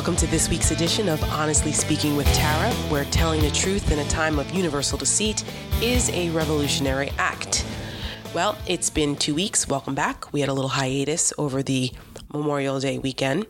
Welcome 0.00 0.16
to 0.16 0.26
this 0.28 0.48
week's 0.48 0.70
edition 0.70 1.10
of 1.10 1.22
Honestly 1.24 1.72
Speaking 1.72 2.16
with 2.16 2.26
Tara, 2.28 2.72
where 2.88 3.04
telling 3.04 3.42
the 3.42 3.50
truth 3.50 3.92
in 3.92 3.98
a 3.98 4.08
time 4.08 4.38
of 4.38 4.50
universal 4.50 4.96
deceit 4.96 5.44
is 5.82 6.08
a 6.08 6.30
revolutionary 6.30 7.12
act. 7.18 7.66
Well, 8.32 8.56
it's 8.66 8.88
been 8.88 9.14
two 9.14 9.34
weeks. 9.34 9.68
Welcome 9.68 9.94
back. 9.94 10.32
We 10.32 10.40
had 10.40 10.48
a 10.48 10.54
little 10.54 10.70
hiatus 10.70 11.34
over 11.36 11.62
the 11.62 11.92
Memorial 12.32 12.80
Day 12.80 12.96
weekend. 12.96 13.44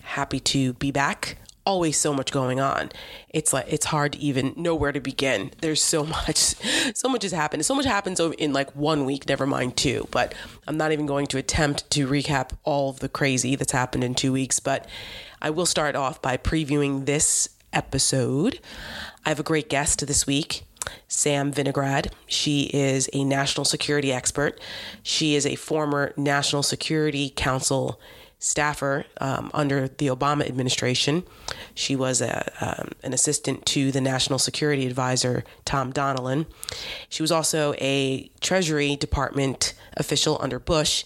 Happy 0.00 0.40
to 0.40 0.72
be 0.72 0.90
back. 0.90 1.38
Always 1.64 1.96
so 1.96 2.12
much 2.12 2.32
going 2.32 2.58
on. 2.58 2.90
It's 3.28 3.52
like 3.52 3.66
it's 3.68 3.86
hard 3.86 4.14
to 4.14 4.18
even 4.18 4.54
know 4.56 4.74
where 4.74 4.90
to 4.90 5.00
begin. 5.00 5.52
There's 5.60 5.80
so 5.80 6.02
much, 6.26 6.38
so 6.96 7.08
much 7.08 7.22
has 7.22 7.30
happened. 7.30 7.64
So 7.64 7.76
much 7.76 7.84
happens 7.86 8.18
in 8.18 8.52
like 8.52 8.74
one 8.74 9.04
week. 9.04 9.28
Never 9.28 9.46
mind 9.46 9.76
two. 9.76 10.08
But 10.10 10.34
I'm 10.66 10.76
not 10.76 10.90
even 10.90 11.06
going 11.06 11.28
to 11.28 11.38
attempt 11.38 11.88
to 11.90 12.08
recap 12.08 12.50
all 12.64 12.90
of 12.90 12.98
the 12.98 13.08
crazy 13.08 13.54
that's 13.54 13.70
happened 13.70 14.02
in 14.02 14.16
two 14.16 14.32
weeks. 14.32 14.58
But 14.58 14.88
I 15.40 15.50
will 15.50 15.66
start 15.66 15.94
off 15.94 16.20
by 16.20 16.36
previewing 16.36 17.06
this 17.06 17.48
episode. 17.72 18.60
I 19.24 19.28
have 19.28 19.40
a 19.40 19.44
great 19.44 19.68
guest 19.68 20.06
this 20.06 20.26
week. 20.26 20.64
Sam 21.06 21.52
Vinograd. 21.52 22.12
She 22.26 22.62
is 22.72 23.08
a 23.12 23.24
national 23.24 23.64
security 23.64 24.12
expert. 24.12 24.60
She 25.02 25.34
is 25.34 25.46
a 25.46 25.54
former 25.54 26.12
National 26.16 26.62
Security 26.62 27.30
Council 27.30 28.00
staffer 28.40 29.04
um, 29.20 29.50
under 29.52 29.88
the 29.88 30.06
Obama 30.06 30.46
administration. 30.46 31.24
She 31.74 31.96
was 31.96 32.20
a, 32.20 32.52
um, 32.60 32.92
an 33.02 33.12
assistant 33.12 33.66
to 33.66 33.90
the 33.90 34.00
National 34.00 34.38
Security 34.38 34.86
Advisor, 34.86 35.44
Tom 35.64 35.92
Donilon. 35.92 36.46
She 37.08 37.22
was 37.22 37.32
also 37.32 37.74
a 37.78 38.30
Treasury 38.40 38.96
Department 38.96 39.74
official 39.96 40.38
under 40.40 40.58
Bush. 40.58 41.04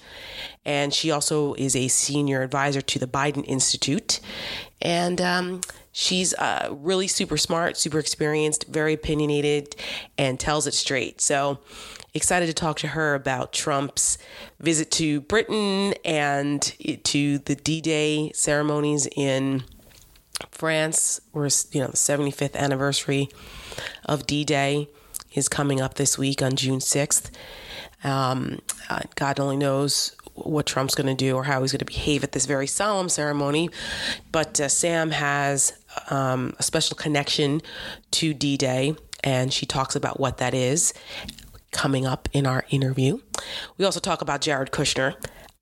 And 0.65 0.95
she 0.95 1.11
also 1.11 1.55
is 1.55 1.75
a 1.75 1.89
senior 1.89 2.43
advisor 2.43 2.81
to 2.81 2.99
the 2.99 3.07
Biden 3.07 3.45
Institute. 3.47 4.21
And 4.81 5.21
um, 5.21 5.61
she's 5.93 6.35
uh, 6.35 6.69
really 6.71 7.07
super 7.07 7.37
smart, 7.37 7.77
super 7.77 7.99
experienced, 7.99 8.67
very 8.69 8.95
opinionated, 8.95 9.77
and 10.17 10.39
tells 10.39 10.67
it 10.67 10.75
straight. 10.75 11.21
So 11.21 11.59
excited 12.15 12.47
to 12.47 12.53
talk 12.53 12.79
to 12.79 12.89
her 12.89 13.15
about 13.15 13.53
Trump's 13.53 14.19
visit 14.61 14.91
to 14.93 15.21
Britain 15.23 15.95
and 16.05 16.63
to 17.05 17.39
the 17.39 17.55
D-Day 17.55 18.33
ceremonies 18.35 19.07
in 19.17 19.65
France, 20.51 21.21
where 21.33 21.49
you 21.71 21.81
know 21.81 21.89
the 21.89 21.97
75th 21.97 22.57
anniversary 22.57 23.29
of 24.05 24.27
D-Day 24.27 24.89
is 25.35 25.49
coming 25.49 25.81
up 25.81 25.95
this 25.95 26.19
week 26.19 26.43
on 26.43 26.57
June 26.57 26.79
6th. 26.79 27.31
Um, 28.05 28.61
uh, 28.91 29.01
God 29.15 29.39
only 29.39 29.57
knows 29.57 30.17
what 30.45 30.67
Trump's 30.67 30.95
going 30.95 31.07
to 31.07 31.15
do 31.15 31.37
or 31.37 31.45
how 31.45 31.63
he's 31.63 31.73
going 31.73 31.81
to 31.81 31.85
behave 31.85 32.25
at 32.25 32.33
this 32.33 32.47
very 32.47 32.67
solemn 32.67 33.09
ceremony. 33.09 33.71
But 34.31 34.61
uh, 34.61 34.69
Sam 34.69 35.11
has 35.11 35.73
um, 36.11 36.55
a 36.59 36.63
special 36.63 36.97
connection 36.97 37.61
to 38.13 38.35
D 38.35 38.57
Day, 38.57 38.95
and 39.23 39.53
she 39.53 39.67
talks 39.67 39.97
about 39.97 40.21
what 40.21 40.39
that 40.39 40.55
is 40.55 40.93
coming 41.73 42.07
up 42.07 42.29
in 42.33 42.47
our 42.47 42.65
interview. 42.71 43.19
We 43.79 43.85
also 43.85 44.01
talk 44.01 44.21
about 44.21 44.43
Jared 44.43 44.71
Kushner, 44.71 45.15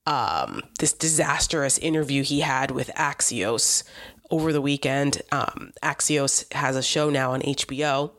um, 0.06 0.62
this 0.78 0.92
disastrous 0.92 1.78
interview 1.78 2.22
he 2.22 2.40
had 2.40 2.72
with 2.72 2.88
Axios 2.96 3.84
over 4.30 4.52
the 4.52 4.60
weekend. 4.60 5.22
Um, 5.32 5.72
Axios 5.82 6.52
has 6.52 6.76
a 6.76 6.82
show 6.82 7.10
now 7.10 7.32
on 7.32 7.40
HBO. 7.42 8.12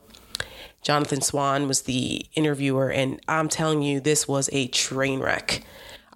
Jonathan 0.82 1.22
Swan 1.22 1.68
was 1.68 1.84
the 1.84 2.26
interviewer, 2.34 2.90
and 2.90 3.20
I'm 3.28 3.50
telling 3.50 3.84
you, 3.84 4.00
this 4.00 4.28
was 4.28 4.50
a 4.52 4.68
train 4.68 5.20
wreck. 5.20 5.64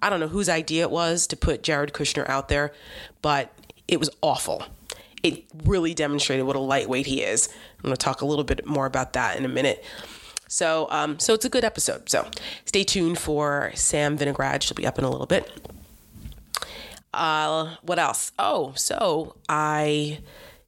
I 0.06 0.08
don't 0.08 0.20
know 0.20 0.28
whose 0.28 0.48
idea 0.48 0.82
it 0.82 0.92
was 0.92 1.26
to 1.26 1.36
put 1.36 1.64
Jared 1.64 1.92
Kushner 1.92 2.28
out 2.28 2.48
there, 2.48 2.72
but 3.22 3.52
it 3.88 3.98
was 3.98 4.08
awful. 4.22 4.62
It 5.24 5.42
really 5.64 5.94
demonstrated 5.94 6.46
what 6.46 6.54
a 6.54 6.60
lightweight 6.60 7.06
he 7.06 7.22
is. 7.24 7.48
I'm 7.78 7.82
going 7.82 7.96
to 7.96 7.98
talk 7.98 8.20
a 8.20 8.24
little 8.24 8.44
bit 8.44 8.64
more 8.64 8.86
about 8.86 9.14
that 9.14 9.36
in 9.36 9.44
a 9.44 9.48
minute. 9.48 9.84
So, 10.46 10.86
um, 10.92 11.18
so 11.18 11.34
it's 11.34 11.44
a 11.44 11.48
good 11.48 11.64
episode. 11.64 12.08
So, 12.08 12.24
stay 12.66 12.84
tuned 12.84 13.18
for 13.18 13.72
Sam 13.74 14.16
Vinograd. 14.16 14.62
She'll 14.62 14.76
be 14.76 14.86
up 14.86 14.96
in 14.96 15.04
a 15.04 15.10
little 15.10 15.26
bit. 15.26 15.50
Uh, 17.12 17.74
what 17.82 17.98
else? 17.98 18.30
Oh, 18.38 18.74
so 18.76 19.34
I 19.48 20.20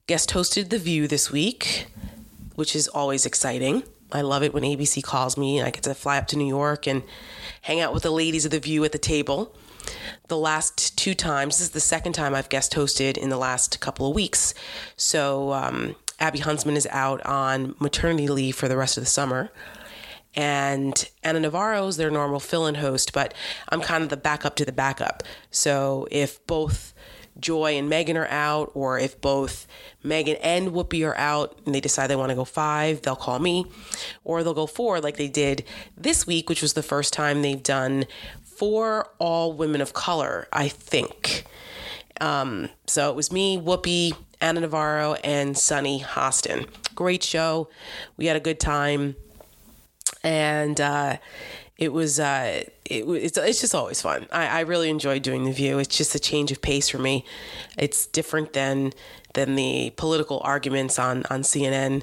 guest 0.08 0.30
hosted 0.30 0.70
The 0.70 0.80
View 0.80 1.06
this 1.06 1.30
week, 1.30 1.86
which 2.56 2.74
is 2.74 2.88
always 2.88 3.24
exciting. 3.24 3.84
I 4.10 4.22
love 4.22 4.42
it 4.42 4.54
when 4.54 4.62
ABC 4.62 5.02
calls 5.02 5.36
me 5.36 5.58
and 5.58 5.66
I 5.66 5.70
get 5.70 5.82
to 5.84 5.94
fly 5.94 6.18
up 6.18 6.26
to 6.28 6.36
New 6.36 6.46
York 6.46 6.86
and 6.86 7.02
hang 7.62 7.80
out 7.80 7.92
with 7.92 8.02
the 8.02 8.10
ladies 8.10 8.44
of 8.44 8.50
The 8.50 8.60
View 8.60 8.84
at 8.84 8.92
the 8.92 8.98
table. 8.98 9.54
The 10.28 10.36
last 10.36 10.96
two 10.98 11.14
times, 11.14 11.58
this 11.58 11.68
is 11.68 11.70
the 11.70 11.80
second 11.80 12.12
time 12.12 12.34
I've 12.34 12.48
guest 12.48 12.72
hosted 12.72 13.16
in 13.16 13.28
the 13.28 13.36
last 13.36 13.80
couple 13.80 14.08
of 14.08 14.14
weeks. 14.14 14.54
So, 14.96 15.52
um, 15.52 15.96
Abby 16.20 16.40
Huntsman 16.40 16.76
is 16.76 16.86
out 16.90 17.24
on 17.24 17.74
maternity 17.78 18.28
leave 18.28 18.56
for 18.56 18.68
the 18.68 18.76
rest 18.76 18.96
of 18.96 19.02
the 19.02 19.10
summer. 19.10 19.50
And 20.34 21.08
Ana 21.24 21.40
Navarro 21.40 21.86
is 21.86 21.96
their 21.96 22.10
normal 22.10 22.40
fill 22.40 22.66
in 22.66 22.76
host, 22.76 23.12
but 23.12 23.34
I'm 23.70 23.80
kind 23.80 24.02
of 24.02 24.08
the 24.08 24.16
backup 24.16 24.56
to 24.56 24.64
the 24.64 24.72
backup. 24.72 25.22
So 25.50 26.06
if 26.10 26.44
both 26.46 26.92
Joy 27.40 27.76
and 27.76 27.90
Meghan 27.90 28.16
are 28.16 28.26
out, 28.28 28.70
or 28.74 28.98
if 28.98 29.20
both 29.20 29.66
Meghan 30.04 30.38
and 30.42 30.70
Whoopi 30.72 31.06
are 31.06 31.16
out 31.16 31.58
and 31.64 31.74
they 31.74 31.80
decide 31.80 32.08
they 32.08 32.16
want 32.16 32.30
to 32.30 32.36
go 32.36 32.44
five, 32.44 33.02
they'll 33.02 33.16
call 33.16 33.38
me, 33.38 33.66
or 34.24 34.42
they'll 34.42 34.54
go 34.54 34.66
four 34.66 35.00
like 35.00 35.16
they 35.16 35.28
did 35.28 35.64
this 35.96 36.26
week, 36.26 36.48
which 36.48 36.62
was 36.62 36.72
the 36.72 36.82
first 36.82 37.12
time 37.12 37.42
they've 37.42 37.62
done 37.62 38.06
four 38.42 39.08
all 39.18 39.52
women 39.52 39.80
of 39.80 39.92
color, 39.92 40.48
I 40.52 40.68
think. 40.68 41.44
Um, 42.20 42.68
so 42.86 43.10
it 43.10 43.16
was 43.16 43.30
me, 43.30 43.56
Whoopi, 43.56 44.14
Ana 44.40 44.60
Navarro, 44.60 45.14
and 45.14 45.56
Sunny 45.56 46.00
Hostin. 46.00 46.68
Great 46.94 47.22
show. 47.22 47.68
We 48.16 48.26
had 48.26 48.36
a 48.36 48.40
good 48.40 48.58
time. 48.58 49.14
And 50.24 50.80
uh, 50.80 51.18
it 51.78 51.92
was 51.92 52.18
uh, 52.18 52.64
it, 52.84 53.04
it's 53.04 53.38
it's 53.38 53.60
just 53.60 53.74
always 53.74 54.02
fun. 54.02 54.26
I, 54.32 54.46
I 54.46 54.60
really 54.60 54.90
enjoy 54.90 55.20
doing 55.20 55.44
the 55.44 55.52
View. 55.52 55.78
It's 55.78 55.96
just 55.96 56.14
a 56.14 56.18
change 56.18 56.50
of 56.50 56.60
pace 56.60 56.88
for 56.88 56.98
me. 56.98 57.24
It's 57.78 58.06
different 58.06 58.52
than 58.52 58.92
than 59.34 59.54
the 59.54 59.92
political 59.96 60.40
arguments 60.42 60.98
on 60.98 61.22
on 61.30 61.42
CNN. 61.42 62.02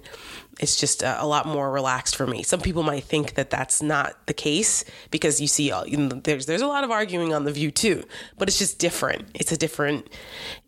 It's 0.62 0.80
just 0.80 1.04
a, 1.04 1.22
a 1.22 1.28
lot 1.28 1.46
more 1.46 1.70
relaxed 1.70 2.16
for 2.16 2.26
me. 2.26 2.42
Some 2.42 2.62
people 2.62 2.84
might 2.84 3.04
think 3.04 3.34
that 3.34 3.50
that's 3.50 3.82
not 3.82 4.26
the 4.28 4.34
case 4.34 4.86
because 5.12 5.42
you 5.42 5.48
see, 5.48 5.74
you 5.86 5.98
know, 5.98 6.22
there's 6.24 6.46
there's 6.46 6.62
a 6.62 6.68
lot 6.68 6.86
of 6.86 6.92
arguing 6.92 7.34
on 7.34 7.44
the 7.44 7.52
View 7.52 7.70
too, 7.70 8.06
but 8.38 8.48
it's 8.48 8.58
just 8.58 8.80
different. 8.80 9.28
It's 9.34 9.52
a 9.52 9.58
different 9.58 10.08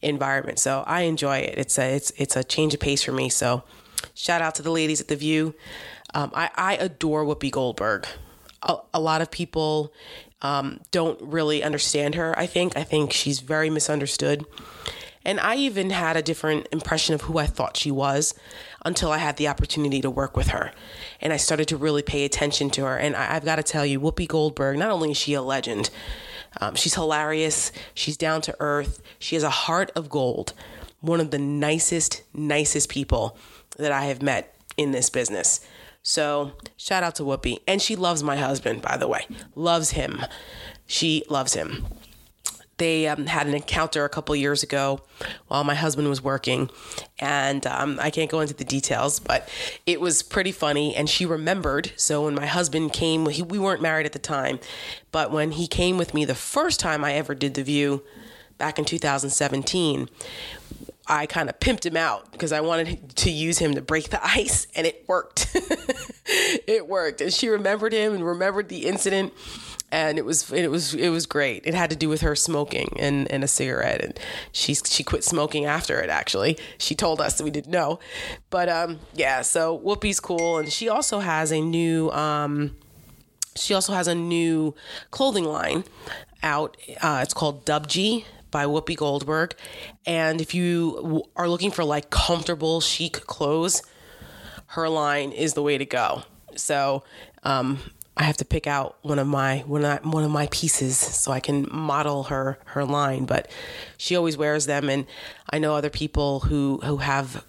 environment, 0.01 0.59
so 0.59 0.83
I 0.85 1.01
enjoy 1.01 1.37
it. 1.37 1.57
It's 1.57 1.79
a 1.79 1.95
it's 1.95 2.11
it's 2.17 2.35
a 2.35 2.43
change 2.43 2.73
of 2.73 2.81
pace 2.81 3.03
for 3.03 3.13
me. 3.13 3.29
So, 3.29 3.63
shout 4.13 4.41
out 4.41 4.55
to 4.55 4.61
the 4.61 4.71
ladies 4.71 4.99
at 4.99 5.07
the 5.07 5.15
View. 5.15 5.55
Um, 6.13 6.31
I, 6.35 6.49
I 6.55 6.75
adore 6.75 7.23
Whoopi 7.23 7.51
Goldberg 7.51 8.07
a, 8.63 8.77
a 8.93 8.99
lot 8.99 9.21
of 9.21 9.31
people 9.31 9.93
um, 10.41 10.79
don't 10.91 11.19
really 11.21 11.63
understand 11.63 12.15
her. 12.15 12.37
I 12.37 12.45
think 12.45 12.77
I 12.77 12.83
think 12.83 13.11
she's 13.11 13.39
very 13.39 13.69
misunderstood. 13.69 14.45
And 15.25 15.41
I 15.41 15.55
even 15.55 15.89
had 15.89 16.15
a 16.15 16.21
different 16.21 16.67
impression 16.71 17.13
of 17.13 17.23
who 17.23 17.37
I 17.37 17.47
thought 17.47 17.75
she 17.75 17.91
was 17.91 18.33
until 18.85 19.11
I 19.11 19.17
had 19.17 19.35
the 19.35 19.49
opportunity 19.49 19.99
to 20.01 20.09
work 20.09 20.37
with 20.37 20.47
her. 20.47 20.71
And 21.19 21.33
I 21.33 21.37
started 21.37 21.67
to 21.67 21.75
really 21.75 22.01
pay 22.01 22.23
attention 22.23 22.69
to 22.71 22.85
her. 22.85 22.97
And 22.97 23.13
I, 23.13 23.25
have 23.25 23.43
got 23.43 23.57
to 23.57 23.63
tell 23.63 23.85
you, 23.85 23.99
Whoopi 23.99 24.25
Goldberg, 24.25 24.77
not 24.77 24.89
only 24.89 25.11
is 25.11 25.17
she 25.17 25.33
a 25.33 25.41
legend, 25.41 25.89
um, 26.61 26.75
she's 26.75 26.93
hilarious, 26.93 27.73
she's 27.93 28.15
down 28.15 28.41
to 28.43 28.55
earth, 28.61 29.01
she 29.19 29.35
has 29.35 29.43
a 29.43 29.49
heart 29.49 29.91
of 29.97 30.09
gold. 30.09 30.53
One 31.01 31.19
of 31.19 31.31
the 31.31 31.39
nicest, 31.39 32.23
nicest 32.33 32.87
people 32.87 33.37
that 33.77 33.91
I 33.91 34.05
have 34.05 34.21
met 34.21 34.55
in 34.77 34.91
this 34.91 35.09
business. 35.09 35.59
So 36.07 36.53
shout 36.77 37.03
out 37.03 37.15
to 37.15 37.23
Whoopi. 37.23 37.59
And 37.67 37.81
she 37.81 37.97
loves 37.97 38.23
my 38.23 38.37
husband, 38.37 38.81
by 38.81 38.95
the 38.95 39.09
way. 39.09 39.27
Loves 39.55 39.91
him. 39.91 40.25
She 40.85 41.25
loves 41.29 41.53
him. 41.53 41.85
They 42.77 43.09
um, 43.09 43.25
had 43.25 43.45
an 43.45 43.53
encounter 43.53 44.05
a 44.05 44.09
couple 44.09 44.33
years 44.33 44.63
ago 44.63 45.01
while 45.49 45.65
my 45.65 45.75
husband 45.75 46.07
was 46.07 46.23
working. 46.23 46.69
And 47.19 47.67
um, 47.67 47.99
I 48.01 48.09
can't 48.09 48.31
go 48.31 48.39
into 48.39 48.53
the 48.53 48.63
details, 48.63 49.19
but 49.19 49.49
it 49.85 49.99
was 49.99 50.23
pretty 50.23 50.53
funny. 50.53 50.95
And 50.95 51.09
she 51.09 51.25
remembered. 51.25 51.91
So 51.97 52.23
when 52.23 52.35
my 52.35 52.45
husband 52.45 52.93
came, 52.93 53.25
he, 53.27 53.41
we 53.41 53.59
weren't 53.59 53.81
married 53.81 54.05
at 54.05 54.13
the 54.13 54.19
time, 54.19 54.59
but 55.11 55.29
when 55.29 55.51
he 55.51 55.67
came 55.67 55.97
with 55.97 56.13
me 56.13 56.23
the 56.23 56.35
first 56.35 56.79
time 56.79 57.03
I 57.03 57.15
ever 57.15 57.35
did 57.35 57.55
The 57.55 57.63
View 57.63 58.01
back 58.57 58.79
in 58.79 58.85
2017, 58.85 60.07
I 61.07 61.25
kind 61.25 61.49
of 61.49 61.59
pimped 61.59 61.85
him 61.85 61.97
out 61.97 62.31
because 62.31 62.51
I 62.51 62.61
wanted 62.61 63.15
to 63.17 63.31
use 63.31 63.57
him 63.57 63.75
to 63.75 63.81
break 63.81 64.09
the 64.09 64.23
ice, 64.25 64.67
and 64.75 64.85
it 64.85 65.05
worked. 65.07 65.49
it 66.25 66.87
worked, 66.87 67.21
and 67.21 67.33
she 67.33 67.47
remembered 67.49 67.93
him 67.93 68.13
and 68.13 68.25
remembered 68.25 68.69
the 68.69 68.85
incident, 68.85 69.33
and 69.91 70.17
it 70.17 70.25
was 70.25 70.51
it 70.51 70.69
was 70.69 70.93
it 70.93 71.09
was 71.09 71.25
great. 71.25 71.65
It 71.65 71.73
had 71.73 71.89
to 71.91 71.95
do 71.95 72.09
with 72.09 72.21
her 72.21 72.35
smoking 72.35 72.95
and, 72.99 73.31
and 73.31 73.43
a 73.43 73.47
cigarette, 73.47 74.01
and 74.01 74.19
she 74.51 74.75
she 74.75 75.03
quit 75.03 75.23
smoking 75.23 75.65
after 75.65 75.99
it. 75.99 76.09
Actually, 76.09 76.57
she 76.77 76.93
told 76.95 77.21
us 77.21 77.41
we 77.41 77.51
didn't 77.51 77.71
know, 77.71 77.99
but 78.49 78.67
um 78.67 78.99
yeah. 79.13 79.41
So 79.41 79.79
Whoopi's 79.79 80.19
cool, 80.19 80.57
and 80.57 80.71
she 80.71 80.89
also 80.89 81.19
has 81.19 81.51
a 81.51 81.61
new 81.61 82.11
um 82.11 82.75
she 83.55 83.73
also 83.73 83.93
has 83.93 84.07
a 84.07 84.15
new 84.15 84.75
clothing 85.11 85.45
line 85.45 85.83
out. 86.43 86.77
Uh, 87.01 87.21
it's 87.23 87.33
called 87.33 87.65
DUBGEE 87.65 88.25
by 88.51 88.65
Whoopi 88.65 88.95
Goldberg. 88.95 89.55
And 90.05 90.41
if 90.41 90.53
you 90.53 91.23
are 91.35 91.49
looking 91.49 91.71
for 91.71 91.83
like 91.83 92.09
comfortable, 92.09 92.81
chic 92.81 93.13
clothes, 93.13 93.81
her 94.67 94.89
line 94.89 95.31
is 95.31 95.53
the 95.53 95.61
way 95.61 95.77
to 95.77 95.85
go. 95.85 96.23
So, 96.55 97.03
um, 97.43 97.79
I 98.19 98.23
have 98.23 98.37
to 98.37 98.45
pick 98.45 98.65
out 98.65 98.97
one 99.03 99.19
of 99.19 99.27
my 99.27 99.59
one 99.67 99.85
of 99.85 100.03
one 100.03 100.23
of 100.23 100.31
my 100.31 100.47
pieces 100.47 100.97
so 100.97 101.31
I 101.31 101.39
can 101.39 101.67
model 101.71 102.23
her 102.23 102.57
her 102.65 102.83
line. 102.83 103.25
But 103.25 103.51
she 103.97 104.15
always 104.15 104.35
wears 104.35 104.65
them, 104.65 104.89
and 104.89 105.05
I 105.51 105.59
know 105.59 105.75
other 105.75 105.91
people 105.91 106.39
who 106.41 106.79
who 106.83 106.97
have 106.97 107.45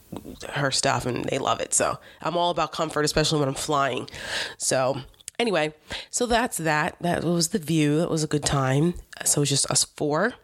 her 0.51 0.71
stuff 0.71 1.07
and 1.07 1.25
they 1.25 1.39
love 1.39 1.61
it. 1.61 1.73
So 1.73 1.99
I'm 2.21 2.37
all 2.37 2.51
about 2.51 2.73
comfort, 2.73 3.05
especially 3.07 3.41
when 3.41 3.49
I'm 3.49 3.55
flying. 3.55 4.11
So 4.59 4.99
anyway, 5.39 5.73
so 6.11 6.27
that's 6.27 6.59
that. 6.59 6.97
That 7.01 7.25
was 7.25 7.49
the 7.49 7.59
view. 7.59 7.99
That 8.01 8.11
was 8.11 8.23
a 8.23 8.29
good 8.29 8.45
time. 8.45 8.95
So 9.25 9.39
it 9.39 9.43
was 9.43 9.49
just 9.49 9.71
us 9.71 9.85
four. 9.85 10.35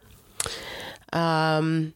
Um, 1.13 1.95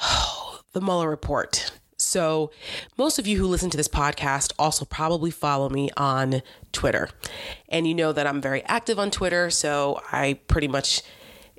the 0.72 0.80
Mueller 0.80 1.08
report. 1.08 1.72
So, 2.00 2.52
most 2.96 3.18
of 3.18 3.26
you 3.26 3.38
who 3.38 3.46
listen 3.46 3.70
to 3.70 3.76
this 3.76 3.88
podcast 3.88 4.52
also 4.58 4.84
probably 4.84 5.32
follow 5.32 5.68
me 5.68 5.90
on 5.96 6.42
Twitter. 6.72 7.08
And 7.68 7.88
you 7.88 7.94
know 7.94 8.12
that 8.12 8.26
I'm 8.26 8.40
very 8.40 8.62
active 8.64 8.98
on 8.98 9.10
Twitter. 9.10 9.50
So, 9.50 10.00
I 10.12 10.38
pretty 10.46 10.68
much, 10.68 11.02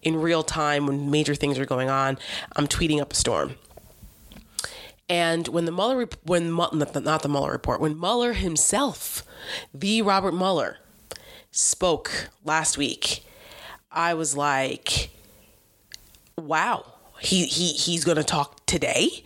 in 0.02 0.16
real 0.16 0.42
time, 0.42 0.88
when 0.88 1.12
major 1.12 1.36
things 1.36 1.60
are 1.60 1.66
going 1.66 1.90
on, 1.90 2.18
I'm 2.56 2.68
tweeting 2.68 3.02
up 3.02 3.12
a 3.12 3.16
storm. 3.16 3.56
And 5.10 5.48
when 5.50 5.66
the 5.66 5.72
Mueller, 5.72 6.08
when 6.24 6.56
not 6.56 6.72
the 6.82 7.30
Mueller 7.30 7.52
report, 7.52 7.82
when 7.82 8.00
Mueller 8.00 8.34
himself, 8.34 9.24
the 9.74 10.02
Robert 10.04 10.34
Mueller, 10.34 10.78
spoke 11.52 12.30
last 12.46 12.78
week, 12.78 13.26
I 13.92 14.14
was 14.14 14.38
like, 14.38 15.10
wow, 16.40 16.86
he, 17.20 17.46
he, 17.46 17.74
he's 17.74 18.04
going 18.04 18.18
to 18.18 18.24
talk 18.24 18.66
today? 18.66 19.24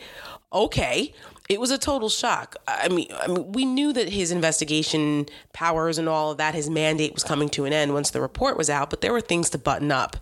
okay. 0.54 1.14
It 1.50 1.60
was 1.60 1.72
a 1.72 1.78
total 1.78 2.08
shock. 2.10 2.56
I 2.68 2.88
mean, 2.88 3.08
I 3.20 3.28
mean, 3.28 3.52
we 3.52 3.66
knew 3.66 3.92
that 3.94 4.10
his 4.10 4.32
investigation 4.32 5.26
powers 5.52 5.98
and 5.98 6.08
all 6.08 6.32
of 6.32 6.38
that, 6.38 6.56
his 6.56 6.70
mandate 6.70 7.14
was 7.14 7.24
coming 7.24 7.50
to 7.50 7.66
an 7.66 7.74
end 7.74 7.94
once 7.94 8.12
the 8.12 8.22
report 8.22 8.58
was 8.58 8.70
out, 8.70 8.90
but 8.90 9.02
there 9.02 9.12
were 9.12 9.22
things 9.22 9.50
to 9.50 9.58
button 9.58 9.92
up. 9.92 10.16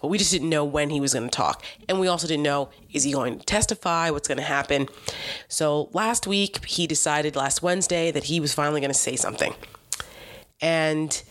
But 0.00 0.08
we 0.08 0.18
just 0.18 0.32
didn't 0.32 0.48
know 0.48 0.64
when 0.64 0.88
he 0.88 1.00
was 1.00 1.12
going 1.12 1.28
to 1.28 1.30
talk. 1.30 1.62
And 1.88 2.00
we 2.00 2.08
also 2.08 2.26
didn't 2.26 2.42
know 2.42 2.70
is 2.92 3.04
he 3.04 3.12
going 3.12 3.38
to 3.38 3.44
testify? 3.44 4.10
What's 4.10 4.26
going 4.26 4.38
to 4.38 4.44
happen? 4.44 4.88
So 5.48 5.90
last 5.92 6.26
week, 6.26 6.64
he 6.64 6.86
decided 6.86 7.36
last 7.36 7.62
Wednesday 7.62 8.10
that 8.10 8.24
he 8.24 8.40
was 8.40 8.54
finally 8.54 8.80
going 8.80 8.90
to 8.90 8.98
say 8.98 9.16
something. 9.16 9.54
And 10.62 11.22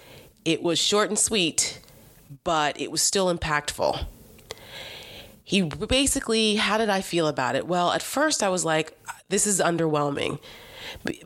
it 0.46 0.62
was 0.62 0.78
short 0.78 1.10
and 1.10 1.18
sweet, 1.18 1.82
but 2.44 2.80
it 2.80 2.92
was 2.92 3.02
still 3.02 3.36
impactful 3.36 4.06
he 5.52 5.64
basically, 5.64 6.56
how 6.56 6.78
did 6.78 6.90
I 6.90 7.02
feel 7.02 7.28
about 7.28 7.58
it? 7.58 7.68
Well, 7.68 7.92
at 7.92 8.02
first 8.02 8.42
I 8.42 8.48
was 8.48 8.64
like, 8.64 8.98
this 9.28 9.46
is 9.46 9.60
underwhelming. 9.60 10.40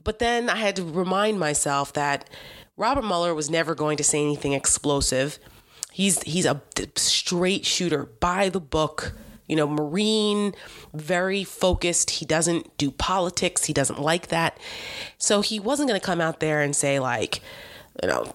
But 0.04 0.18
then 0.18 0.50
I 0.50 0.56
had 0.56 0.76
to 0.78 0.84
remind 0.84 1.40
myself 1.40 1.94
that 1.94 2.28
Robert 2.76 3.04
Mueller 3.04 3.36
was 3.36 3.52
never 3.52 3.76
going 3.76 3.98
to 3.98 4.04
say 4.04 4.20
anything 4.20 4.54
explosive. 4.54 5.38
He's 5.92 6.24
he's 6.24 6.48
a 6.48 6.60
straight 6.96 7.68
shooter 7.68 8.08
by 8.20 8.50
the 8.50 8.60
book, 8.60 9.14
you 9.46 9.56
know, 9.56 9.68
Marine, 9.68 10.56
very 10.92 11.44
focused. 11.44 12.10
He 12.10 12.26
doesn't 12.26 12.76
do 12.80 12.90
politics. 12.90 13.66
He 13.66 13.74
doesn't 13.74 14.02
like 14.02 14.30
that. 14.30 14.58
So 15.20 15.42
he 15.42 15.60
wasn't 15.60 15.88
going 15.88 16.00
to 16.00 16.06
come 16.06 16.20
out 16.20 16.40
there 16.40 16.64
and 16.64 16.76
say 16.76 16.98
like, 16.98 17.42
you 18.02 18.10
know, 18.10 18.34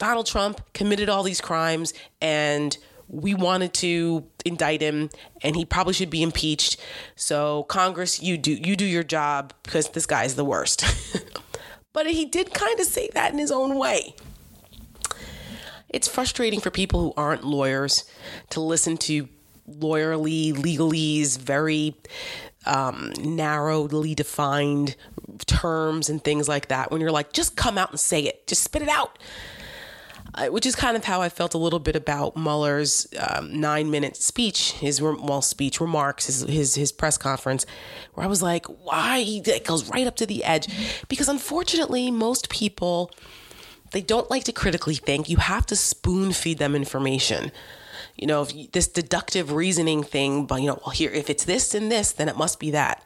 Donald 0.00 0.26
Trump 0.26 0.60
committed 0.72 1.08
all 1.08 1.22
these 1.22 1.40
crimes 1.40 1.94
and 2.20 2.76
we 3.10 3.34
wanted 3.34 3.74
to 3.74 4.24
indict 4.44 4.80
him 4.80 5.10
and 5.42 5.56
he 5.56 5.64
probably 5.64 5.92
should 5.92 6.10
be 6.10 6.22
impeached. 6.22 6.76
So 7.16 7.64
Congress, 7.64 8.22
you 8.22 8.38
do 8.38 8.52
you 8.52 8.76
do 8.76 8.84
your 8.84 9.02
job 9.02 9.52
because 9.64 9.88
this 9.90 10.06
guy's 10.06 10.36
the 10.36 10.44
worst. 10.44 10.84
but 11.92 12.06
he 12.06 12.24
did 12.24 12.54
kind 12.54 12.78
of 12.78 12.86
say 12.86 13.10
that 13.14 13.32
in 13.32 13.38
his 13.38 13.50
own 13.50 13.76
way. 13.76 14.14
It's 15.88 16.06
frustrating 16.06 16.60
for 16.60 16.70
people 16.70 17.00
who 17.00 17.12
aren't 17.16 17.44
lawyers 17.44 18.04
to 18.50 18.60
listen 18.60 18.96
to 18.98 19.28
lawyerly 19.68 20.52
legalese, 20.52 21.36
very 21.36 21.96
um, 22.64 23.12
narrowly 23.18 24.14
defined 24.14 24.94
terms 25.46 26.08
and 26.08 26.22
things 26.22 26.48
like 26.48 26.68
that. 26.68 26.92
When 26.92 27.00
you're 27.00 27.10
like, 27.10 27.32
just 27.32 27.56
come 27.56 27.76
out 27.76 27.90
and 27.90 27.98
say 27.98 28.22
it, 28.22 28.46
just 28.46 28.62
spit 28.62 28.82
it 28.82 28.88
out 28.88 29.18
which 30.48 30.66
is 30.66 30.76
kind 30.76 30.96
of 30.96 31.04
how 31.04 31.20
I 31.20 31.28
felt 31.28 31.54
a 31.54 31.58
little 31.58 31.78
bit 31.78 31.96
about 31.96 32.36
Mueller's 32.36 33.06
um, 33.18 33.60
nine 33.60 33.90
minute 33.90 34.16
speech, 34.16 34.72
his 34.72 35.00
well 35.02 35.42
speech 35.42 35.80
remarks, 35.80 36.26
his, 36.26 36.42
his 36.42 36.74
his 36.74 36.92
press 36.92 37.18
conference, 37.18 37.66
where 38.14 38.24
I 38.24 38.28
was 38.28 38.42
like, 38.42 38.66
why 38.66 39.24
it 39.26 39.64
goes 39.64 39.88
right 39.90 40.06
up 40.06 40.16
to 40.16 40.26
the 40.26 40.44
edge, 40.44 40.68
because 41.08 41.28
unfortunately 41.28 42.10
most 42.10 42.48
people 42.48 43.10
they 43.92 44.00
don't 44.00 44.30
like 44.30 44.44
to 44.44 44.52
critically 44.52 44.94
think. 44.94 45.28
You 45.28 45.38
have 45.38 45.66
to 45.66 45.76
spoon 45.76 46.32
feed 46.32 46.58
them 46.58 46.74
information. 46.76 47.50
You 48.16 48.26
know, 48.26 48.46
you, 48.46 48.68
this 48.72 48.86
deductive 48.86 49.52
reasoning 49.52 50.02
thing, 50.02 50.46
but 50.46 50.60
you 50.60 50.68
know, 50.68 50.80
well, 50.84 50.90
here, 50.90 51.10
if 51.10 51.30
it's 51.30 51.44
this 51.44 51.74
and 51.74 51.90
this, 51.90 52.12
then 52.12 52.28
it 52.28 52.36
must 52.36 52.60
be 52.60 52.70
that. 52.70 53.04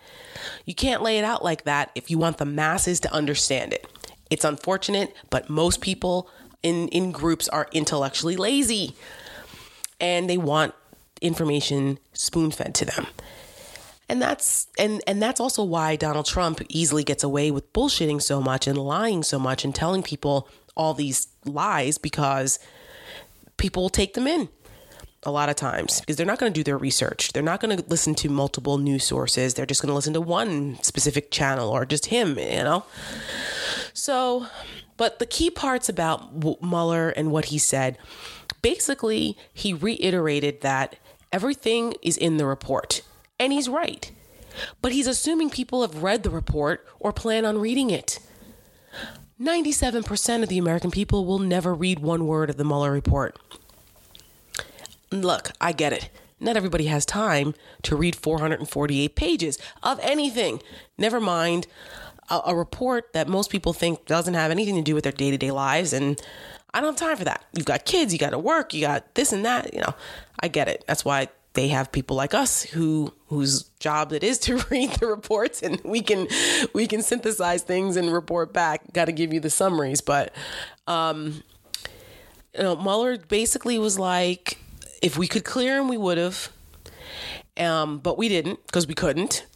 You 0.67 0.75
can't 0.75 1.03
lay 1.03 1.19
it 1.19 1.25
out 1.25 1.43
like 1.45 1.65
that 1.65 1.91
if 1.95 2.11
you 2.11 2.19
want 2.19 2.39
the 2.39 2.45
masses 2.45 3.01
to 3.01 3.13
understand 3.13 3.73
it. 3.73 3.87
It's 4.31 4.45
unfortunate, 4.45 5.15
but 5.31 5.49
most 5.49 5.81
people 5.81 6.29
in, 6.65 6.89
in 6.89 7.13
groups 7.13 7.47
are 7.49 7.69
intellectually 7.71 8.37
lazy 8.37 8.97
and 10.01 10.29
they 10.29 10.39
want 10.39 10.75
information 11.21 11.99
spoon 12.15 12.51
fed 12.51 12.75
to 12.75 12.85
them. 12.85 13.07
And 14.09 14.21
that's 14.21 14.67
and 14.79 15.03
and 15.07 15.23
that's 15.23 15.41
also 15.41 15.65
why 15.65 15.97
Donald 15.97 16.27
Trump 16.27 16.61
easily 16.69 17.05
gets 17.05 17.23
away 17.23 17.51
with 17.51 17.73
bullshitting 17.73 18.21
so 18.21 18.41
much 18.41 18.67
and 18.67 18.77
lying 18.77 19.23
so 19.23 19.39
much 19.39 19.65
and 19.65 19.75
telling 19.75 20.03
people 20.03 20.49
all 20.77 20.93
these 20.93 21.29
lies 21.47 21.97
because 21.97 22.59
people 23.57 23.83
will 23.83 23.91
take 23.91 24.13
them 24.15 24.27
in 24.27 24.49
a 25.23 25.31
lot 25.31 25.49
of 25.49 25.57
times 25.57 26.01
because 26.01 26.17
they're 26.17 26.27
not 26.27 26.39
going 26.39 26.53
to 26.53 26.59
do 26.59 26.65
their 26.65 26.77
research. 26.77 27.33
They're 27.33 27.43
not 27.43 27.61
going 27.61 27.79
to 27.79 27.85
listen 27.89 28.15
to 28.17 28.29
multiple 28.29 28.77
news 28.77 29.05
sources. 29.05 29.55
They're 29.55 29.65
just 29.65 29.81
going 29.81 29.89
to 29.89 29.95
listen 29.95 30.13
to 30.13 30.21
one 30.21 30.83
specific 30.83 31.31
channel 31.31 31.71
or 31.71 31.87
just 31.87 32.07
him, 32.07 32.39
you 32.39 32.63
know. 32.63 32.85
So 33.95 34.47
but 34.97 35.19
the 35.19 35.27
key 35.27 35.51
parts 35.51 35.89
about 35.89 36.63
Mueller 36.63 37.11
and 37.11 37.31
what 37.31 37.47
he 37.47 37.59
said 37.59 37.99
basically, 38.65 39.37
he 39.53 39.75
reiterated 39.75 40.63
that 40.63 40.97
everything 41.31 41.95
is 42.01 42.17
in 42.17 42.39
the 42.39 42.47
report. 42.47 43.03
And 43.39 43.53
he's 43.53 43.69
right. 43.69 44.11
But 44.81 44.93
he's 44.93 45.07
assuming 45.07 45.51
people 45.51 45.83
have 45.83 46.03
read 46.03 46.23
the 46.23 46.31
report 46.31 46.87
or 46.99 47.13
plan 47.13 47.45
on 47.45 47.59
reading 47.59 47.91
it. 47.91 48.21
97% 49.39 50.43
of 50.43 50.49
the 50.49 50.57
American 50.57 50.91
people 50.91 51.27
will 51.27 51.39
never 51.39 51.75
read 51.75 51.99
one 51.99 52.27
word 52.27 52.49
of 52.49 52.57
the 52.57 52.65
Mueller 52.65 52.91
report. 52.91 53.39
Look, 55.11 55.51
I 55.61 55.73
get 55.73 55.93
it. 55.93 56.09
Not 56.41 56.57
everybody 56.57 56.87
has 56.87 57.05
time 57.05 57.55
to 57.83 57.97
read 57.97 58.17
448 58.17 59.15
pages 59.15 59.59
of 59.83 60.01
anything. 60.03 60.63
Never 60.97 61.21
mind 61.21 61.67
a, 62.31 62.41
a 62.47 62.55
report 62.55 63.13
that 63.13 63.29
most 63.29 63.51
people 63.51 63.73
think 63.73 64.07
doesn't 64.07 64.35
have 64.35 64.51
anything 64.51 64.77
to 64.77 64.83
do 64.83 64.95
with 64.95 65.05
their 65.05 65.13
day 65.13 65.31
to 65.31 65.39
day 65.39 65.51
lives. 65.51 65.93
And 65.93 66.21
I 66.73 66.81
don't 66.81 66.99
have 66.99 67.09
time 67.09 67.17
for 67.17 67.25
that. 67.25 67.45
You've 67.57 67.67
got 67.67 67.85
kids, 67.85 68.13
you 68.13 68.19
got 68.19 68.31
to 68.31 68.39
work, 68.39 68.75
you 68.75 68.81
got 68.81 69.15
this 69.15 69.33
and 69.33 69.45
that. 69.45 69.73
You 69.73 69.81
know, 69.81 69.95
I 70.41 70.49
get 70.49 70.69
it. 70.69 70.85
That's 70.87 71.05
why 71.05 71.29
they 71.55 71.69
have 71.69 71.93
people 71.93 72.17
like 72.17 72.35
us 72.35 72.65
who 72.65 73.13
whose 73.29 73.65
job 73.79 74.13
it 74.13 74.23
is 74.23 74.39
to 74.47 74.57
read 74.71 74.91
the 74.95 75.07
reports 75.07 75.63
and 75.63 75.81
we 75.85 76.03
can 76.03 76.29
we 76.73 76.87
can 76.87 77.03
synthesize 77.03 77.63
things 77.63 77.97
and 77.97 78.13
report 78.13 78.53
back. 78.53 78.93
Got 78.93 79.07
to 79.07 79.13
give 79.13 79.33
you 79.33 79.41
the 79.41 79.51
summaries, 79.51 80.01
but 80.01 80.35
um, 80.87 81.43
you 82.57 82.63
know, 82.63 82.77
Mueller 82.77 83.19
basically 83.19 83.79
was 83.79 83.99
like, 83.99 84.59
if 85.03 85.19
we 85.19 85.27
could 85.27 85.45
clear 85.45 85.79
him, 85.79 85.89
we 85.89 85.97
would 85.97 86.19
have, 86.19 86.51
um, 87.57 87.99
but 87.99 88.17
we 88.17 88.29
didn't 88.29 88.65
because 88.67 88.87
we 88.87 88.95
couldn't, 88.95 89.47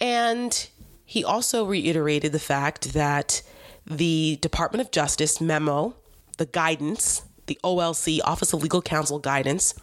and 0.00 0.68
he 1.14 1.22
also 1.22 1.64
reiterated 1.64 2.32
the 2.32 2.40
fact 2.40 2.92
that 2.92 3.40
the 3.86 4.36
Department 4.42 4.80
of 4.80 4.90
Justice 4.90 5.40
memo, 5.40 5.94
the 6.38 6.46
guidance, 6.46 7.22
the 7.46 7.56
OLC, 7.62 8.18
Office 8.24 8.52
of 8.52 8.64
Legal 8.64 8.82
Counsel 8.82 9.20
guidance, 9.20 9.74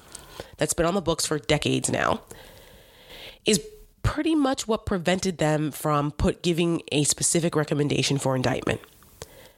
that's 0.57 0.73
been 0.73 0.85
on 0.85 0.93
the 0.93 1.01
books 1.01 1.25
for 1.25 1.39
decades 1.39 1.89
now, 1.89 2.19
is 3.45 3.65
pretty 4.03 4.35
much 4.35 4.67
what 4.67 4.85
prevented 4.85 5.37
them 5.37 5.71
from 5.71 6.11
put 6.11 6.43
giving 6.43 6.81
a 6.91 7.05
specific 7.05 7.55
recommendation 7.55 8.17
for 8.17 8.35
indictment 8.35 8.81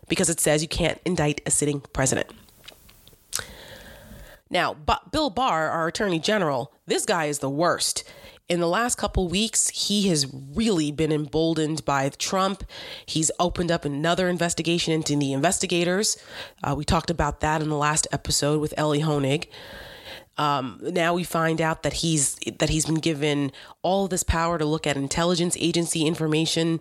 because 0.07 0.29
it 0.29 0.39
says 0.39 0.61
you 0.61 0.67
can't 0.67 1.01
indict 1.05 1.41
a 1.47 1.49
sitting 1.49 1.81
president. 1.91 2.29
Now, 4.51 4.75
Bill 5.11 5.31
Barr, 5.31 5.69
our 5.69 5.87
attorney 5.87 6.19
general, 6.19 6.71
this 6.85 7.03
guy 7.03 7.25
is 7.25 7.39
the 7.39 7.49
worst 7.49 8.03
in 8.49 8.59
the 8.59 8.67
last 8.67 8.95
couple 8.97 9.27
weeks, 9.27 9.69
he 9.69 10.09
has 10.09 10.27
really 10.53 10.91
been 10.91 11.11
emboldened 11.11 11.85
by 11.85 12.09
Trump. 12.09 12.63
He's 13.05 13.31
opened 13.39 13.71
up 13.71 13.85
another 13.85 14.27
investigation 14.27 14.93
into 14.93 15.15
the 15.15 15.31
investigators. 15.31 16.17
Uh, 16.61 16.75
we 16.75 16.83
talked 16.83 17.09
about 17.09 17.39
that 17.39 17.61
in 17.61 17.69
the 17.69 17.77
last 17.77 18.05
episode 18.11 18.59
with 18.59 18.73
Elie 18.77 19.01
Honig. 19.01 19.47
Um, 20.37 20.79
now 20.81 21.13
we 21.13 21.23
find 21.23 21.61
out 21.61 21.83
that 21.83 21.93
he's 21.93 22.35
that 22.57 22.69
he's 22.69 22.85
been 22.85 22.95
given 22.95 23.51
all 23.83 24.07
this 24.07 24.23
power 24.23 24.57
to 24.57 24.65
look 24.65 24.87
at 24.87 24.97
intelligence 24.97 25.55
agency 25.59 26.07
information 26.07 26.79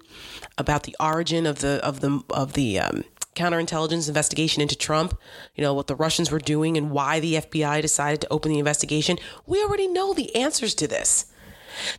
about 0.57 0.85
the 0.85 0.97
origin 0.99 1.47
of 1.47 1.59
the 1.59 1.79
of 1.85 2.01
the 2.01 2.23
of 2.31 2.55
the 2.55 2.79
um, 2.79 3.05
counterintelligence 3.37 4.09
investigation 4.09 4.63
into 4.63 4.75
Trump. 4.75 5.19
You 5.55 5.63
know 5.63 5.75
what 5.75 5.87
the 5.87 5.95
Russians 5.95 6.31
were 6.31 6.39
doing 6.39 6.79
and 6.79 6.91
why 6.91 7.21
the 7.21 7.35
FBI 7.35 7.83
decided 7.83 8.23
to 8.23 8.33
open 8.33 8.53
the 8.53 8.59
investigation. 8.59 9.19
We 9.47 9.63
already 9.63 9.87
know 9.87 10.15
the 10.15 10.35
answers 10.35 10.75
to 10.77 10.89
this. 10.89 11.32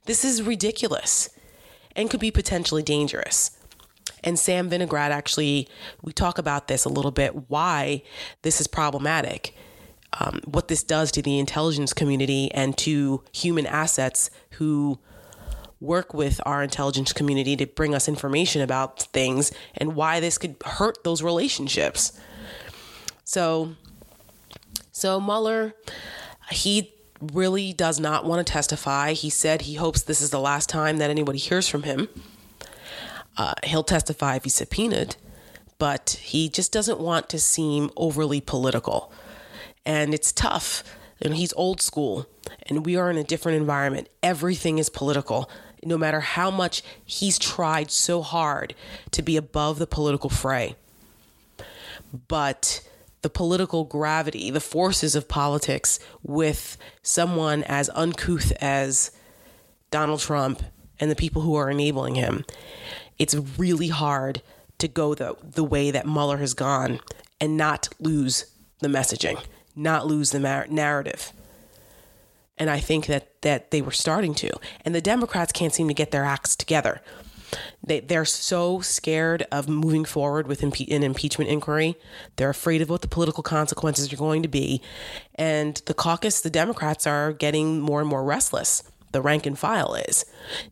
This 0.06 0.24
is 0.26 0.42
ridiculous 0.42 1.30
and 1.96 2.10
could 2.10 2.20
be 2.20 2.32
potentially 2.32 2.84
dangerous. 2.84 3.52
And 4.24 4.40
Sam 4.40 4.70
Vinograd 4.70 5.10
actually, 5.10 5.68
we 6.02 6.14
talk 6.14 6.38
about 6.38 6.68
this 6.68 6.86
a 6.86 6.90
little 6.90 7.12
bit, 7.12 7.50
why 7.50 8.04
this 8.42 8.62
is 8.62 8.68
problematic 8.68 9.56
um, 10.20 10.42
what 10.46 10.68
this 10.68 10.84
does 10.84 11.12
to 11.14 11.22
the 11.22 11.40
intelligence 11.40 11.94
community 11.94 12.52
and 12.52 12.78
to 12.80 13.24
human 13.32 13.66
assets 13.66 14.30
who 14.52 15.00
work 15.80 16.14
with 16.14 16.40
our 16.46 16.64
intelligence 16.64 17.12
community 17.12 17.56
to 17.58 17.66
bring 17.66 17.94
us 17.94 18.08
information 18.08 18.62
about 18.62 19.02
things 19.02 19.52
and 19.76 19.96
why 19.96 20.20
this 20.20 20.38
could 20.38 20.56
hurt 20.64 21.04
those 21.04 21.22
relationships. 21.22 22.18
So, 23.26 23.76
so 24.92 25.20
Mueller, 25.20 25.74
he 26.52 26.93
really 27.34 27.74
does 27.74 28.00
not 28.00 28.26
want 28.26 28.46
to 28.46 28.52
testify. 28.52 29.14
He 29.14 29.30
said 29.30 29.64
he 29.64 29.76
hopes 29.76 30.02
this 30.02 30.22
is 30.22 30.32
the 30.32 30.40
last 30.40 30.70
time 30.70 30.98
that 30.98 31.10
anybody 31.10 31.40
hears 31.40 31.68
from 31.68 31.84
him. 31.84 32.10
Uh, 33.38 33.54
he'll 33.64 33.84
testify 33.84 34.36
if 34.36 34.44
he's 34.44 34.56
subpoenaed, 34.56 35.16
but 35.80 36.20
he 36.22 36.50
just 36.50 36.72
doesn't 36.72 37.00
want 37.00 37.30
to 37.30 37.40
seem 37.40 37.90
overly 37.98 38.42
political 38.42 39.12
and 39.86 40.14
it's 40.14 40.32
tough. 40.32 40.84
And 41.22 41.36
he's 41.36 41.54
old 41.54 41.82
school, 41.82 42.28
and 42.68 42.86
we 42.86 42.98
are 42.98 43.10
in 43.10 43.18
a 43.18 43.24
different 43.24 43.58
environment. 43.58 44.10
Everything 44.22 44.78
is 44.78 44.90
political. 44.90 45.50
No 45.86 45.98
matter 45.98 46.20
how 46.20 46.52
much 46.52 46.82
he's 47.06 47.38
tried 47.40 47.92
so 47.92 48.22
hard 48.22 48.74
to 49.12 49.22
be 49.22 49.38
above 49.38 49.80
the 49.80 49.88
political 49.88 50.30
fray. 50.30 50.76
But 52.28 52.88
the 53.24 53.30
political 53.30 53.84
gravity, 53.84 54.52
the 54.52 54.60
forces 54.60 55.16
of 55.16 55.28
politics 55.28 56.00
with 56.22 56.78
someone 57.02 57.64
as 57.64 57.90
uncouth 57.96 58.52
as 58.62 59.12
Donald 59.92 60.20
Trump 60.20 60.62
and 61.00 61.10
the 61.10 61.16
people 61.16 61.42
who 61.42 61.56
are 61.56 61.70
enabling 61.70 62.16
him, 62.16 62.46
it's 63.18 63.36
really 63.58 63.88
hard 63.90 64.42
to 64.78 64.88
go 64.88 65.16
the, 65.16 65.36
the 65.42 65.64
way 65.64 65.90
that 65.92 66.06
Mueller 66.06 66.38
has 66.38 66.54
gone 66.54 67.00
and 67.42 67.58
not 67.58 67.90
lose 68.00 68.46
the 68.80 68.88
messaging 68.88 69.38
not 69.76 70.08
lose 70.08 70.32
the 70.32 70.40
mar- 70.40 70.68
narrative. 70.70 71.32
And 72.58 72.70
I 72.70 72.80
think 72.80 73.08
that 73.08 73.42
that 73.42 73.72
they 73.72 73.82
were 73.82 73.92
starting 73.92 74.34
to. 74.36 74.52
And 74.86 74.94
the 74.94 75.02
Democrats 75.02 75.52
can't 75.52 75.74
seem 75.74 75.88
to 75.88 75.94
get 75.94 76.12
their 76.12 76.24
acts 76.24 76.56
together. 76.56 77.02
They, 77.86 78.00
they're 78.00 78.26
so 78.26 78.82
scared 78.82 79.46
of 79.52 79.68
moving 79.68 80.06
forward 80.06 80.48
with 80.48 80.62
impe- 80.62 80.94
an 80.94 81.04
impeachment 81.04 81.50
inquiry. 81.50 81.96
They're 82.36 82.50
afraid 82.50 82.82
of 82.82 82.90
what 82.90 83.02
the 83.02 83.08
political 83.08 83.44
consequences 83.44 84.12
are 84.12 84.18
going 84.18 84.42
to 84.44 84.48
be. 84.48 84.82
And 85.36 85.82
the 85.86 85.94
caucus, 85.94 86.42
the 86.42 86.50
Democrats, 86.50 87.06
are 87.06 87.34
getting 87.34 87.80
more 87.80 88.00
and 88.00 88.10
more 88.10 88.24
restless. 88.24 88.84
The 89.12 89.22
rank 89.22 89.46
and 89.46 89.58
file 89.58 89.96
is. 89.96 90.26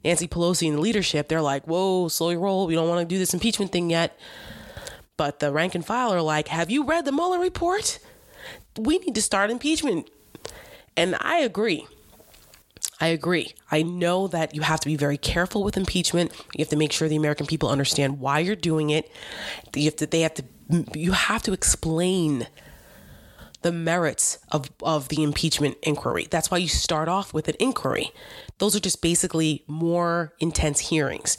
Nancy 0.04 0.28
Pelosi 0.28 0.68
and 0.68 0.78
the 0.78 0.82
leadership, 0.82 1.28
they're 1.28 1.42
like, 1.42 1.66
whoa, 1.68 2.08
slow 2.08 2.32
your 2.32 2.40
roll. 2.40 2.66
We 2.66 2.76
don't 2.76 2.90
want 2.90 3.08
to 3.08 3.14
do 3.14 3.20
this 3.20 3.34
impeachment 3.34 3.72
thing 3.72 3.90
yet. 3.90 4.18
But 5.18 5.40
the 5.40 5.52
rank 5.52 5.76
and 5.76 5.86
file 5.86 6.12
are 6.12 6.22
like, 6.22 6.48
have 6.48 6.72
you 6.72 6.84
read 6.84 7.06
the 7.06 7.12
Mueller 7.12 7.40
report? 7.40 8.00
we 8.78 9.00
need 9.00 9.16
to 9.16 9.22
start 9.22 9.50
impeachment. 9.50 10.10
And 10.96 11.16
I 11.20 11.38
agree. 11.38 11.88
I 13.02 13.08
agree. 13.08 13.54
I 13.72 13.82
know 13.82 14.28
that 14.28 14.54
you 14.54 14.62
have 14.62 14.80
to 14.82 14.88
be 14.88 14.96
very 14.96 15.18
careful 15.18 15.64
with 15.64 15.76
impeachment. 15.76 16.32
You 16.56 16.62
have 16.64 16.70
to 16.70 16.76
make 16.76 16.92
sure 16.92 17.10
the 17.10 17.16
American 17.16 17.48
people 17.48 17.68
understand 17.68 18.20
why 18.20 18.40
you're 18.40 18.56
doing 18.56 18.92
it. 18.92 19.12
You 19.76 19.86
have 19.86 19.96
to, 19.98 20.06
they 20.06 20.22
have 20.22 20.36
to, 20.36 20.44
you 20.94 21.14
have 21.14 21.42
to 21.44 21.52
explain 21.52 22.48
the 23.64 23.72
merits 23.72 24.40
of, 24.52 24.72
of 24.84 25.10
the 25.10 25.24
impeachment 25.24 25.78
inquiry. 25.84 26.28
That's 26.30 26.52
why 26.52 26.60
you 26.60 26.68
start 26.68 27.08
off 27.08 27.34
with 27.34 27.48
an 27.48 27.56
inquiry. 27.60 28.12
Those 28.60 28.76
are 28.76 28.80
just 28.80 29.02
basically 29.02 29.64
more 29.68 30.34
intense 30.40 30.80
hearings. 30.80 31.38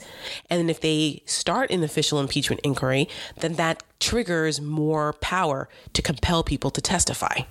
And 0.49 0.69
if 0.69 0.81
they 0.81 1.23
start 1.25 1.71
an 1.71 1.83
official 1.83 2.19
impeachment 2.19 2.61
inquiry, 2.63 3.07
then 3.39 3.53
that 3.53 3.83
triggers 3.99 4.59
more 4.59 5.13
power 5.13 5.69
to 5.93 6.01
compel 6.01 6.43
people 6.43 6.71
to 6.71 6.81
testify. 6.81 7.41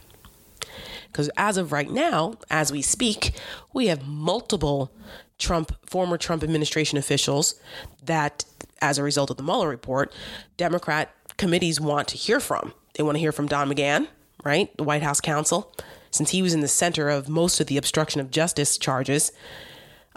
Because 1.13 1.31
as 1.37 1.57
of 1.57 1.73
right 1.73 1.91
now, 1.91 2.35
as 2.51 2.73
we 2.73 2.83
speak, 2.83 3.39
we 3.73 3.87
have 3.87 4.07
multiple 4.07 4.91
Trump, 5.39 5.73
former 5.87 6.17
Trump 6.17 6.43
administration 6.43 6.99
officials 6.99 7.61
that, 8.03 8.45
as 8.81 8.99
a 8.99 9.03
result 9.03 9.31
of 9.31 9.37
the 9.37 9.43
Mueller 9.43 9.69
report, 9.69 10.13
Democrat 10.57 11.15
committees 11.37 11.81
want 11.81 12.09
to 12.09 12.17
hear 12.17 12.41
from. 12.41 12.73
They 12.95 13.03
want 13.03 13.17
to 13.17 13.21
hear 13.21 13.33
from 13.33 13.47
Don 13.47 13.71
McGahn 13.71 14.09
right? 14.45 14.77
The 14.77 14.83
White 14.83 15.03
House 15.03 15.21
counsel, 15.21 15.73
since 16.11 16.31
he 16.31 16.43
was 16.43 16.55
in 16.55 16.61
the 16.61 16.69
center 16.69 17.09
of 17.09 17.29
most 17.29 17.61
of 17.61 17.67
the 17.67 17.77
obstruction 17.77 18.21
of 18.21 18.31
justice 18.31 18.77
charges, 18.77 19.33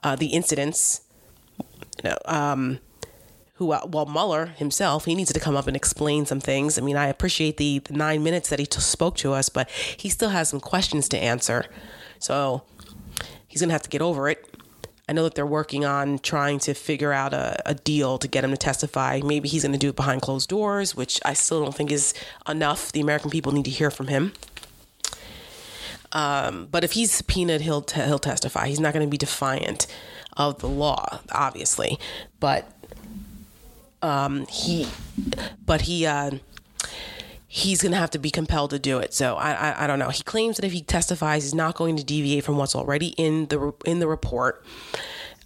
uh, 0.03 0.15
the 0.15 0.27
incidents, 0.27 1.01
you 2.03 2.09
know, 2.09 2.17
um, 2.25 2.79
who, 3.55 3.71
uh, 3.71 3.85
well, 3.87 4.05
Mueller 4.05 4.47
himself, 4.47 5.05
he 5.05 5.15
needs 5.15 5.31
to 5.31 5.39
come 5.39 5.55
up 5.55 5.67
and 5.67 5.75
explain 5.75 6.25
some 6.25 6.39
things. 6.39 6.77
I 6.77 6.81
mean, 6.81 6.97
I 6.97 7.07
appreciate 7.07 7.57
the, 7.57 7.79
the 7.79 7.93
nine 7.93 8.21
minutes 8.21 8.49
that 8.49 8.59
he 8.59 8.65
t- 8.65 8.79
spoke 8.81 9.15
to 9.17 9.33
us, 9.33 9.49
but 9.49 9.69
he 9.69 10.09
still 10.09 10.29
has 10.29 10.49
some 10.49 10.59
questions 10.59 11.07
to 11.09 11.17
answer. 11.17 11.65
So 12.19 12.63
he's 13.47 13.61
going 13.61 13.69
to 13.69 13.73
have 13.73 13.83
to 13.83 13.89
get 13.89 14.01
over 14.01 14.27
it. 14.29 14.45
I 15.07 15.13
know 15.13 15.23
that 15.23 15.35
they're 15.35 15.45
working 15.45 15.85
on 15.85 16.19
trying 16.19 16.59
to 16.59 16.73
figure 16.73 17.13
out 17.13 17.33
a, 17.33 17.61
a 17.65 17.75
deal 17.75 18.17
to 18.17 18.27
get 18.27 18.43
him 18.43 18.51
to 18.51 18.57
testify. 18.57 19.21
Maybe 19.23 19.47
he's 19.47 19.61
going 19.61 19.73
to 19.73 19.77
do 19.77 19.89
it 19.89 19.95
behind 19.95 20.21
closed 20.21 20.49
doors, 20.49 20.95
which 20.95 21.21
I 21.23 21.33
still 21.33 21.63
don't 21.63 21.75
think 21.75 21.91
is 21.91 22.13
enough. 22.49 22.91
The 22.91 23.01
American 23.01 23.29
people 23.29 23.51
need 23.51 23.65
to 23.65 23.71
hear 23.71 23.91
from 23.91 24.07
him. 24.07 24.33
Um, 26.11 26.67
but 26.71 26.83
if 26.83 26.93
he's 26.93 27.11
subpoenaed, 27.11 27.61
he'll 27.61 27.81
t- 27.81 28.01
he'll 28.01 28.19
testify. 28.19 28.67
He's 28.67 28.79
not 28.79 28.93
going 28.93 29.05
to 29.05 29.09
be 29.09 29.17
defiant 29.17 29.85
of 30.37 30.59
the 30.59 30.69
law, 30.69 31.19
obviously. 31.31 31.99
But 32.39 32.71
um, 34.05 34.45
he, 34.47 34.87
but 35.65 35.81
he. 35.81 36.05
Uh, 36.05 36.31
he's 37.47 37.81
going 37.81 37.93
to 37.93 37.97
have 37.97 38.11
to 38.11 38.19
be 38.19 38.29
compelled 38.29 38.71
to 38.71 38.77
do 38.77 38.97
it. 38.97 39.13
So 39.13 39.35
I, 39.35 39.51
I, 39.51 39.83
I 39.83 39.87
don't 39.87 39.97
know. 39.97 40.09
He 40.09 40.23
claims 40.23 40.57
that 40.57 40.65
if 40.65 40.73
he 40.73 40.81
testifies, 40.81 41.43
he's 41.43 41.53
not 41.53 41.75
going 41.75 41.95
to 41.95 42.03
deviate 42.03 42.43
from 42.43 42.57
what's 42.57 42.75
already 42.75 43.09
in 43.17 43.45
the 43.45 43.71
in 43.85 43.99
the 43.99 44.09
report. 44.09 44.65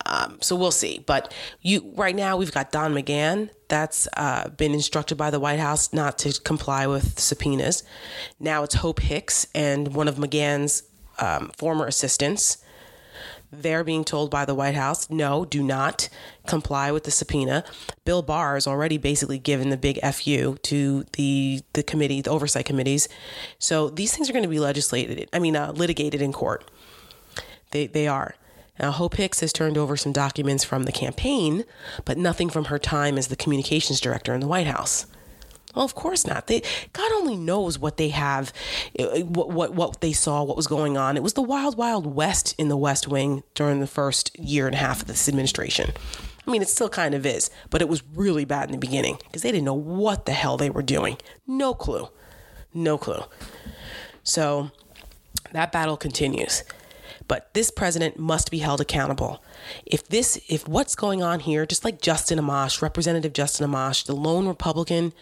Um, 0.08 0.40
so 0.42 0.56
we'll 0.56 0.72
see. 0.72 1.04
But 1.06 1.32
you 1.62 1.94
right 1.96 2.16
now 2.16 2.36
we've 2.36 2.52
got 2.52 2.72
Don 2.72 2.96
McGahn 2.96 3.52
that's 3.68 4.08
uh, 4.18 4.50
been 4.50 4.74
instructed 4.74 5.18
by 5.20 5.30
the 5.30 5.40
White 5.40 5.60
House 5.60 5.94
not 5.94 6.18
to 6.20 6.34
comply 6.42 6.88
with 6.88 7.20
subpoenas. 7.20 7.84
Now 8.40 8.64
it's 8.64 8.76
Hope 8.76 9.02
Hicks 9.02 9.46
and 9.54 9.94
one 9.94 10.08
of 10.08 10.16
McGahn's 10.16 10.84
um, 11.20 11.52
former 11.58 11.86
assistants 11.86 12.58
they're 13.52 13.84
being 13.84 14.04
told 14.04 14.30
by 14.30 14.46
the 14.46 14.56
White 14.56 14.76
House, 14.76 15.10
no, 15.10 15.46
do 15.46 15.64
not 15.64 16.10
comply 16.46 16.92
with 16.92 17.04
the 17.04 17.12
subpoena. 17.12 17.64
Bill 18.06 18.22
Barr 18.22 18.56
has 18.56 18.68
already 18.68 18.98
basically 18.98 19.40
given 19.40 19.70
the 19.70 19.78
big 19.78 20.00
FU 20.02 20.58
to 20.62 21.06
the 21.14 21.62
the 21.74 21.84
committee, 21.84 22.22
the 22.22 22.30
oversight 22.30 22.66
committees. 22.66 23.10
So 23.58 23.90
these 23.90 24.16
things 24.16 24.30
are 24.30 24.34
going 24.34 24.44
to 24.44 24.50
be 24.50 24.60
legislated. 24.60 25.30
I 25.34 25.40
mean, 25.40 25.56
uh, 25.56 25.72
litigated 25.72 26.22
in 26.22 26.32
court. 26.32 26.70
They 27.72 27.88
they 27.88 28.08
are. 28.08 28.36
Now, 28.80 28.92
Hope 28.92 29.16
Hicks 29.16 29.42
has 29.42 29.52
turned 29.52 29.78
over 29.78 29.98
some 29.98 30.14
documents 30.14 30.64
from 30.64 30.84
the 30.84 30.94
campaign, 30.94 31.66
but 32.06 32.18
nothing 32.18 32.50
from 32.50 32.66
her 32.66 32.80
time 32.80 33.18
as 33.18 33.28
the 33.28 33.36
communications 33.36 34.00
director 34.00 34.34
in 34.34 34.40
the 34.40 34.48
White 34.48 34.68
House. 34.68 35.06
Well, 35.76 35.86
of 35.86 35.94
course 35.94 36.26
not. 36.26 36.48
They 36.48 36.64
God 36.94 37.12
only 37.14 37.36
knows 37.36 37.78
what 37.78 37.98
they 37.98 38.10
have, 38.10 38.52
uh, 38.98 39.20
what 39.22 39.52
what 39.52 39.74
what 39.74 40.02
they 40.02 40.14
saw, 40.14 40.44
what 40.44 40.58
was 40.58 40.68
going 40.68 40.98
on. 40.98 41.16
It 41.16 41.24
was 41.24 41.34
the 41.34 41.44
wild, 41.44 41.78
wild 41.78 42.08
west 42.08 42.56
in 42.58 42.70
the 42.70 42.78
West 42.78 43.08
Wing 43.08 43.44
during 43.54 43.80
the 43.80 43.88
first 43.88 44.38
year 44.40 44.66
and 44.66 44.76
a 44.76 44.80
half 44.80 45.02
of 45.02 45.08
this 45.08 45.30
administration. 45.30 45.92
I 46.48 46.52
mean, 46.52 46.64
it 46.64 46.70
still 46.70 46.90
kind 46.90 47.14
of 47.14 47.26
is, 47.26 47.52
but 47.70 47.82
it 47.82 47.90
was 47.90 48.02
really 48.16 48.46
bad 48.46 48.70
in 48.70 48.72
the 48.72 48.80
beginning 48.80 49.18
because 49.26 49.44
they 49.44 49.52
didn't 49.52 49.66
know 49.66 49.76
what 49.76 50.26
the 50.26 50.32
hell 50.32 50.58
they 50.58 50.72
were 50.72 50.82
doing. 50.82 51.18
No 51.46 51.76
clue, 51.76 52.10
no 52.74 52.98
clue. 52.98 53.24
So 54.24 54.72
that 55.52 55.72
battle 55.72 55.98
continues. 55.98 56.64
But 57.28 57.54
this 57.54 57.70
president 57.70 58.18
must 58.18 58.50
be 58.50 58.58
held 58.58 58.82
accountable. 58.82 59.44
If 59.86 60.08
this, 60.08 60.40
if 60.48 60.68
what's 60.68 60.96
going 60.96 61.22
on 61.24 61.42
here, 61.42 61.66
just 61.66 61.84
like 61.84 62.02
Justin 62.02 62.40
Amash, 62.40 62.82
Representative 62.82 63.34
Justin 63.34 63.70
Amash, 63.70 64.06
the 64.06 64.16
lone 64.16 64.48
Republican 64.48 65.14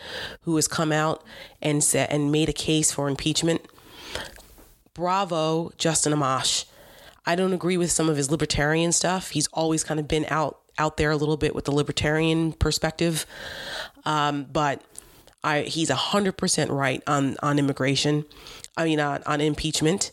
who 0.42 0.56
has 0.56 0.68
come 0.68 0.92
out 0.92 1.24
and 1.62 1.84
said 1.84 2.10
and 2.12 2.32
made 2.32 2.50
a 2.50 2.54
case 2.54 2.92
for 2.92 3.10
impeachment, 3.10 3.62
bravo, 4.94 5.72
Justin 5.78 6.14
Amash. 6.14 6.66
I 7.26 7.36
don't 7.36 7.54
agree 7.54 7.78
with 7.78 7.92
some 7.92 8.10
of 8.10 8.16
his 8.16 8.32
libertarian 8.32 8.92
stuff. 8.92 9.32
He's 9.32 9.48
always 9.48 9.84
kind 9.84 10.00
of 10.00 10.08
been 10.08 10.26
out 10.30 10.60
out 10.78 10.98
there 10.98 11.12
a 11.12 11.18
little 11.18 11.38
bit 11.38 11.56
with 11.56 11.66
the 11.66 11.72
libertarian 11.72 12.54
perspective, 12.54 13.26
um, 14.06 14.46
but 14.52 14.82
I 15.44 15.62
he's 15.62 15.90
hundred 15.90 16.38
percent 16.38 16.72
right 16.72 17.04
on 17.08 17.36
on 17.42 17.60
immigration. 17.60 18.26
I 18.76 18.86
mean 18.86 19.00
on, 19.00 19.24
on 19.24 19.42
impeachment. 19.42 20.12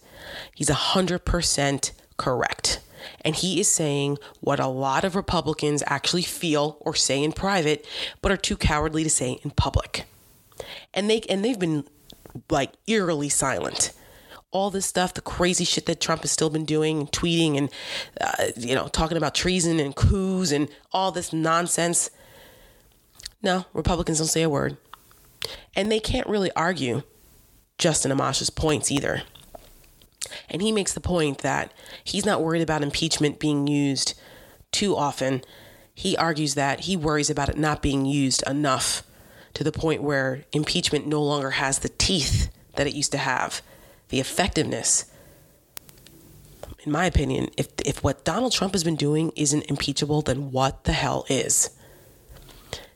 He's 0.54 0.68
hundred 0.68 1.24
percent 1.24 1.92
correct. 2.16 2.80
And 3.24 3.34
he 3.34 3.58
is 3.58 3.68
saying 3.68 4.18
what 4.40 4.60
a 4.60 4.66
lot 4.66 5.04
of 5.04 5.16
Republicans 5.16 5.82
actually 5.86 6.22
feel 6.22 6.76
or 6.80 6.94
say 6.94 7.22
in 7.22 7.32
private, 7.32 7.86
but 8.20 8.30
are 8.30 8.36
too 8.36 8.56
cowardly 8.56 9.02
to 9.02 9.10
say 9.10 9.38
in 9.42 9.50
public. 9.50 10.04
And 10.92 11.08
they 11.08 11.20
and 11.28 11.44
they've 11.44 11.58
been 11.58 11.84
like 12.50 12.72
eerily 12.86 13.28
silent. 13.28 13.92
All 14.50 14.70
this 14.70 14.86
stuff, 14.86 15.14
the 15.14 15.20
crazy 15.20 15.64
shit 15.64 15.86
that 15.86 16.00
Trump 16.00 16.22
has 16.22 16.30
still 16.30 16.50
been 16.50 16.64
doing, 16.64 17.08
tweeting, 17.08 17.58
and 17.58 17.70
uh, 18.20 18.46
you 18.56 18.74
know, 18.74 18.86
talking 18.86 19.16
about 19.16 19.34
treason 19.34 19.80
and 19.80 19.96
coups 19.96 20.52
and 20.52 20.68
all 20.92 21.10
this 21.10 21.32
nonsense. 21.32 22.10
No, 23.42 23.66
Republicans 23.72 24.18
don't 24.18 24.28
say 24.28 24.42
a 24.42 24.48
word, 24.48 24.76
and 25.74 25.90
they 25.90 25.98
can't 25.98 26.28
really 26.28 26.52
argue 26.52 27.02
Justin 27.78 28.12
Amash's 28.12 28.48
points 28.50 28.92
either. 28.92 29.22
And 30.48 30.62
he 30.62 30.72
makes 30.72 30.92
the 30.92 31.00
point 31.00 31.38
that 31.38 31.72
he's 32.02 32.26
not 32.26 32.42
worried 32.42 32.62
about 32.62 32.82
impeachment 32.82 33.38
being 33.38 33.66
used 33.66 34.14
too 34.72 34.96
often. 34.96 35.42
He 35.94 36.16
argues 36.16 36.54
that 36.54 36.80
he 36.80 36.96
worries 36.96 37.30
about 37.30 37.48
it 37.48 37.58
not 37.58 37.82
being 37.82 38.06
used 38.06 38.42
enough 38.46 39.02
to 39.54 39.64
the 39.64 39.72
point 39.72 40.02
where 40.02 40.44
impeachment 40.52 41.06
no 41.06 41.22
longer 41.22 41.50
has 41.50 41.78
the 41.78 41.88
teeth 41.88 42.50
that 42.74 42.86
it 42.86 42.94
used 42.94 43.12
to 43.12 43.18
have, 43.18 43.62
the 44.08 44.20
effectiveness. 44.20 45.06
In 46.84 46.92
my 46.92 47.06
opinion, 47.06 47.50
if, 47.56 47.68
if 47.84 48.02
what 48.02 48.24
Donald 48.24 48.52
Trump 48.52 48.74
has 48.74 48.84
been 48.84 48.96
doing 48.96 49.32
isn't 49.36 49.70
impeachable, 49.70 50.22
then 50.22 50.50
what 50.50 50.84
the 50.84 50.92
hell 50.92 51.24
is? 51.28 51.70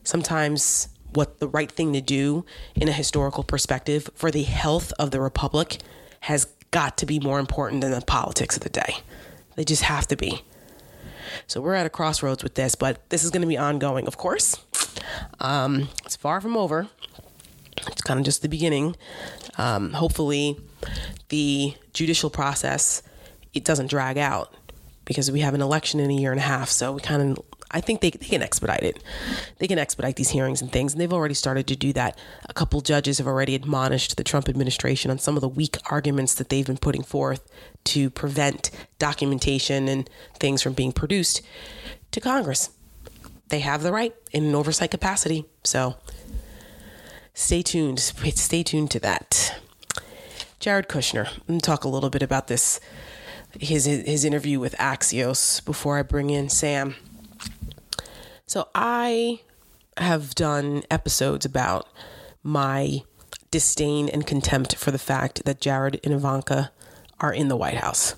Sometimes 0.03 0.89
what 1.13 1.39
the 1.39 1.47
right 1.47 1.71
thing 1.71 1.93
to 1.93 2.01
do 2.01 2.45
in 2.75 2.87
a 2.87 2.93
historical 2.93 3.43
perspective 3.43 4.09
for 4.13 4.29
the 4.29 4.43
health 4.43 4.93
of 4.99 5.11
the 5.11 5.19
republic 5.19 5.77
has 6.21 6.47
got 6.71 6.97
to 6.97 7.05
be 7.05 7.19
more 7.19 7.39
important 7.39 7.81
than 7.81 7.91
the 7.91 8.01
politics 8.01 8.57
of 8.57 8.63
the 8.63 8.69
day. 8.69 8.97
They 9.55 9.63
just 9.63 9.83
have 9.83 10.07
to 10.07 10.15
be. 10.15 10.43
So 11.47 11.61
we're 11.61 11.75
at 11.75 11.85
a 11.85 11.89
crossroads 11.89 12.43
with 12.43 12.55
this, 12.55 12.75
but 12.75 13.09
this 13.09 13.23
is 13.23 13.31
going 13.31 13.41
to 13.41 13.47
be 13.47 13.57
ongoing, 13.57 14.07
of 14.07 14.17
course. 14.17 14.57
Um, 15.39 15.89
it's 16.05 16.15
far 16.15 16.41
from 16.41 16.57
over. 16.57 16.87
It's 17.87 18.01
kind 18.01 18.19
of 18.19 18.25
just 18.25 18.41
the 18.41 18.49
beginning. 18.49 18.95
Um, 19.57 19.93
hopefully, 19.93 20.57
the 21.29 21.75
judicial 21.93 22.29
process 22.29 23.03
it 23.53 23.65
doesn't 23.65 23.87
drag 23.87 24.17
out 24.17 24.53
because 25.05 25.31
we 25.31 25.39
have 25.39 25.53
an 25.53 25.61
election 25.61 25.99
in 25.99 26.11
a 26.11 26.13
year 26.13 26.31
and 26.31 26.39
a 26.39 26.43
half. 26.43 26.69
So 26.69 26.91
we 26.91 27.01
kind 27.01 27.37
of 27.37 27.43
I 27.71 27.81
think 27.81 28.01
they, 28.01 28.09
they 28.09 28.25
can 28.25 28.41
expedite 28.41 28.83
it. 28.83 29.03
They 29.57 29.67
can 29.67 29.77
expedite 29.77 30.15
these 30.15 30.29
hearings 30.29 30.61
and 30.61 30.71
things, 30.71 30.93
and 30.93 31.01
they've 31.01 31.13
already 31.13 31.33
started 31.33 31.67
to 31.67 31.75
do 31.75 31.93
that. 31.93 32.17
A 32.47 32.53
couple 32.53 32.81
judges 32.81 33.19
have 33.19 33.27
already 33.27 33.55
admonished 33.55 34.17
the 34.17 34.23
Trump 34.23 34.49
administration 34.49 35.11
on 35.11 35.19
some 35.19 35.35
of 35.35 35.41
the 35.41 35.49
weak 35.49 35.77
arguments 35.91 36.33
that 36.35 36.49
they've 36.49 36.65
been 36.65 36.77
putting 36.77 37.03
forth 37.03 37.47
to 37.85 38.09
prevent 38.09 38.71
documentation 38.97 39.87
and 39.87 40.09
things 40.39 40.61
from 40.61 40.73
being 40.73 40.91
produced 40.91 41.41
to 42.11 42.19
Congress. 42.19 42.71
They 43.49 43.59
have 43.59 43.83
the 43.83 43.91
right 43.91 44.15
in 44.31 44.45
an 44.45 44.55
oversight 44.55 44.91
capacity. 44.91 45.45
So 45.63 45.95
stay 47.33 47.61
tuned. 47.61 47.99
Stay 47.99 48.63
tuned 48.63 48.91
to 48.91 48.99
that. 48.99 49.59
Jared 50.59 50.87
Kushner. 50.87 51.25
Let 51.25 51.49
me 51.49 51.59
talk 51.59 51.83
a 51.83 51.87
little 51.87 52.09
bit 52.09 52.21
about 52.21 52.47
this 52.47 52.79
his 53.57 53.85
his 53.85 54.25
interview 54.25 54.59
with 54.59 54.75
Axios 54.77 55.63
before 55.65 55.97
I 55.97 56.03
bring 56.03 56.29
in 56.29 56.49
Sam. 56.49 56.95
So 58.45 58.69
I 58.73 59.41
have 59.97 60.33
done 60.35 60.83
episodes 60.89 61.45
about 61.45 61.87
my 62.41 63.03
disdain 63.51 64.09
and 64.09 64.25
contempt 64.25 64.75
for 64.75 64.91
the 64.91 64.97
fact 64.97 65.45
that 65.45 65.61
Jared 65.61 65.99
and 66.03 66.13
Ivanka 66.13 66.71
are 67.19 67.33
in 67.33 67.47
the 67.47 67.57
White 67.57 67.77
House. 67.77 68.15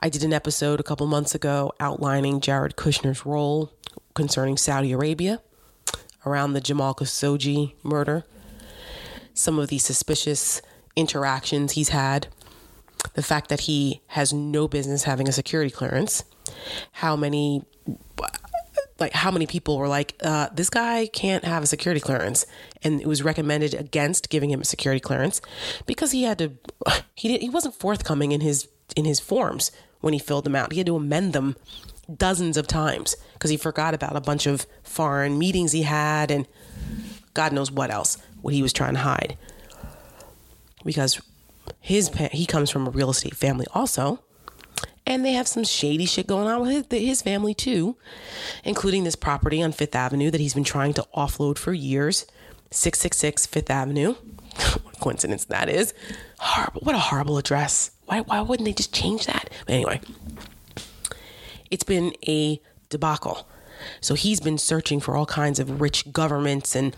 I 0.00 0.08
did 0.08 0.22
an 0.22 0.32
episode 0.32 0.78
a 0.78 0.84
couple 0.84 1.06
months 1.06 1.34
ago 1.34 1.72
outlining 1.80 2.40
Jared 2.40 2.76
Kushner's 2.76 3.26
role 3.26 3.72
concerning 4.14 4.56
Saudi 4.56 4.92
Arabia 4.92 5.40
around 6.24 6.52
the 6.52 6.60
Jamal 6.60 6.94
Khashoggi 6.94 7.74
murder, 7.82 8.24
some 9.34 9.58
of 9.58 9.68
the 9.68 9.78
suspicious 9.78 10.62
interactions 10.94 11.72
he's 11.72 11.88
had, 11.88 12.28
the 13.14 13.22
fact 13.22 13.48
that 13.48 13.60
he 13.60 14.00
has 14.08 14.32
no 14.32 14.68
business 14.68 15.04
having 15.04 15.28
a 15.28 15.32
security 15.32 15.70
clearance, 15.70 16.24
how 16.92 17.16
many 17.16 17.64
like 18.98 19.12
how 19.12 19.30
many 19.30 19.46
people 19.46 19.78
were 19.78 19.88
like, 19.88 20.14
uh, 20.22 20.48
this 20.52 20.70
guy 20.70 21.06
can't 21.06 21.44
have 21.44 21.62
a 21.62 21.66
security 21.66 22.00
clearance, 22.00 22.44
and 22.82 23.00
it 23.00 23.06
was 23.06 23.22
recommended 23.22 23.74
against 23.74 24.28
giving 24.28 24.50
him 24.50 24.60
a 24.60 24.64
security 24.64 25.00
clearance 25.00 25.40
because 25.86 26.12
he 26.12 26.24
had 26.24 26.38
to. 26.38 26.52
He 27.14 27.36
he 27.38 27.48
wasn't 27.48 27.74
forthcoming 27.74 28.30
in 28.32 28.40
his 28.40 28.68
in 28.96 29.04
his 29.04 29.18
forms 29.18 29.72
when 30.00 30.12
he 30.12 30.18
filled 30.18 30.44
them 30.44 30.54
out. 30.54 30.72
He 30.72 30.78
had 30.78 30.86
to 30.86 30.96
amend 30.96 31.32
them 31.32 31.56
dozens 32.16 32.56
of 32.56 32.66
times 32.66 33.16
because 33.34 33.50
he 33.50 33.56
forgot 33.56 33.92
about 33.92 34.16
a 34.16 34.20
bunch 34.20 34.46
of 34.46 34.66
foreign 34.82 35.38
meetings 35.38 35.72
he 35.72 35.82
had 35.82 36.30
and 36.30 36.46
God 37.34 37.52
knows 37.52 37.70
what 37.70 37.90
else 37.90 38.18
what 38.40 38.54
he 38.54 38.62
was 38.62 38.72
trying 38.72 38.94
to 38.94 39.00
hide. 39.00 39.36
Because 40.84 41.20
his 41.80 42.08
he 42.32 42.46
comes 42.46 42.70
from 42.70 42.86
a 42.86 42.90
real 42.90 43.10
estate 43.10 43.34
family 43.34 43.66
also 43.74 44.20
and 45.08 45.24
they 45.24 45.32
have 45.32 45.48
some 45.48 45.64
shady 45.64 46.04
shit 46.04 46.26
going 46.26 46.46
on 46.46 46.60
with 46.60 46.92
his, 46.92 47.22
family 47.22 47.54
too, 47.54 47.96
including 48.62 49.04
this 49.04 49.16
property 49.16 49.62
on 49.62 49.72
Fifth 49.72 49.94
Avenue 49.94 50.30
that 50.30 50.38
he's 50.38 50.52
been 50.52 50.64
trying 50.64 50.92
to 50.92 51.06
offload 51.16 51.56
for 51.56 51.72
years. 51.72 52.26
666 52.70 53.46
Fifth 53.46 53.70
Avenue. 53.70 54.12
what 54.82 55.00
coincidence 55.00 55.46
that 55.46 55.70
is. 55.70 55.94
Horrible. 56.38 56.82
What 56.82 56.94
a 56.94 56.98
horrible 56.98 57.38
address. 57.38 57.90
Why, 58.04 58.20
why 58.20 58.42
wouldn't 58.42 58.66
they 58.66 58.74
just 58.74 58.92
change 58.92 59.24
that? 59.24 59.48
But 59.64 59.74
anyway, 59.74 60.00
it's 61.70 61.84
been 61.84 62.12
a 62.26 62.60
debacle. 62.90 63.48
So 64.00 64.14
he's 64.14 64.40
been 64.40 64.58
searching 64.58 65.00
for 65.00 65.16
all 65.16 65.26
kinds 65.26 65.58
of 65.58 65.80
rich 65.80 66.12
governments, 66.12 66.74
and 66.74 66.96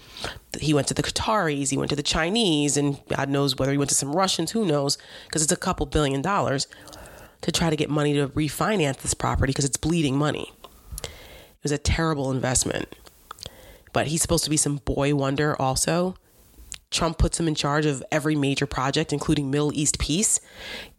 he 0.59 0.75
went 0.75 0.89
to 0.89 0.95
the 0.95 1.03
Qataris, 1.03 1.71
he 1.71 1.77
went 1.77 1.91
to 1.91 1.97
the 1.97 2.03
Chinese, 2.03 2.77
and 2.77 3.01
God 3.09 3.29
knows 3.29 3.57
whether 3.57 3.73
he 3.73 3.79
went 3.79 3.91
to 3.91 3.95
some 3.95 4.15
Russians, 4.15 4.53
who 4.53 4.65
knows, 4.65 4.99
because 5.27 5.43
it's 5.43 5.53
a 5.53 5.57
couple 5.57 5.87
billion 5.87 6.23
dollars 6.23 6.67
to 7.43 7.53
try 7.53 7.71
to 7.71 7.77
get 7.77 7.89
money 7.89 8.15
to 8.15 8.29
refinance 8.29 8.99
this 8.99 9.15
property 9.15 9.51
because 9.51 9.65
it's 9.65 9.77
bleeding 9.77 10.17
money. 10.17 10.53
It 11.03 11.63
was 11.63 11.73
a 11.73 11.79
terrible 11.79 12.31
investment. 12.31 12.95
But 13.93 14.09
he's 14.09 14.23
supposed 14.23 14.45
to 14.45 14.51
be 14.51 14.57
some 14.57 14.77
boy 14.77 15.15
wonder 15.15 15.61
also. 15.61 16.15
Trump 16.91 17.19
puts 17.19 17.39
him 17.39 17.49
in 17.49 17.55
charge 17.55 17.87
of 17.87 18.03
every 18.11 18.35
major 18.35 18.67
project, 18.67 19.13
including 19.13 19.51
Middle 19.51 19.73
East 19.73 19.99
peace. 19.99 20.41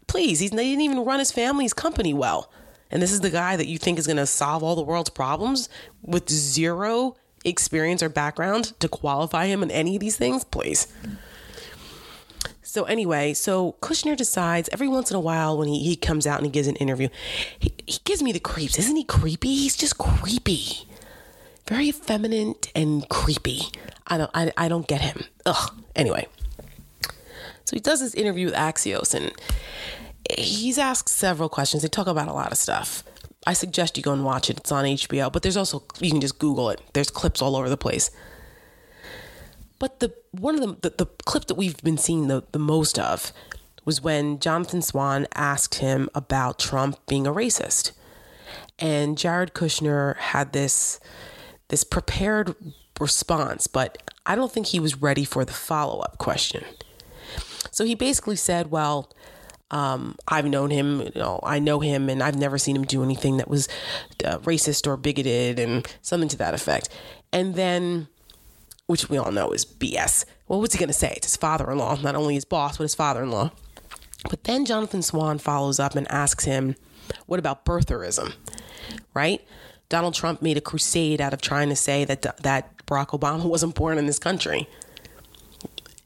Please, 0.07 0.39
he 0.39 0.47
didn't 0.49 0.81
even 0.81 1.05
run 1.05 1.19
his 1.19 1.31
family's 1.31 1.73
company 1.73 2.13
well. 2.13 2.51
And 2.91 3.01
this 3.01 3.11
is 3.11 3.21
the 3.21 3.29
guy 3.29 3.55
that 3.55 3.67
you 3.67 3.77
think 3.77 3.97
is 3.97 4.05
going 4.05 4.17
to 4.17 4.25
solve 4.25 4.63
all 4.63 4.75
the 4.75 4.81
world's 4.81 5.09
problems 5.09 5.69
with 6.01 6.29
zero 6.29 7.15
experience 7.45 8.03
or 8.03 8.09
background 8.09 8.79
to 8.79 8.87
qualify 8.87 9.47
him 9.47 9.63
in 9.63 9.71
any 9.71 9.95
of 9.95 9.99
these 9.99 10.17
things? 10.17 10.43
Please. 10.43 10.87
So 12.61 12.83
anyway, 12.85 13.33
so 13.33 13.75
Kushner 13.81 14.15
decides 14.15 14.69
every 14.71 14.87
once 14.87 15.11
in 15.11 15.17
a 15.17 15.19
while 15.19 15.57
when 15.57 15.67
he, 15.67 15.83
he 15.83 15.95
comes 15.95 16.25
out 16.25 16.37
and 16.37 16.45
he 16.45 16.51
gives 16.51 16.67
an 16.67 16.77
interview, 16.77 17.09
he, 17.59 17.73
he 17.85 17.99
gives 18.05 18.23
me 18.23 18.31
the 18.31 18.39
creeps. 18.39 18.79
Isn't 18.79 18.95
he 18.95 19.03
creepy? 19.03 19.53
He's 19.53 19.75
just 19.75 19.97
creepy. 19.97 20.87
Very 21.67 21.89
effeminate 21.89 22.71
and 22.73 23.07
creepy. 23.09 23.63
I 24.07 24.17
don't 24.17 24.31
I, 24.33 24.51
I 24.57 24.67
don't 24.69 24.87
get 24.87 25.01
him. 25.01 25.25
Ugh. 25.45 25.73
Anyway. 25.95 26.27
So 27.65 27.75
he 27.75 27.79
does 27.79 27.99
this 27.99 28.13
interview 28.13 28.45
with 28.47 28.55
Axios 28.55 29.13
and 29.13 29.31
he's 30.37 30.77
asked 30.77 31.09
several 31.09 31.49
questions. 31.49 31.83
They 31.83 31.89
talk 31.89 32.07
about 32.07 32.27
a 32.27 32.33
lot 32.33 32.51
of 32.51 32.57
stuff. 32.57 33.03
I 33.45 33.53
suggest 33.53 33.97
you 33.97 34.03
go 34.03 34.13
and 34.13 34.23
watch 34.23 34.49
it. 34.49 34.57
It's 34.57 34.71
on 34.71 34.85
HBO, 34.85 35.31
but 35.31 35.41
there's 35.41 35.57
also 35.57 35.83
you 35.99 36.11
can 36.11 36.21
just 36.21 36.39
Google 36.39 36.69
it. 36.69 36.81
There's 36.93 37.09
clips 37.09 37.41
all 37.41 37.55
over 37.55 37.69
the 37.69 37.77
place. 37.77 38.11
But 39.79 39.99
the 39.99 40.13
one 40.31 40.55
of 40.55 40.61
the, 40.61 40.89
the, 40.89 40.95
the 40.97 41.05
clip 41.25 41.45
that 41.45 41.55
we've 41.55 41.81
been 41.81 41.97
seeing 41.97 42.27
the, 42.27 42.43
the 42.51 42.59
most 42.59 42.99
of 42.99 43.33
was 43.83 44.01
when 44.01 44.39
Jonathan 44.39 44.81
Swan 44.81 45.25
asked 45.33 45.75
him 45.75 46.07
about 46.13 46.59
Trump 46.59 46.99
being 47.07 47.25
a 47.25 47.33
racist. 47.33 47.91
And 48.77 49.17
Jared 49.17 49.53
Kushner 49.53 50.17
had 50.17 50.53
this 50.53 50.99
this 51.69 51.83
prepared 51.83 52.53
response, 52.99 53.65
but 53.65 54.11
I 54.25 54.35
don't 54.35 54.51
think 54.51 54.67
he 54.67 54.79
was 54.79 55.01
ready 55.01 55.23
for 55.23 55.45
the 55.45 55.53
follow-up 55.53 56.17
question. 56.17 56.63
So 57.71 57.85
he 57.85 57.95
basically 57.95 58.35
said, 58.35 58.69
well, 58.69 59.09
um, 59.71 60.15
I've 60.27 60.45
known 60.45 60.69
him, 60.69 61.01
you 61.01 61.11
know, 61.15 61.39
I 61.43 61.59
know 61.59 61.79
him, 61.79 62.09
and 62.09 62.21
I've 62.21 62.37
never 62.37 62.57
seen 62.57 62.75
him 62.75 62.83
do 62.83 63.03
anything 63.03 63.37
that 63.37 63.47
was 63.47 63.67
uh, 64.23 64.37
racist 64.39 64.85
or 64.85 64.97
bigoted, 64.97 65.59
and 65.59 65.87
something 66.01 66.29
to 66.29 66.37
that 66.37 66.53
effect. 66.53 66.89
And 67.33 67.55
then 67.55 68.07
which 68.91 69.09
we 69.09 69.17
all 69.17 69.31
know 69.31 69.51
is 69.51 69.65
BS. 69.65 70.25
What 70.47 70.57
was 70.57 70.73
he 70.73 70.77
going 70.77 70.89
to 70.89 70.93
say? 70.93 71.13
It's 71.15 71.27
his 71.27 71.37
father 71.37 71.71
in 71.71 71.77
law, 71.77 71.95
not 71.95 72.15
only 72.15 72.35
his 72.35 72.43
boss, 72.43 72.77
but 72.77 72.83
his 72.83 72.93
father 72.93 73.23
in 73.23 73.31
law. 73.31 73.51
But 74.29 74.43
then 74.43 74.65
Jonathan 74.65 75.01
Swan 75.01 75.37
follows 75.39 75.79
up 75.79 75.95
and 75.95 76.11
asks 76.11 76.43
him, 76.43 76.75
What 77.25 77.39
about 77.39 77.65
birtherism? 77.65 78.33
Right? 79.13 79.41
Donald 79.87 80.13
Trump 80.13 80.41
made 80.41 80.57
a 80.57 80.61
crusade 80.61 81.21
out 81.21 81.33
of 81.33 81.41
trying 81.41 81.69
to 81.69 81.75
say 81.75 82.05
that, 82.05 82.21
that 82.43 82.85
Barack 82.85 83.17
Obama 83.17 83.45
wasn't 83.45 83.75
born 83.75 83.97
in 83.97 84.05
this 84.05 84.19
country. 84.19 84.67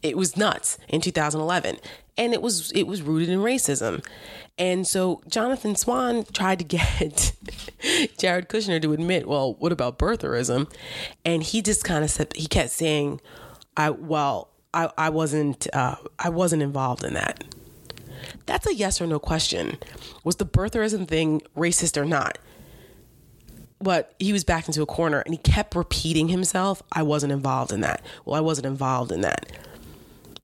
It 0.09 0.17
was 0.17 0.37
nuts 0.37 0.77
in 0.87 1.01
2011, 1.01 1.77
and 2.17 2.33
it 2.33 2.41
was 2.41 2.71
it 2.71 2.83
was 2.83 3.01
rooted 3.01 3.29
in 3.29 3.39
racism. 3.39 4.05
And 4.57 4.87
so 4.87 5.21
Jonathan 5.27 5.75
Swan 5.75 6.25
tried 6.31 6.59
to 6.59 6.65
get 6.65 7.33
Jared 8.17 8.47
Kushner 8.47 8.81
to 8.81 8.93
admit, 8.93 9.27
well, 9.27 9.55
what 9.55 9.71
about 9.71 9.99
birtherism? 9.99 10.71
And 11.25 11.43
he 11.43 11.61
just 11.61 11.83
kind 11.83 12.03
of 12.03 12.09
said 12.09 12.33
he 12.35 12.47
kept 12.47 12.69
saying, 12.69 13.19
I 13.75 13.89
well, 13.89 14.49
I, 14.73 14.91
I 14.97 15.09
wasn't 15.09 15.67
uh, 15.73 15.95
I 16.19 16.29
wasn't 16.29 16.61
involved 16.61 17.03
in 17.03 17.13
that. 17.15 17.43
That's 18.45 18.67
a 18.67 18.75
yes 18.75 19.01
or 19.01 19.07
no 19.07 19.19
question. 19.19 19.77
Was 20.23 20.35
the 20.35 20.45
birtherism 20.45 21.07
thing 21.07 21.41
racist 21.55 21.97
or 21.97 22.05
not? 22.05 22.37
But 23.79 24.15
he 24.19 24.31
was 24.31 24.43
backed 24.43 24.67
into 24.67 24.81
a 24.81 24.85
corner 24.85 25.19
and 25.19 25.33
he 25.33 25.37
kept 25.37 25.75
repeating 25.75 26.29
himself, 26.29 26.81
I 26.91 27.03
wasn't 27.03 27.33
involved 27.33 27.71
in 27.71 27.81
that. 27.81 28.01
Well, 28.23 28.35
I 28.35 28.39
wasn't 28.39 28.67
involved 28.67 29.11
in 29.11 29.21
that. 29.21 29.51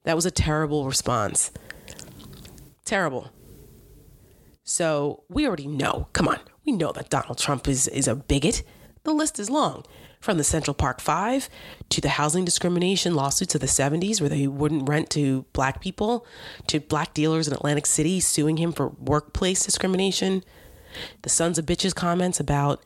That 0.03 0.15
was 0.15 0.25
a 0.25 0.31
terrible 0.31 0.85
response. 0.85 1.51
Terrible. 2.85 3.31
So 4.63 5.23
we 5.29 5.45
already 5.45 5.67
know, 5.67 6.07
come 6.13 6.27
on, 6.27 6.39
we 6.65 6.71
know 6.71 6.91
that 6.93 7.09
Donald 7.09 7.37
Trump 7.37 7.67
is, 7.67 7.87
is 7.87 8.07
a 8.07 8.15
bigot. 8.15 8.63
The 9.03 9.13
list 9.13 9.39
is 9.39 9.49
long. 9.49 9.85
From 10.19 10.37
the 10.37 10.43
Central 10.43 10.75
Park 10.75 11.01
Five 11.01 11.49
to 11.89 11.99
the 11.99 12.09
housing 12.09 12.45
discrimination 12.45 13.15
lawsuits 13.15 13.55
of 13.55 13.61
the 13.61 13.67
70s, 13.67 14.21
where 14.21 14.29
they 14.29 14.45
wouldn't 14.45 14.87
rent 14.87 15.09
to 15.11 15.45
black 15.51 15.81
people, 15.81 16.27
to 16.67 16.79
black 16.79 17.15
dealers 17.15 17.47
in 17.47 17.55
Atlantic 17.55 17.87
City 17.87 18.19
suing 18.19 18.57
him 18.57 18.71
for 18.71 18.89
workplace 18.89 19.65
discrimination, 19.65 20.43
the 21.23 21.29
sons 21.29 21.57
of 21.57 21.65
bitches 21.65 21.95
comments 21.95 22.39
about 22.39 22.83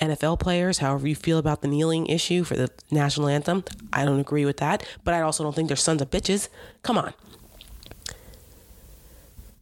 NFL 0.00 0.40
players, 0.40 0.78
however 0.78 1.06
you 1.06 1.14
feel 1.14 1.38
about 1.38 1.62
the 1.62 1.68
kneeling 1.68 2.06
issue 2.06 2.44
for 2.44 2.56
the 2.56 2.70
national 2.90 3.28
anthem. 3.28 3.64
I 3.92 4.04
don't 4.04 4.20
agree 4.20 4.44
with 4.44 4.58
that, 4.58 4.86
but 5.04 5.14
I 5.14 5.20
also 5.20 5.42
don't 5.42 5.54
think 5.54 5.68
they're 5.68 5.76
sons 5.76 6.02
of 6.02 6.10
bitches. 6.10 6.48
Come 6.82 6.98
on. 6.98 7.14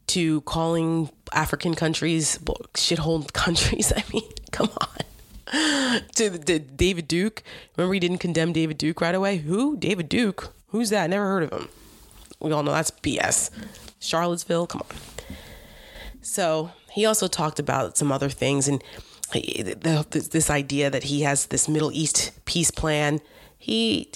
To 0.09 0.40
calling 0.42 1.11
African 1.33 1.75
countries 1.75 2.38
shithole 2.75 3.33
countries. 3.33 3.92
I 3.95 4.05
mean, 4.12 4.25
come 4.51 4.71
on. 4.81 6.01
to, 6.14 6.31
the 6.31 6.59
David 6.59 7.09
Duke. 7.09 7.42
Remember, 7.77 7.95
he 7.95 8.01
didn't 8.01 8.18
condemn 8.18 8.53
David 8.53 8.79
Duke 8.79 9.01
right 9.01 9.14
away. 9.14 9.38
Who? 9.38 9.77
David 9.77 10.09
Duke. 10.09 10.53
Who's 10.68 10.90
that? 10.90 11.11
Never 11.11 11.25
heard 11.25 11.42
of 11.45 11.53
him. 11.53 11.68
We 12.40 12.53
all 12.53 12.62
know 12.62 12.73
that's 12.73 12.90
BS. 12.90 13.51
Charlottesville. 14.01 14.66
Come 14.66 14.83
on. 14.83 14.97
So 16.23 16.71
he 16.92 17.05
also 17.07 17.27
talked 17.29 17.59
about 17.59 17.97
some 17.97 18.12
other 18.12 18.29
things 18.29 18.68
and 18.68 18.83
the, 19.33 20.07
the, 20.11 20.29
this 20.31 20.51
idea 20.51 20.90
that 20.90 21.05
he 21.05 21.23
has 21.23 21.47
this 21.47 21.68
Middle 21.68 21.92
East 21.92 22.33
peace 22.45 22.71
plan. 22.71 23.21
He, 23.59 24.11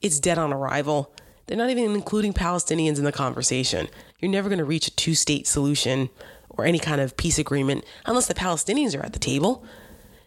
it's 0.00 0.20
dead 0.20 0.38
on 0.38 0.52
arrival. 0.52 1.14
They're 1.46 1.56
not 1.56 1.70
even 1.70 1.94
including 1.94 2.32
Palestinians 2.32 2.98
in 2.98 3.04
the 3.04 3.12
conversation. 3.12 3.88
You're 4.18 4.30
never 4.30 4.48
going 4.48 4.58
to 4.58 4.64
reach 4.64 4.86
a 4.86 4.94
two 4.94 5.14
state 5.14 5.46
solution 5.46 6.08
or 6.48 6.64
any 6.64 6.78
kind 6.78 7.00
of 7.00 7.16
peace 7.16 7.38
agreement 7.38 7.84
unless 8.06 8.26
the 8.26 8.34
Palestinians 8.34 8.98
are 8.98 9.04
at 9.04 9.12
the 9.12 9.18
table. 9.18 9.64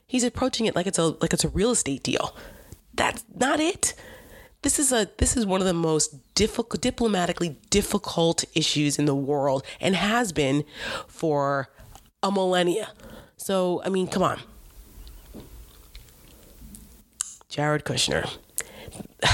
He's 0.08 0.24
approaching 0.24 0.66
it 0.66 0.76
like 0.76 0.88
it's 0.88 1.00
a 1.00 1.08
like 1.22 1.34
it's 1.34 1.44
a 1.44 1.50
real 1.50 1.72
estate 1.72 2.04
deal. 2.04 2.36
That's 2.94 3.24
not 3.34 3.60
it. 3.60 3.94
This 4.62 4.80
is 4.80 4.92
a 4.92 5.10
this 5.18 5.38
is 5.38 5.46
one 5.46 5.62
of 5.62 5.68
the 5.68 5.74
most 5.74 6.34
difficult 6.36 6.82
diplomatically 6.82 7.58
difficult 7.70 8.44
issues 8.54 9.00
in 9.00 9.06
the 9.06 9.16
world 9.16 9.64
and 9.80 9.96
has 9.96 10.32
been 10.32 10.64
for 11.08 11.70
a 12.22 12.32
millennia. 12.32 12.92
So, 13.38 13.82
I 13.84 13.90
mean, 13.90 14.08
come 14.08 14.24
on. 14.24 14.40
Jared 17.50 17.86
Kushner. 17.86 18.30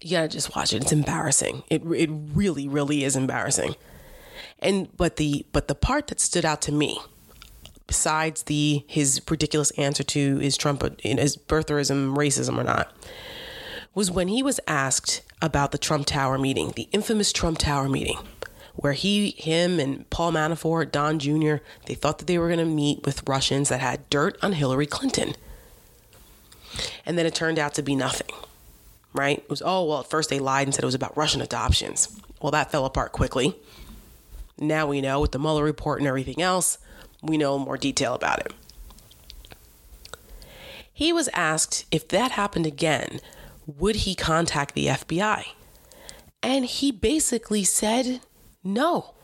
you 0.00 0.10
gotta 0.12 0.28
just 0.28 0.54
watch 0.54 0.72
it. 0.72 0.82
It's 0.82 0.92
embarrassing. 0.92 1.62
It 1.68 1.82
it 1.94 2.08
really, 2.10 2.68
really 2.68 3.04
is 3.04 3.16
embarrassing. 3.16 3.74
And 4.60 4.94
but 4.96 5.16
the 5.16 5.44
but 5.52 5.68
the 5.68 5.74
part 5.74 6.06
that 6.06 6.20
stood 6.20 6.44
out 6.44 6.62
to 6.62 6.72
me, 6.72 6.98
besides 7.86 8.44
the 8.44 8.84
his 8.86 9.20
ridiculous 9.28 9.72
answer 9.72 10.04
to 10.04 10.40
is 10.40 10.56
Trump 10.56 10.82
is 11.04 11.36
birtherism 11.36 12.16
racism 12.16 12.58
or 12.58 12.64
not, 12.64 12.92
was 13.94 14.10
when 14.10 14.28
he 14.28 14.42
was 14.42 14.58
asked 14.66 15.22
about 15.42 15.72
the 15.72 15.78
Trump 15.78 16.06
Tower 16.06 16.38
meeting, 16.38 16.72
the 16.76 16.88
infamous 16.92 17.32
Trump 17.32 17.58
Tower 17.58 17.88
meeting 17.88 18.18
where 18.76 18.92
he, 18.92 19.30
him, 19.30 19.80
and 19.80 20.08
Paul 20.10 20.32
Manafort, 20.32 20.92
Don 20.92 21.18
Jr., 21.18 21.56
they 21.86 21.94
thought 21.94 22.18
that 22.18 22.26
they 22.26 22.38
were 22.38 22.48
going 22.48 22.58
to 22.58 22.64
meet 22.64 23.04
with 23.04 23.26
Russians 23.28 23.68
that 23.70 23.80
had 23.80 24.08
dirt 24.10 24.38
on 24.42 24.52
Hillary 24.52 24.86
Clinton. 24.86 25.34
And 27.04 27.16
then 27.16 27.26
it 27.26 27.34
turned 27.34 27.58
out 27.58 27.74
to 27.74 27.82
be 27.82 27.94
nothing, 27.94 28.34
right? 29.14 29.38
It 29.38 29.48
was, 29.50 29.62
oh, 29.64 29.84
well, 29.84 30.00
at 30.00 30.10
first 30.10 30.28
they 30.28 30.38
lied 30.38 30.66
and 30.66 30.74
said 30.74 30.84
it 30.84 30.86
was 30.86 30.94
about 30.94 31.16
Russian 31.16 31.40
adoptions. 31.40 32.20
Well, 32.40 32.52
that 32.52 32.70
fell 32.70 32.84
apart 32.84 33.12
quickly. 33.12 33.56
Now 34.58 34.86
we 34.86 35.00
know 35.00 35.20
with 35.20 35.32
the 35.32 35.38
Mueller 35.38 35.64
report 35.64 36.00
and 36.00 36.08
everything 36.08 36.42
else, 36.42 36.78
we 37.22 37.38
know 37.38 37.58
more 37.58 37.78
detail 37.78 38.14
about 38.14 38.40
it. 38.40 38.52
He 40.92 41.12
was 41.12 41.28
asked 41.34 41.84
if 41.90 42.08
that 42.08 42.32
happened 42.32 42.66
again, 42.66 43.20
would 43.66 43.96
he 43.96 44.14
contact 44.14 44.74
the 44.74 44.86
FBI? 44.86 45.44
And 46.42 46.64
he 46.64 46.92
basically 46.92 47.64
said 47.64 48.20
no. 48.66 49.14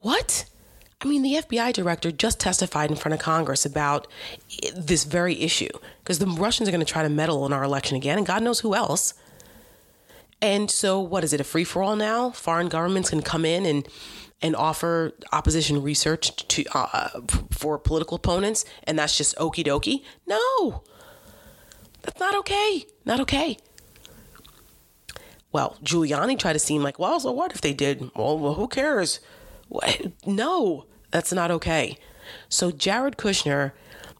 What? 0.00 0.46
I 1.00 1.08
mean, 1.08 1.22
the 1.22 1.34
FBI 1.34 1.72
director 1.72 2.10
just 2.10 2.40
testified 2.40 2.90
in 2.90 2.96
front 2.96 3.14
of 3.14 3.20
Congress 3.20 3.66
about 3.66 4.06
this 4.74 5.04
very 5.04 5.40
issue 5.40 5.68
because 5.98 6.18
the 6.18 6.26
Russians 6.26 6.68
are 6.68 6.72
going 6.72 6.84
to 6.84 6.90
try 6.90 7.02
to 7.02 7.08
meddle 7.08 7.44
in 7.44 7.52
our 7.52 7.62
election 7.62 7.96
again, 7.96 8.16
and 8.16 8.26
God 8.26 8.42
knows 8.42 8.60
who 8.60 8.74
else. 8.74 9.14
And 10.40 10.70
so, 10.70 11.00
what 11.00 11.24
is 11.24 11.32
it? 11.32 11.40
A 11.40 11.44
free 11.44 11.64
for 11.64 11.82
all 11.82 11.96
now? 11.96 12.30
Foreign 12.30 12.68
governments 12.68 13.10
can 13.10 13.22
come 13.22 13.44
in 13.44 13.66
and 13.66 13.86
and 14.42 14.54
offer 14.54 15.12
opposition 15.32 15.82
research 15.82 16.46
to 16.48 16.64
uh, 16.74 17.20
for 17.50 17.78
political 17.78 18.16
opponents, 18.16 18.64
and 18.84 18.98
that's 18.98 19.16
just 19.16 19.36
okie 19.36 19.66
dokie. 19.66 20.02
No, 20.26 20.82
that's 22.02 22.20
not 22.20 22.34
okay. 22.36 22.86
Not 23.04 23.20
okay. 23.20 23.58
Well, 25.56 25.74
Giuliani 25.82 26.38
tried 26.38 26.52
to 26.52 26.58
seem 26.58 26.82
like, 26.82 26.98
well, 26.98 27.18
so 27.18 27.32
what 27.32 27.50
if 27.50 27.62
they 27.62 27.72
did? 27.72 28.10
Well, 28.14 28.38
well 28.38 28.52
who 28.52 28.68
cares? 28.68 29.20
No, 30.26 30.84
that's 31.10 31.32
not 31.32 31.50
okay. 31.50 31.96
So 32.50 32.70
Jared 32.70 33.16
Kushner 33.16 33.72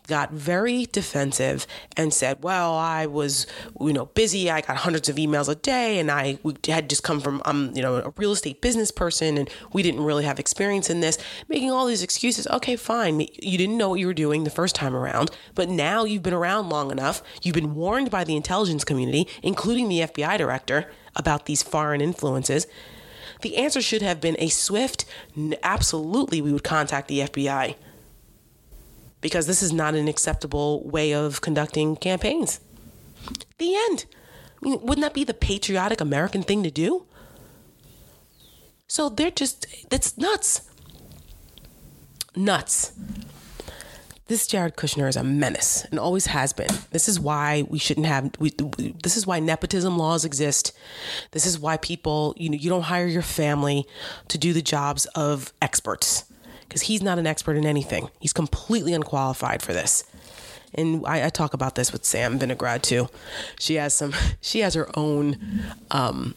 got 0.06 0.30
very 0.32 0.86
defensive 0.86 1.66
and 1.94 2.14
said, 2.14 2.42
"Well, 2.42 2.74
I 2.74 3.04
was, 3.04 3.46
you 3.78 3.92
know, 3.92 4.06
busy. 4.06 4.50
I 4.50 4.62
got 4.62 4.78
hundreds 4.78 5.10
of 5.10 5.16
emails 5.16 5.48
a 5.50 5.54
day, 5.54 5.98
and 5.98 6.10
I 6.10 6.38
had 6.66 6.88
just 6.88 7.02
come 7.02 7.20
from, 7.20 7.42
um, 7.44 7.72
you 7.74 7.82
know, 7.82 7.96
a 7.96 8.12
real 8.16 8.32
estate 8.32 8.62
business 8.62 8.90
person, 8.90 9.36
and 9.36 9.50
we 9.74 9.82
didn't 9.82 10.02
really 10.02 10.24
have 10.24 10.38
experience 10.38 10.88
in 10.88 11.00
this." 11.00 11.18
Making 11.48 11.70
all 11.70 11.86
these 11.86 12.02
excuses. 12.02 12.46
Okay, 12.46 12.76
fine. 12.76 13.20
You 13.20 13.58
didn't 13.58 13.76
know 13.76 13.90
what 13.90 14.00
you 14.00 14.06
were 14.06 14.14
doing 14.14 14.44
the 14.44 14.50
first 14.50 14.74
time 14.74 14.96
around, 14.96 15.30
but 15.54 15.68
now 15.68 16.04
you've 16.04 16.22
been 16.22 16.32
around 16.32 16.70
long 16.70 16.90
enough. 16.90 17.22
You've 17.42 17.54
been 17.54 17.74
warned 17.74 18.10
by 18.10 18.24
the 18.24 18.36
intelligence 18.36 18.84
community, 18.84 19.28
including 19.42 19.88
the 19.88 20.00
FBI 20.00 20.38
director 20.38 20.90
about 21.16 21.46
these 21.46 21.62
foreign 21.62 22.00
influences? 22.00 22.66
The 23.42 23.56
answer 23.56 23.82
should 23.82 24.02
have 24.02 24.20
been 24.20 24.36
a 24.38 24.48
swift, 24.48 25.04
absolutely, 25.62 26.40
we 26.40 26.52
would 26.52 26.64
contact 26.64 27.08
the 27.08 27.20
FBI. 27.20 27.76
Because 29.20 29.46
this 29.46 29.62
is 29.62 29.72
not 29.72 29.94
an 29.94 30.08
acceptable 30.08 30.88
way 30.88 31.12
of 31.12 31.40
conducting 31.40 31.96
campaigns. 31.96 32.60
The 33.58 33.74
end. 33.74 34.06
I 34.62 34.68
mean, 34.68 34.80
wouldn't 34.82 35.02
that 35.02 35.14
be 35.14 35.24
the 35.24 35.34
patriotic 35.34 36.00
American 36.00 36.42
thing 36.42 36.62
to 36.62 36.70
do? 36.70 37.06
So 38.88 39.08
they're 39.08 39.30
just, 39.30 39.66
that's 39.90 40.16
nuts. 40.16 40.70
Nuts 42.36 42.92
this 44.28 44.46
Jared 44.46 44.76
Kushner 44.76 45.08
is 45.08 45.16
a 45.16 45.22
menace 45.22 45.84
and 45.84 46.00
always 46.00 46.26
has 46.26 46.52
been. 46.52 46.68
This 46.90 47.08
is 47.08 47.20
why 47.20 47.64
we 47.68 47.78
shouldn't 47.78 48.06
have. 48.06 48.32
We, 48.38 48.50
this 48.50 49.16
is 49.16 49.26
why 49.26 49.38
nepotism 49.38 49.98
laws 49.98 50.24
exist. 50.24 50.76
This 51.30 51.46
is 51.46 51.58
why 51.58 51.76
people, 51.76 52.34
you 52.36 52.48
know, 52.48 52.56
you 52.56 52.68
don't 52.68 52.82
hire 52.82 53.06
your 53.06 53.22
family 53.22 53.86
to 54.28 54.38
do 54.38 54.52
the 54.52 54.62
jobs 54.62 55.06
of 55.14 55.52
experts 55.62 56.24
because 56.68 56.82
he's 56.82 57.02
not 57.02 57.18
an 57.18 57.26
expert 57.26 57.56
in 57.56 57.64
anything. 57.64 58.08
He's 58.18 58.32
completely 58.32 58.92
unqualified 58.94 59.62
for 59.62 59.72
this. 59.72 60.02
And 60.74 61.06
I, 61.06 61.26
I 61.26 61.28
talk 61.28 61.54
about 61.54 61.76
this 61.76 61.92
with 61.92 62.04
Sam 62.04 62.38
Vinograd 62.38 62.82
too. 62.82 63.08
She 63.60 63.74
has 63.74 63.94
some. 63.94 64.12
She 64.40 64.60
has 64.60 64.74
her 64.74 64.88
own 64.98 65.62
um, 65.92 66.34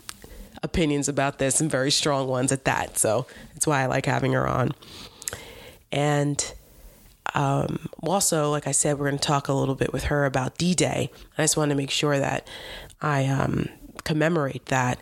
opinions 0.61 1.09
about 1.09 1.39
this 1.39 1.59
and 1.59 1.71
very 1.71 1.91
strong 1.91 2.27
ones 2.27 2.51
at 2.51 2.65
that. 2.65 2.97
So 2.99 3.25
that's 3.53 3.65
why 3.65 3.81
I 3.81 3.87
like 3.87 4.05
having 4.05 4.33
her 4.33 4.47
on. 4.47 4.73
And 5.91 6.53
um, 7.33 7.89
also, 8.01 8.49
like 8.51 8.67
I 8.67 8.71
said, 8.71 8.97
we're 8.97 9.09
going 9.09 9.19
to 9.19 9.27
talk 9.27 9.47
a 9.47 9.53
little 9.53 9.75
bit 9.75 9.93
with 9.93 10.05
her 10.05 10.25
about 10.25 10.57
D 10.57 10.73
Day. 10.73 11.11
I 11.37 11.43
just 11.43 11.57
want 11.57 11.69
to 11.69 11.75
make 11.75 11.91
sure 11.91 12.19
that 12.19 12.47
I 13.01 13.25
um, 13.25 13.69
commemorate 14.03 14.67
that 14.67 14.99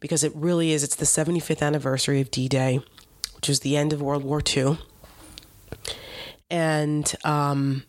because 0.00 0.24
it 0.24 0.32
really 0.34 0.72
is. 0.72 0.84
It's 0.84 0.96
the 0.96 1.04
75th 1.04 1.62
anniversary 1.62 2.20
of 2.20 2.30
D 2.30 2.48
Day, 2.48 2.80
which 3.34 3.48
was 3.48 3.60
the 3.60 3.76
end 3.76 3.92
of 3.92 4.02
World 4.02 4.24
War 4.24 4.42
II. 4.46 4.78
And, 6.50 7.12
um, 7.24 7.84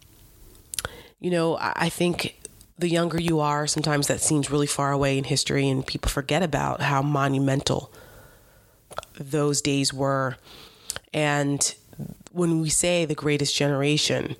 you 1.19 1.30
know, 1.30 1.58
I 1.60 1.89
think 1.89 2.38
the 2.78 2.89
younger 2.89 3.19
you 3.19 3.39
are, 3.39 3.67
sometimes 3.67 4.08
that 4.08 4.21
seems 4.21 4.52
really 4.52 4.67
far 4.67 4.91
away 4.91 5.17
in 5.17 5.23
history, 5.23 5.67
and 5.67 5.86
people 5.86 6.10
forget 6.10 6.43
about 6.43 6.82
how 6.82 7.02
monumental 7.02 7.91
those 9.19 9.62
days 9.62 9.93
were. 9.93 10.38
And 11.13 11.76
when 12.32 12.62
we 12.62 12.70
say 12.70 13.06
the 13.06 13.16
greatest 13.16 13.56
generation, 13.56 14.36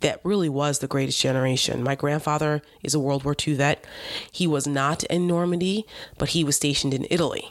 that 0.00 0.20
really 0.24 0.48
was 0.48 0.78
the 0.78 0.88
greatest 0.88 1.20
generation. 1.20 1.82
My 1.82 1.94
grandfather 1.94 2.62
is 2.82 2.94
a 2.94 3.00
World 3.00 3.24
War 3.24 3.34
II 3.46 3.54
vet. 3.54 3.84
He 4.30 4.46
was 4.46 4.66
not 4.66 5.04
in 5.04 5.26
Normandy, 5.26 5.86
but 6.18 6.30
he 6.30 6.44
was 6.44 6.56
stationed 6.56 6.92
in 6.92 7.06
Italy 7.10 7.48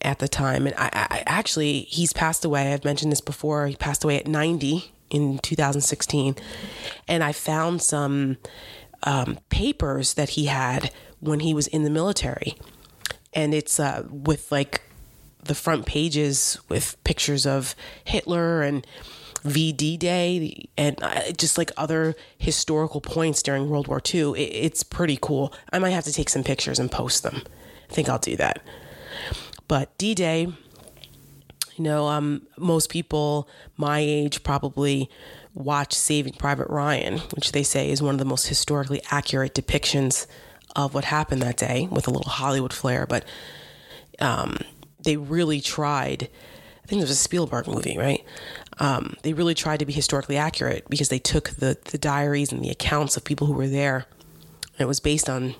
at 0.00 0.20
the 0.20 0.28
time. 0.28 0.66
And 0.66 0.76
I, 0.76 0.90
I 0.92 1.22
actually, 1.26 1.80
he's 1.82 2.12
passed 2.12 2.44
away. 2.44 2.72
I've 2.72 2.84
mentioned 2.84 3.10
this 3.10 3.20
before. 3.20 3.66
He 3.66 3.76
passed 3.76 4.04
away 4.04 4.18
at 4.18 4.26
90 4.26 4.92
in 5.10 5.38
2016. 5.38 6.36
And 7.08 7.24
I 7.24 7.32
found 7.32 7.82
some 7.82 8.36
um, 9.02 9.38
papers 9.48 10.14
that 10.14 10.30
he 10.30 10.46
had 10.46 10.90
when 11.20 11.40
he 11.40 11.54
was 11.54 11.66
in 11.66 11.84
the 11.84 11.90
military. 11.90 12.56
And 13.32 13.54
it's 13.54 13.80
uh, 13.80 14.04
with 14.10 14.52
like 14.52 14.82
the 15.42 15.54
front 15.54 15.86
pages 15.86 16.58
with 16.68 17.02
pictures 17.04 17.46
of 17.46 17.74
Hitler 18.04 18.62
and 18.62 18.86
VD 19.44 19.98
Day 19.98 20.68
and 20.76 21.00
uh, 21.02 21.32
just 21.36 21.58
like 21.58 21.70
other 21.76 22.14
historical 22.38 23.00
points 23.00 23.42
during 23.42 23.68
World 23.68 23.88
War 23.88 24.00
II. 24.12 24.32
It's 24.36 24.82
pretty 24.82 25.18
cool. 25.20 25.52
I 25.72 25.78
might 25.78 25.90
have 25.90 26.04
to 26.04 26.12
take 26.12 26.28
some 26.28 26.44
pictures 26.44 26.78
and 26.78 26.90
post 26.90 27.22
them. 27.22 27.42
I 27.88 27.92
think 27.92 28.08
I'll 28.08 28.18
do 28.18 28.36
that. 28.36 28.60
But 29.68 29.96
D 29.98 30.14
Day, 30.14 30.52
you 31.76 31.84
know, 31.84 32.08
um, 32.08 32.42
most 32.56 32.90
people 32.90 33.48
my 33.76 34.00
age 34.00 34.42
probably 34.42 35.10
watch 35.54 35.92
Saving 35.92 36.34
Private 36.34 36.68
Ryan, 36.68 37.18
which 37.34 37.52
they 37.52 37.62
say 37.62 37.90
is 37.90 38.02
one 38.02 38.14
of 38.14 38.18
the 38.18 38.24
most 38.24 38.48
historically 38.48 39.00
accurate 39.10 39.54
depictions 39.54 40.26
of 40.76 40.94
what 40.94 41.04
happened 41.04 41.42
that 41.42 41.56
day 41.56 41.88
with 41.90 42.06
a 42.06 42.10
little 42.10 42.30
Hollywood 42.30 42.72
flair. 42.72 43.06
But 43.06 43.24
um, 44.20 44.58
they 45.02 45.16
really 45.16 45.60
tried. 45.60 46.28
I 46.84 46.86
think 46.86 47.00
it 47.00 47.04
was 47.04 47.10
a 47.10 47.16
Spielberg 47.16 47.66
movie, 47.66 47.98
right? 47.98 48.24
Um, 48.78 49.16
they 49.22 49.32
really 49.32 49.54
tried 49.54 49.80
to 49.80 49.86
be 49.86 49.92
historically 49.92 50.36
accurate 50.36 50.88
because 50.88 51.08
they 51.08 51.18
took 51.18 51.50
the, 51.50 51.76
the 51.84 51.98
diaries 51.98 52.52
and 52.52 52.62
the 52.62 52.70
accounts 52.70 53.16
of 53.16 53.24
people 53.24 53.46
who 53.46 53.52
were 53.52 53.68
there. 53.68 54.06
And 54.72 54.80
it 54.80 54.86
was 54.86 55.00
based 55.00 55.28
on 55.28 55.54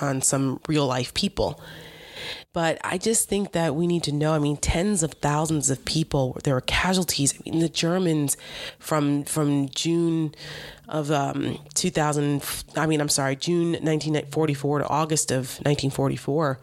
on 0.00 0.22
some 0.22 0.60
real 0.66 0.86
life 0.86 1.12
people. 1.14 1.60
But 2.54 2.78
I 2.84 2.98
just 2.98 3.28
think 3.28 3.52
that 3.52 3.74
we 3.74 3.86
need 3.86 4.04
to 4.04 4.12
know. 4.12 4.32
I 4.32 4.38
mean, 4.38 4.56
tens 4.56 5.02
of 5.02 5.14
thousands 5.14 5.70
of 5.70 5.84
people. 5.84 6.38
There 6.44 6.54
were 6.54 6.60
casualties. 6.60 7.34
I 7.34 7.50
mean, 7.50 7.60
the 7.60 7.68
Germans 7.68 8.36
from 8.78 9.24
from 9.24 9.68
June 9.70 10.34
of 10.88 11.10
um, 11.10 11.58
2000. 11.74 12.44
I 12.76 12.86
mean, 12.86 13.00
I'm 13.00 13.08
sorry, 13.08 13.36
June 13.36 13.72
1944 13.72 14.78
to 14.78 14.88
August 14.88 15.32
of 15.32 15.58
1944. 15.64 16.60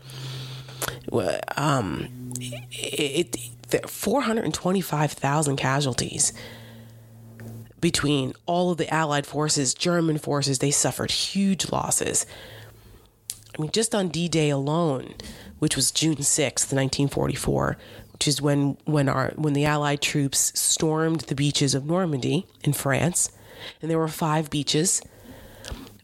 Um, 1.57 2.31
it, 2.39 3.35
it 3.71 3.89
425,000 3.89 5.55
casualties 5.55 6.33
between 7.79 8.33
all 8.45 8.71
of 8.71 8.77
the 8.77 8.93
Allied 8.93 9.25
forces, 9.25 9.73
German 9.73 10.17
forces. 10.17 10.59
They 10.59 10.71
suffered 10.71 11.11
huge 11.11 11.71
losses. 11.71 12.25
I 13.57 13.61
mean, 13.61 13.71
just 13.71 13.95
on 13.95 14.09
D 14.09 14.29
Day 14.29 14.49
alone, 14.49 15.15
which 15.59 15.75
was 15.75 15.91
June 15.91 16.17
6th, 16.17 16.71
1944, 16.71 17.77
which 18.13 18.27
is 18.27 18.41
when, 18.41 18.77
when, 18.85 19.09
our, 19.09 19.33
when 19.35 19.53
the 19.53 19.65
Allied 19.65 20.01
troops 20.01 20.57
stormed 20.59 21.21
the 21.21 21.35
beaches 21.35 21.73
of 21.73 21.85
Normandy 21.85 22.45
in 22.63 22.73
France. 22.73 23.31
And 23.81 23.89
there 23.89 23.99
were 23.99 24.07
five 24.07 24.49
beaches, 24.49 25.01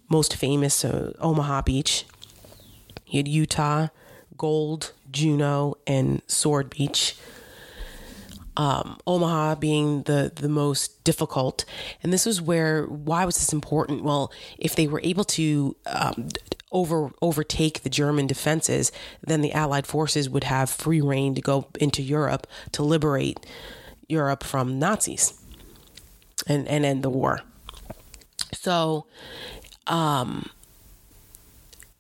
most 0.10 0.36
famous 0.36 0.84
uh, 0.84 1.14
Omaha 1.20 1.62
Beach. 1.62 2.06
You 3.08 3.20
had 3.20 3.28
Utah, 3.28 3.88
Gold, 4.38 4.94
Juno, 5.12 5.76
and 5.86 6.22
Sword 6.28 6.70
Beach. 6.70 7.16
Um, 8.56 8.98
Omaha 9.06 9.56
being 9.56 10.02
the 10.04 10.32
the 10.34 10.50
most 10.50 11.04
difficult, 11.04 11.64
and 12.02 12.12
this 12.12 12.26
was 12.26 12.42
where 12.42 12.86
why 12.86 13.24
was 13.24 13.36
this 13.36 13.54
important? 13.54 14.04
Well, 14.04 14.32
if 14.58 14.76
they 14.76 14.88
were 14.88 15.02
able 15.04 15.24
to 15.26 15.76
um, 15.86 16.30
over 16.72 17.12
overtake 17.22 17.84
the 17.84 17.90
German 17.90 18.26
defenses, 18.26 18.92
then 19.22 19.42
the 19.42 19.54
Allied 19.54 19.86
forces 19.86 20.28
would 20.28 20.46
have 20.46 20.72
free 20.72 21.02
reign 21.02 21.36
to 21.36 21.42
go 21.42 21.68
into 21.80 22.02
Europe 22.02 22.48
to 22.72 22.82
liberate 22.82 23.46
Europe 24.08 24.44
from 24.44 24.80
Nazis 24.80 25.34
and, 26.48 26.68
and 26.68 26.86
end 26.86 27.04
the 27.04 27.10
war. 27.10 27.42
So 28.54 29.06
um, 29.86 30.50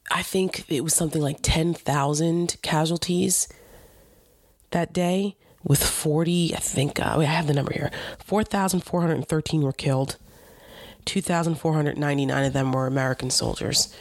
I 0.10 0.24
think 0.24 0.66
it 0.70 0.84
was 0.84 0.94
something 0.94 1.22
like 1.22 1.40
10,000 1.42 2.58
casualties 2.62 3.48
that 4.72 4.94
day 4.94 5.36
with 5.64 5.84
40, 5.84 6.54
I 6.56 6.60
think, 6.60 7.00
uh, 7.00 7.16
I 7.18 7.24
have 7.26 7.48
the 7.48 7.54
number 7.54 7.74
here 7.74 7.92
4,413 8.20 9.62
were 9.62 9.74
killed. 9.74 10.18
2,499 11.06 12.44
of 12.44 12.54
them 12.54 12.72
were 12.72 12.88
American 12.88 13.30
soldiers 13.30 13.94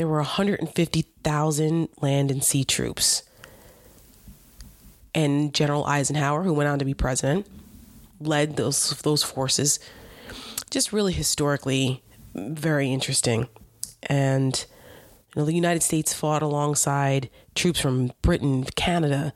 there 0.00 0.08
were 0.08 0.16
150,000 0.16 1.88
land 2.00 2.30
and 2.30 2.42
sea 2.42 2.64
troops. 2.64 3.22
And 5.14 5.52
General 5.52 5.84
Eisenhower, 5.84 6.42
who 6.42 6.54
went 6.54 6.70
on 6.70 6.78
to 6.78 6.86
be 6.86 6.94
president, 6.94 7.46
led 8.18 8.56
those 8.56 8.98
those 9.02 9.22
forces. 9.22 9.78
Just 10.70 10.94
really 10.94 11.12
historically 11.12 12.02
very 12.34 12.90
interesting. 12.90 13.46
And 14.04 14.64
you 15.34 15.40
know, 15.40 15.46
the 15.46 15.54
United 15.54 15.82
States 15.82 16.12
fought 16.12 16.42
alongside 16.42 17.30
troops 17.54 17.80
from 17.80 18.12
Britain, 18.22 18.64
Canada, 18.74 19.32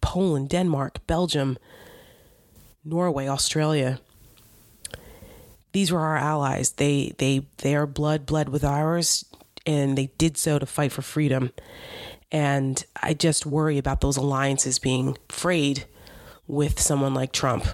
Poland, 0.00 0.48
Denmark, 0.50 1.06
Belgium, 1.06 1.58
Norway, 2.84 3.28
Australia. 3.28 4.00
These 5.72 5.92
were 5.92 6.00
our 6.00 6.16
allies. 6.16 6.72
They 6.72 7.14
they 7.18 7.46
their 7.58 7.86
blood 7.86 8.24
bled 8.24 8.48
with 8.48 8.64
ours 8.64 9.24
and 9.66 9.98
they 9.98 10.06
did 10.16 10.38
so 10.38 10.58
to 10.58 10.64
fight 10.64 10.92
for 10.92 11.02
freedom. 11.02 11.52
And 12.32 12.82
I 13.02 13.14
just 13.14 13.46
worry 13.46 13.78
about 13.78 14.00
those 14.00 14.16
alliances 14.16 14.78
being 14.78 15.16
frayed 15.28 15.84
with 16.46 16.80
someone 16.80 17.14
like 17.14 17.32
Trump. 17.32 17.66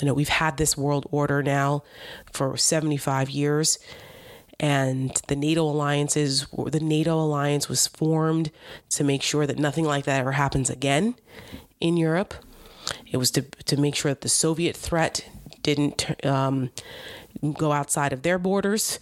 You 0.00 0.06
know, 0.06 0.14
we've 0.14 0.28
had 0.28 0.56
this 0.56 0.76
world 0.76 1.06
order 1.10 1.42
now 1.42 1.82
for 2.32 2.56
75 2.56 3.30
years, 3.30 3.78
and 4.60 5.10
the 5.26 5.36
NATO 5.36 5.62
alliances, 5.62 6.46
the 6.66 6.80
NATO 6.80 7.18
alliance 7.18 7.66
was 7.66 7.86
formed 7.86 8.50
to 8.90 9.02
make 9.02 9.22
sure 9.22 9.46
that 9.46 9.58
nothing 9.58 9.86
like 9.86 10.04
that 10.04 10.20
ever 10.20 10.32
happens 10.32 10.68
again 10.68 11.14
in 11.80 11.96
Europe. 11.96 12.34
It 13.10 13.16
was 13.16 13.30
to, 13.32 13.42
to 13.42 13.78
make 13.78 13.94
sure 13.94 14.10
that 14.10 14.20
the 14.20 14.28
Soviet 14.28 14.76
threat 14.76 15.26
didn't 15.62 16.24
um, 16.26 16.70
go 17.54 17.72
outside 17.72 18.12
of 18.12 18.20
their 18.20 18.38
borders 18.38 18.98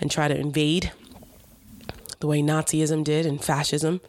and 0.00 0.12
try 0.12 0.28
to 0.28 0.36
invade 0.36 0.92
the 2.20 2.28
way 2.28 2.40
Nazism 2.40 3.02
did 3.02 3.26
and 3.26 3.42
fascism. 3.42 4.00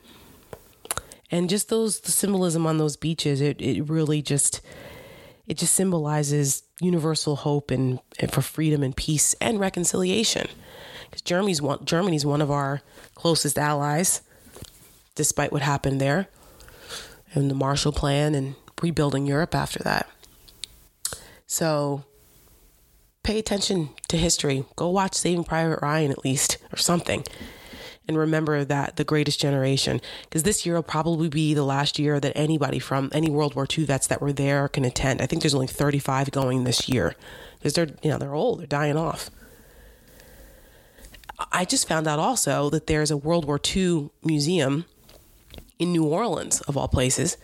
And 1.31 1.49
just 1.49 1.69
those 1.69 2.01
the 2.01 2.11
symbolism 2.11 2.67
on 2.67 2.77
those 2.77 2.95
beaches, 2.95 3.41
it, 3.41 3.59
it 3.59 3.89
really 3.89 4.21
just 4.21 4.61
it 5.47 5.57
just 5.57 5.73
symbolizes 5.73 6.61
universal 6.79 7.37
hope 7.37 7.71
and, 7.71 7.99
and 8.19 8.31
for 8.31 8.41
freedom 8.41 8.83
and 8.83 8.95
peace 8.95 9.33
and 9.41 9.59
reconciliation. 9.59 10.47
Because 11.15 11.21
Germany's 11.21 11.61
one 11.61 11.85
Germany's 11.85 12.25
one 12.25 12.41
of 12.41 12.51
our 12.51 12.81
closest 13.13 13.57
allies, 13.57 14.21
despite 15.15 15.53
what 15.53 15.61
happened 15.61 16.01
there, 16.01 16.27
and 17.33 17.49
the 17.49 17.55
Marshall 17.55 17.93
Plan 17.93 18.35
and 18.35 18.55
rebuilding 18.81 19.25
Europe 19.25 19.55
after 19.55 19.79
that. 19.83 20.09
So 21.47 22.03
pay 23.23 23.39
attention 23.39 23.91
to 24.09 24.17
history. 24.17 24.65
Go 24.75 24.89
watch 24.89 25.15
Saving 25.15 25.45
Private 25.45 25.79
Ryan 25.81 26.11
at 26.11 26.25
least, 26.25 26.57
or 26.73 26.75
something 26.75 27.23
and 28.07 28.17
remember 28.17 28.63
that 28.63 28.97
the 28.97 29.03
greatest 29.03 29.39
generation, 29.39 30.01
because 30.23 30.43
this 30.43 30.65
year 30.65 30.75
will 30.75 30.83
probably 30.83 31.29
be 31.29 31.53
the 31.53 31.63
last 31.63 31.97
year 31.97 32.19
that 32.19 32.33
anybody 32.35 32.77
from 32.77 33.09
any 33.13 33.29
World 33.29 33.55
War 33.55 33.65
II 33.65 33.85
vets 33.85 34.07
that 34.07 34.21
were 34.21 34.33
there 34.33 34.67
can 34.67 34.85
attend. 34.85 35.21
I 35.21 35.25
think 35.25 35.41
there's 35.41 35.55
only 35.55 35.67
35 35.67 36.31
going 36.31 36.65
this 36.65 36.87
year 36.87 37.15
because 37.57 37.73
they're 37.73 37.89
you 38.03 38.09
know 38.09 38.17
they're 38.17 38.35
old, 38.35 38.59
they're 38.59 38.67
dying 38.67 38.97
off. 38.97 39.31
I 41.51 41.65
just 41.65 41.87
found 41.87 42.07
out 42.07 42.19
also 42.19 42.69
that 42.69 42.87
there's 42.87 43.11
a 43.11 43.17
World 43.17 43.45
War 43.45 43.59
II 43.75 44.09
museum 44.23 44.85
in 45.79 45.91
New 45.91 46.05
Orleans, 46.05 46.61
of 46.61 46.77
all 46.77 46.87
places. 46.87 47.37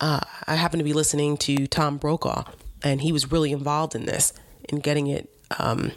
Uh, 0.00 0.20
I 0.46 0.54
happened 0.56 0.80
to 0.80 0.84
be 0.84 0.92
listening 0.92 1.36
to 1.38 1.66
Tom 1.66 1.98
Brokaw, 1.98 2.44
and 2.82 3.02
he 3.02 3.12
was 3.12 3.30
really 3.30 3.52
involved 3.52 3.94
in 3.94 4.06
this, 4.06 4.32
in 4.68 4.78
getting 4.78 5.06
it 5.06 5.30
um, 5.58 5.92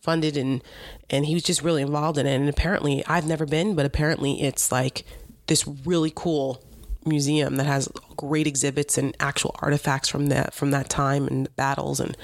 funded 0.00 0.36
and 0.36 0.62
and 1.10 1.26
he 1.26 1.34
was 1.34 1.42
just 1.42 1.62
really 1.62 1.82
involved 1.82 2.16
in 2.16 2.26
it 2.26 2.34
and 2.34 2.48
apparently 2.48 3.04
I've 3.06 3.26
never 3.26 3.44
been 3.44 3.74
but 3.74 3.84
apparently 3.84 4.42
it's 4.42 4.72
like 4.72 5.04
this 5.46 5.66
really 5.84 6.12
cool 6.14 6.62
museum 7.04 7.56
that 7.56 7.66
has 7.66 7.88
great 8.16 8.46
exhibits 8.46 8.96
and 8.96 9.14
actual 9.20 9.54
artifacts 9.60 10.08
from 10.08 10.26
that 10.28 10.54
from 10.54 10.70
that 10.70 10.88
time 10.88 11.26
and 11.26 11.54
battles 11.54 12.00
and 12.00 12.16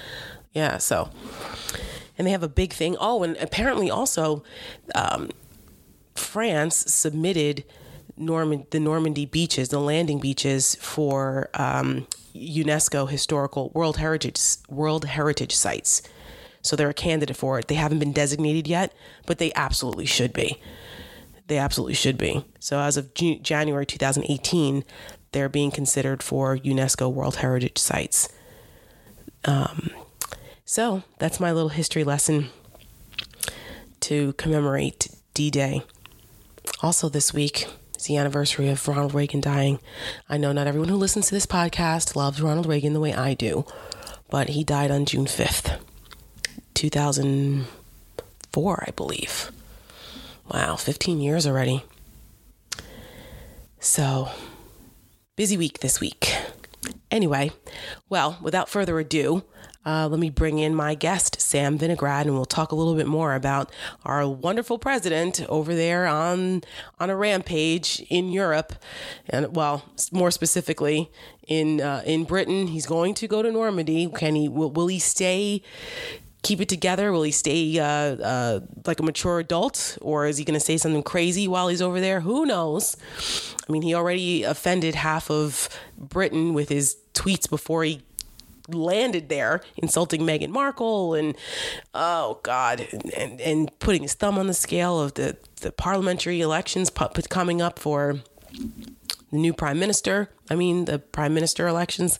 yeah 0.52 0.78
so 0.78 1.10
and 2.18 2.26
they 2.26 2.30
have 2.30 2.42
a 2.42 2.48
big 2.48 2.72
thing. 2.72 2.96
Oh, 3.00 3.22
and 3.22 3.36
apparently 3.38 3.90
also, 3.90 4.42
um, 4.94 5.30
France 6.14 6.76
submitted 6.76 7.64
Norman 8.16 8.66
the 8.70 8.80
Normandy 8.80 9.26
beaches, 9.26 9.68
the 9.68 9.78
landing 9.78 10.18
beaches 10.18 10.74
for 10.76 11.50
um, 11.54 12.06
UNESCO 12.34 13.08
historical 13.08 13.70
World 13.70 13.98
Heritage 13.98 14.40
World 14.68 15.04
Heritage 15.04 15.54
sites. 15.54 16.02
So 16.62 16.74
they're 16.74 16.90
a 16.90 16.94
candidate 16.94 17.36
for 17.36 17.58
it. 17.58 17.68
They 17.68 17.76
haven't 17.76 18.00
been 18.00 18.12
designated 18.12 18.66
yet, 18.66 18.92
but 19.24 19.38
they 19.38 19.52
absolutely 19.54 20.06
should 20.06 20.32
be. 20.32 20.60
They 21.46 21.58
absolutely 21.58 21.94
should 21.94 22.18
be. 22.18 22.44
So 22.58 22.80
as 22.80 22.96
of 22.96 23.14
January 23.14 23.86
2018, 23.86 24.84
they're 25.30 25.48
being 25.48 25.70
considered 25.70 26.24
for 26.24 26.56
UNESCO 26.56 27.12
World 27.12 27.36
Heritage 27.36 27.78
sites. 27.78 28.28
Um, 29.44 29.90
so 30.66 31.02
that's 31.18 31.40
my 31.40 31.52
little 31.52 31.70
history 31.70 32.04
lesson 32.04 32.50
to 34.00 34.34
commemorate 34.34 35.08
D 35.32 35.50
Day. 35.50 35.82
Also, 36.82 37.08
this 37.08 37.32
week 37.32 37.66
is 37.96 38.04
the 38.04 38.16
anniversary 38.16 38.68
of 38.68 38.86
Ronald 38.88 39.14
Reagan 39.14 39.40
dying. 39.40 39.78
I 40.28 40.36
know 40.36 40.50
not 40.52 40.66
everyone 40.66 40.88
who 40.88 40.96
listens 40.96 41.28
to 41.28 41.34
this 41.34 41.46
podcast 41.46 42.16
loves 42.16 42.42
Ronald 42.42 42.66
Reagan 42.66 42.92
the 42.92 43.00
way 43.00 43.14
I 43.14 43.34
do, 43.34 43.64
but 44.28 44.48
he 44.50 44.64
died 44.64 44.90
on 44.90 45.06
June 45.06 45.26
5th, 45.26 45.78
2004, 46.74 48.84
I 48.86 48.90
believe. 48.90 49.52
Wow, 50.52 50.76
15 50.76 51.20
years 51.20 51.46
already. 51.46 51.84
So, 53.78 54.30
busy 55.36 55.56
week 55.56 55.78
this 55.78 56.00
week. 56.00 56.34
Anyway, 57.10 57.52
well, 58.08 58.38
without 58.42 58.68
further 58.68 58.98
ado, 58.98 59.44
uh, 59.86 60.08
let 60.08 60.18
me 60.18 60.30
bring 60.30 60.58
in 60.58 60.74
my 60.74 60.94
guest, 60.94 61.40
Sam 61.40 61.78
Vinograd, 61.78 62.22
and 62.22 62.34
we'll 62.34 62.44
talk 62.44 62.72
a 62.72 62.74
little 62.74 62.96
bit 62.96 63.06
more 63.06 63.34
about 63.34 63.70
our 64.04 64.28
wonderful 64.28 64.78
president 64.78 65.46
over 65.48 65.74
there 65.76 66.06
on 66.06 66.62
on 66.98 67.08
a 67.08 67.16
rampage 67.16 68.04
in 68.10 68.30
Europe, 68.30 68.74
and 69.28 69.54
well, 69.54 69.84
more 70.10 70.32
specifically 70.32 71.08
in 71.46 71.80
uh, 71.80 72.02
in 72.04 72.24
Britain. 72.24 72.66
He's 72.66 72.86
going 72.86 73.14
to 73.14 73.28
go 73.28 73.42
to 73.42 73.52
Normandy. 73.52 74.08
Can 74.08 74.34
he? 74.34 74.48
Will, 74.48 74.70
will 74.70 74.88
he 74.88 74.98
stay? 74.98 75.62
keep 76.42 76.60
it 76.60 76.68
together? 76.68 77.10
Will 77.10 77.24
he 77.24 77.32
stay 77.32 77.76
uh, 77.76 77.84
uh, 77.84 78.60
like 78.86 79.00
a 79.00 79.02
mature 79.02 79.40
adult, 79.40 79.98
or 80.00 80.26
is 80.26 80.38
he 80.38 80.44
going 80.44 80.54
to 80.58 80.64
say 80.64 80.76
something 80.76 81.02
crazy 81.02 81.48
while 81.48 81.66
he's 81.66 81.82
over 81.82 82.00
there? 82.00 82.20
Who 82.20 82.46
knows? 82.46 82.96
I 83.68 83.72
mean, 83.72 83.82
he 83.82 83.94
already 83.94 84.44
offended 84.44 84.94
half 84.94 85.28
of 85.28 85.68
Britain 85.98 86.54
with 86.54 86.68
his 86.68 86.98
tweets 87.14 87.50
before 87.50 87.82
he 87.82 88.02
landed 88.68 89.28
there, 89.28 89.60
insulting 89.76 90.22
Meghan 90.22 90.50
Markle 90.50 91.14
and 91.14 91.36
oh 91.94 92.40
God, 92.42 92.86
and 93.16 93.40
and 93.40 93.78
putting 93.78 94.02
his 94.02 94.14
thumb 94.14 94.38
on 94.38 94.46
the 94.46 94.54
scale 94.54 95.00
of 95.00 95.14
the 95.14 95.36
the 95.60 95.72
parliamentary 95.72 96.40
elections 96.40 96.90
coming 97.28 97.62
up 97.62 97.78
for 97.78 98.20
the 99.30 99.36
new 99.36 99.52
prime 99.52 99.78
minister. 99.78 100.30
I 100.50 100.54
mean, 100.54 100.84
the 100.84 100.98
prime 100.98 101.34
minister 101.34 101.66
elections 101.66 102.18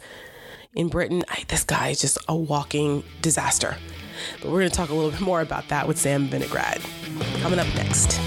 in 0.75 0.89
Britain. 0.89 1.25
I, 1.29 1.45
this 1.49 1.65
guy 1.65 1.89
is 1.89 2.01
just 2.01 2.19
a 2.29 2.37
walking 2.37 3.03
disaster. 3.23 3.77
But 4.41 4.51
we're 4.51 4.61
going 4.61 4.71
to 4.71 4.77
talk 4.77 4.89
a 4.89 4.95
little 4.95 5.11
bit 5.11 5.21
more 5.21 5.41
about 5.41 5.69
that 5.69 5.87
with 5.87 5.99
Sam 5.99 6.29
Vinograd 6.29 6.81
coming 7.43 7.59
up 7.59 7.67
next. 7.75 8.19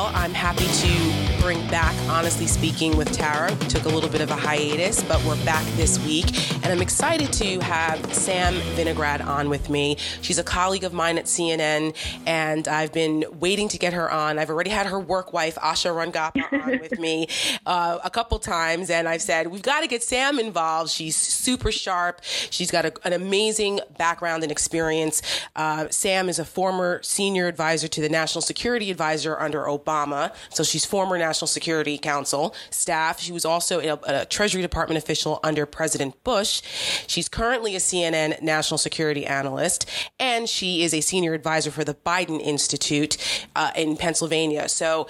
Well, 0.00 0.10
I'm 0.14 0.32
happy 0.32 0.64
to 0.64 1.39
back 1.50 1.96
Honestly 2.08 2.46
Speaking 2.46 2.96
with 2.96 3.10
Tara. 3.10 3.52
We 3.60 3.66
took 3.66 3.84
a 3.84 3.88
little 3.88 4.08
bit 4.08 4.20
of 4.20 4.30
a 4.30 4.36
hiatus, 4.36 5.02
but 5.02 5.22
we're 5.24 5.42
back 5.44 5.64
this 5.74 5.98
week. 6.04 6.26
And 6.62 6.66
I'm 6.66 6.80
excited 6.80 7.32
to 7.32 7.58
have 7.58 8.14
Sam 8.14 8.54
Vinograd 8.76 9.24
on 9.26 9.48
with 9.48 9.68
me. 9.68 9.96
She's 10.22 10.38
a 10.38 10.44
colleague 10.44 10.84
of 10.84 10.92
mine 10.92 11.18
at 11.18 11.24
CNN, 11.24 11.96
and 12.24 12.68
I've 12.68 12.92
been 12.92 13.24
waiting 13.40 13.66
to 13.68 13.78
get 13.78 13.92
her 13.94 14.08
on. 14.08 14.38
I've 14.38 14.48
already 14.48 14.70
had 14.70 14.86
her 14.86 15.00
work 15.00 15.32
wife, 15.32 15.56
Asha 15.56 15.90
Rangappa, 15.92 16.52
on 16.52 16.78
with 16.80 17.00
me 17.00 17.26
uh, 17.66 17.98
a 18.04 18.10
couple 18.10 18.38
times, 18.38 18.88
and 18.88 19.08
I've 19.08 19.22
said, 19.22 19.48
we've 19.48 19.60
got 19.60 19.80
to 19.80 19.88
get 19.88 20.04
Sam 20.04 20.38
involved. 20.38 20.90
She's 20.90 21.16
super 21.16 21.72
sharp. 21.72 22.20
She's 22.22 22.70
got 22.70 22.84
a, 22.84 22.92
an 23.04 23.12
amazing 23.12 23.80
background 23.98 24.44
and 24.44 24.52
experience. 24.52 25.20
Uh, 25.56 25.88
Sam 25.90 26.28
is 26.28 26.38
a 26.38 26.44
former 26.44 27.02
senior 27.02 27.48
advisor 27.48 27.88
to 27.88 28.00
the 28.00 28.08
National 28.08 28.40
Security 28.40 28.90
Advisor 28.90 29.36
under 29.40 29.64
Obama. 29.64 30.32
So 30.50 30.62
she's 30.62 30.84
former 30.84 31.18
National 31.18 31.39
Security 31.46 31.98
Council 31.98 32.54
staff. 32.70 33.20
She 33.20 33.32
was 33.32 33.44
also 33.44 33.80
a, 33.80 33.98
a 34.04 34.24
Treasury 34.26 34.62
Department 34.62 35.02
official 35.02 35.40
under 35.42 35.66
President 35.66 36.22
Bush. 36.24 36.62
She's 37.06 37.28
currently 37.28 37.74
a 37.74 37.78
CNN 37.78 38.42
national 38.42 38.78
security 38.78 39.26
analyst, 39.26 39.88
and 40.18 40.48
she 40.48 40.82
is 40.82 40.94
a 40.94 41.00
senior 41.00 41.34
advisor 41.34 41.70
for 41.70 41.84
the 41.84 41.94
Biden 41.94 42.40
Institute 42.40 43.16
uh, 43.56 43.70
in 43.76 43.96
Pennsylvania. 43.96 44.68
So 44.68 45.06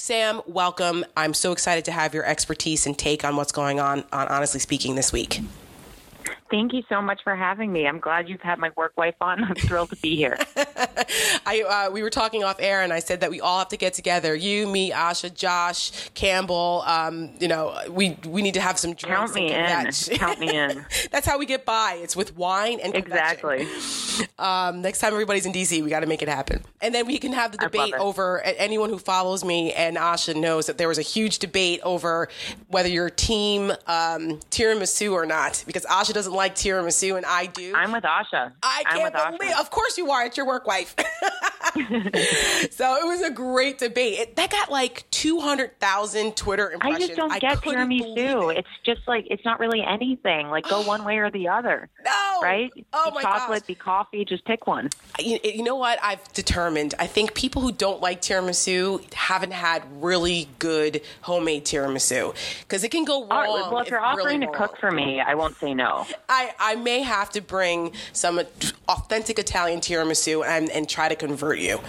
Sam, 0.00 0.42
welcome. 0.46 1.04
I'm 1.16 1.34
so 1.34 1.50
excited 1.50 1.84
to 1.86 1.92
have 1.92 2.14
your 2.14 2.24
expertise 2.24 2.86
and 2.86 2.96
take 2.96 3.24
on 3.24 3.34
what's 3.34 3.50
going 3.50 3.80
on 3.80 4.04
on 4.12 4.28
Honestly 4.28 4.60
Speaking 4.60 4.94
this 4.94 5.12
week. 5.12 5.40
Thank 6.50 6.72
you 6.72 6.82
so 6.88 7.02
much 7.02 7.22
for 7.22 7.36
having 7.36 7.72
me. 7.72 7.86
I'm 7.86 8.00
glad 8.00 8.28
you've 8.28 8.40
had 8.40 8.58
my 8.58 8.70
work 8.76 8.92
wife 8.96 9.16
on. 9.20 9.44
I'm 9.44 9.54
thrilled 9.54 9.90
to 9.90 9.96
be 9.96 10.16
here. 10.16 10.38
I 11.46 11.86
uh, 11.88 11.90
we 11.90 12.02
were 12.02 12.10
talking 12.10 12.42
off 12.42 12.56
air, 12.58 12.82
and 12.82 12.92
I 12.92 13.00
said 13.00 13.20
that 13.20 13.30
we 13.30 13.40
all 13.40 13.58
have 13.58 13.68
to 13.68 13.76
get 13.76 13.92
together. 13.92 14.34
You, 14.34 14.66
me, 14.66 14.90
Asha, 14.90 15.32
Josh, 15.32 16.08
Campbell. 16.14 16.84
Um, 16.86 17.30
you 17.38 17.48
know, 17.48 17.78
we 17.90 18.16
we 18.26 18.40
need 18.40 18.54
to 18.54 18.60
have 18.60 18.78
some 18.78 18.94
drinks. 18.94 19.16
Count 19.16 19.34
me 19.34 19.52
in. 19.52 20.18
Count 20.18 20.40
me 20.40 20.54
in. 20.54 20.86
That's 21.10 21.26
how 21.26 21.38
we 21.38 21.44
get 21.44 21.66
by. 21.66 21.98
It's 22.02 22.16
with 22.16 22.36
wine 22.36 22.80
and 22.80 22.94
exactly. 22.94 23.66
Um, 24.38 24.82
next 24.82 25.00
time 25.00 25.12
everybody's 25.12 25.46
in 25.46 25.52
DC, 25.52 25.82
we 25.82 25.90
got 25.90 26.00
to 26.00 26.06
make 26.06 26.22
it 26.22 26.28
happen, 26.28 26.62
and 26.80 26.94
then 26.94 27.06
we 27.06 27.18
can 27.18 27.32
have 27.32 27.52
the 27.52 27.58
debate 27.58 27.94
over. 27.94 28.40
Anyone 28.40 28.88
who 28.88 28.98
follows 28.98 29.44
me 29.44 29.72
and 29.72 29.96
Asha 29.96 30.34
knows 30.34 30.66
that 30.66 30.78
there 30.78 30.88
was 30.88 30.98
a 30.98 31.02
huge 31.02 31.38
debate 31.40 31.80
over 31.82 32.28
whether 32.68 32.88
you're 32.88 33.10
team 33.10 33.70
um, 33.86 34.40
tiramisu 34.50 35.12
or 35.12 35.26
not, 35.26 35.62
because 35.66 35.84
Asha 35.84 36.14
doesn't 36.14 36.32
like 36.38 36.54
tiramisu, 36.54 37.16
and 37.16 37.26
I 37.26 37.46
do. 37.46 37.74
I'm 37.74 37.92
with 37.92 38.04
Asha. 38.04 38.52
I 38.62 38.84
can't 38.90 39.12
believe. 39.12 39.52
Asha. 39.52 39.60
Of 39.60 39.70
course 39.70 39.98
you 39.98 40.10
are. 40.10 40.24
It's 40.24 40.36
your 40.36 40.46
work 40.46 40.66
wife. 40.66 40.94
so 41.76 42.96
it 42.96 43.06
was 43.06 43.22
a 43.22 43.30
great 43.30 43.78
debate. 43.78 44.18
It, 44.18 44.36
that 44.36 44.50
got 44.50 44.70
like 44.70 45.04
two 45.10 45.40
hundred 45.40 45.78
thousand 45.80 46.36
Twitter 46.36 46.70
impressions. 46.70 47.04
I 47.04 47.06
just 47.06 47.16
don't 47.16 47.32
I 47.32 47.38
get 47.38 47.58
tiramisu. 47.58 48.52
It. 48.52 48.58
It's 48.58 48.68
just 48.84 49.06
like 49.06 49.26
it's 49.30 49.44
not 49.44 49.60
really 49.60 49.82
anything. 49.82 50.48
Like 50.48 50.68
go 50.68 50.82
one 50.82 51.04
way 51.04 51.18
or 51.18 51.30
the 51.30 51.48
other. 51.48 51.88
No. 52.04 52.40
Right. 52.40 52.70
Oh 52.92 53.10
be 53.10 53.16
my 53.16 53.22
chocolate, 53.22 53.60
gosh. 53.60 53.66
be 53.66 53.74
coffee. 53.74 54.24
Just 54.24 54.44
pick 54.44 54.66
one. 54.66 54.90
You, 55.18 55.38
you 55.42 55.62
know 55.62 55.76
what? 55.76 55.98
I've 56.02 56.26
determined. 56.32 56.94
I 56.98 57.06
think 57.06 57.34
people 57.34 57.60
who 57.60 57.72
don't 57.72 58.00
like 58.00 58.22
tiramisu 58.22 59.12
haven't 59.12 59.52
had 59.52 59.82
really 60.02 60.48
good 60.58 61.02
homemade 61.22 61.64
tiramisu 61.64 62.34
because 62.60 62.84
it 62.84 62.90
can 62.90 63.04
go 63.04 63.26
wrong. 63.26 63.30
Right, 63.30 63.72
well, 63.72 63.78
if 63.80 63.90
you're 63.90 64.00
offering 64.00 64.40
really 64.40 64.52
to 64.52 64.58
cook 64.58 64.78
for 64.78 64.90
me, 64.90 65.20
I 65.20 65.34
won't 65.34 65.56
say 65.56 65.74
no. 65.74 66.06
I, 66.28 66.54
I 66.58 66.74
may 66.76 67.00
have 67.00 67.30
to 67.30 67.40
bring 67.40 67.92
some 68.12 68.40
authentic 68.88 69.38
Italian 69.38 69.80
tiramisu 69.80 70.46
and, 70.46 70.70
and 70.70 70.88
try 70.88 71.08
to 71.08 71.16
convert 71.16 71.58
you. 71.58 71.80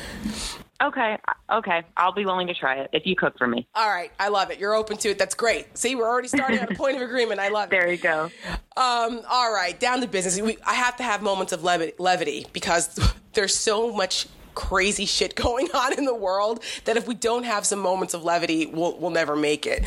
Okay, 0.82 1.18
okay. 1.52 1.84
I'll 1.98 2.14
be 2.14 2.26
willing 2.26 2.48
to 2.48 2.54
try 2.54 2.76
it 2.76 2.90
if 2.94 3.06
you 3.06 3.14
cook 3.14 3.38
for 3.38 3.48
me. 3.48 3.68
All 3.76 3.90
right, 3.90 4.12
I 4.18 4.30
love 4.30 4.50
it. 4.50 4.60
You're 4.60 4.76
open 4.76 4.96
to 4.98 5.10
it. 5.10 5.18
That's 5.18 5.36
great. 5.36 5.78
See, 5.78 5.94
we're 5.96 6.08
already 6.08 6.30
starting 6.30 6.60
at 6.60 6.72
a 6.72 6.76
point 6.76 6.96
of 6.96 7.02
agreement. 7.02 7.42
I 7.42 7.50
love 7.50 7.68
it. 7.68 7.70
There 7.80 7.92
you 7.92 7.98
go. 7.98 8.30
Um, 8.76 9.22
all 9.30 9.54
right, 9.54 9.78
down 9.80 10.02
to 10.02 10.08
business. 10.08 10.40
We, 10.42 10.58
I 10.66 10.74
have 10.74 10.98
to 10.98 11.04
have 11.04 11.22
moments 11.22 11.54
of 11.54 11.64
levity 11.64 12.46
because 12.52 13.00
there's 13.34 13.56
so 13.56 13.94
much 13.94 14.28
crazy 14.56 15.06
shit 15.06 15.36
going 15.36 15.70
on 15.74 15.98
in 15.98 16.06
the 16.06 16.16
world 16.16 16.64
that 16.86 16.98
if 16.98 17.08
we 17.08 17.14
don't 17.14 17.44
have 17.44 17.66
some 17.66 17.80
moments 17.80 18.14
of 18.14 18.24
levity, 18.24 18.66
we'll, 18.66 18.98
we'll 18.98 19.12
never 19.12 19.36
make 19.36 19.66
it. 19.66 19.84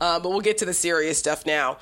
Uh, 0.00 0.18
but 0.18 0.30
we'll 0.30 0.40
get 0.40 0.58
to 0.58 0.64
the 0.64 0.74
serious 0.74 1.18
stuff 1.18 1.46
now. 1.46 1.78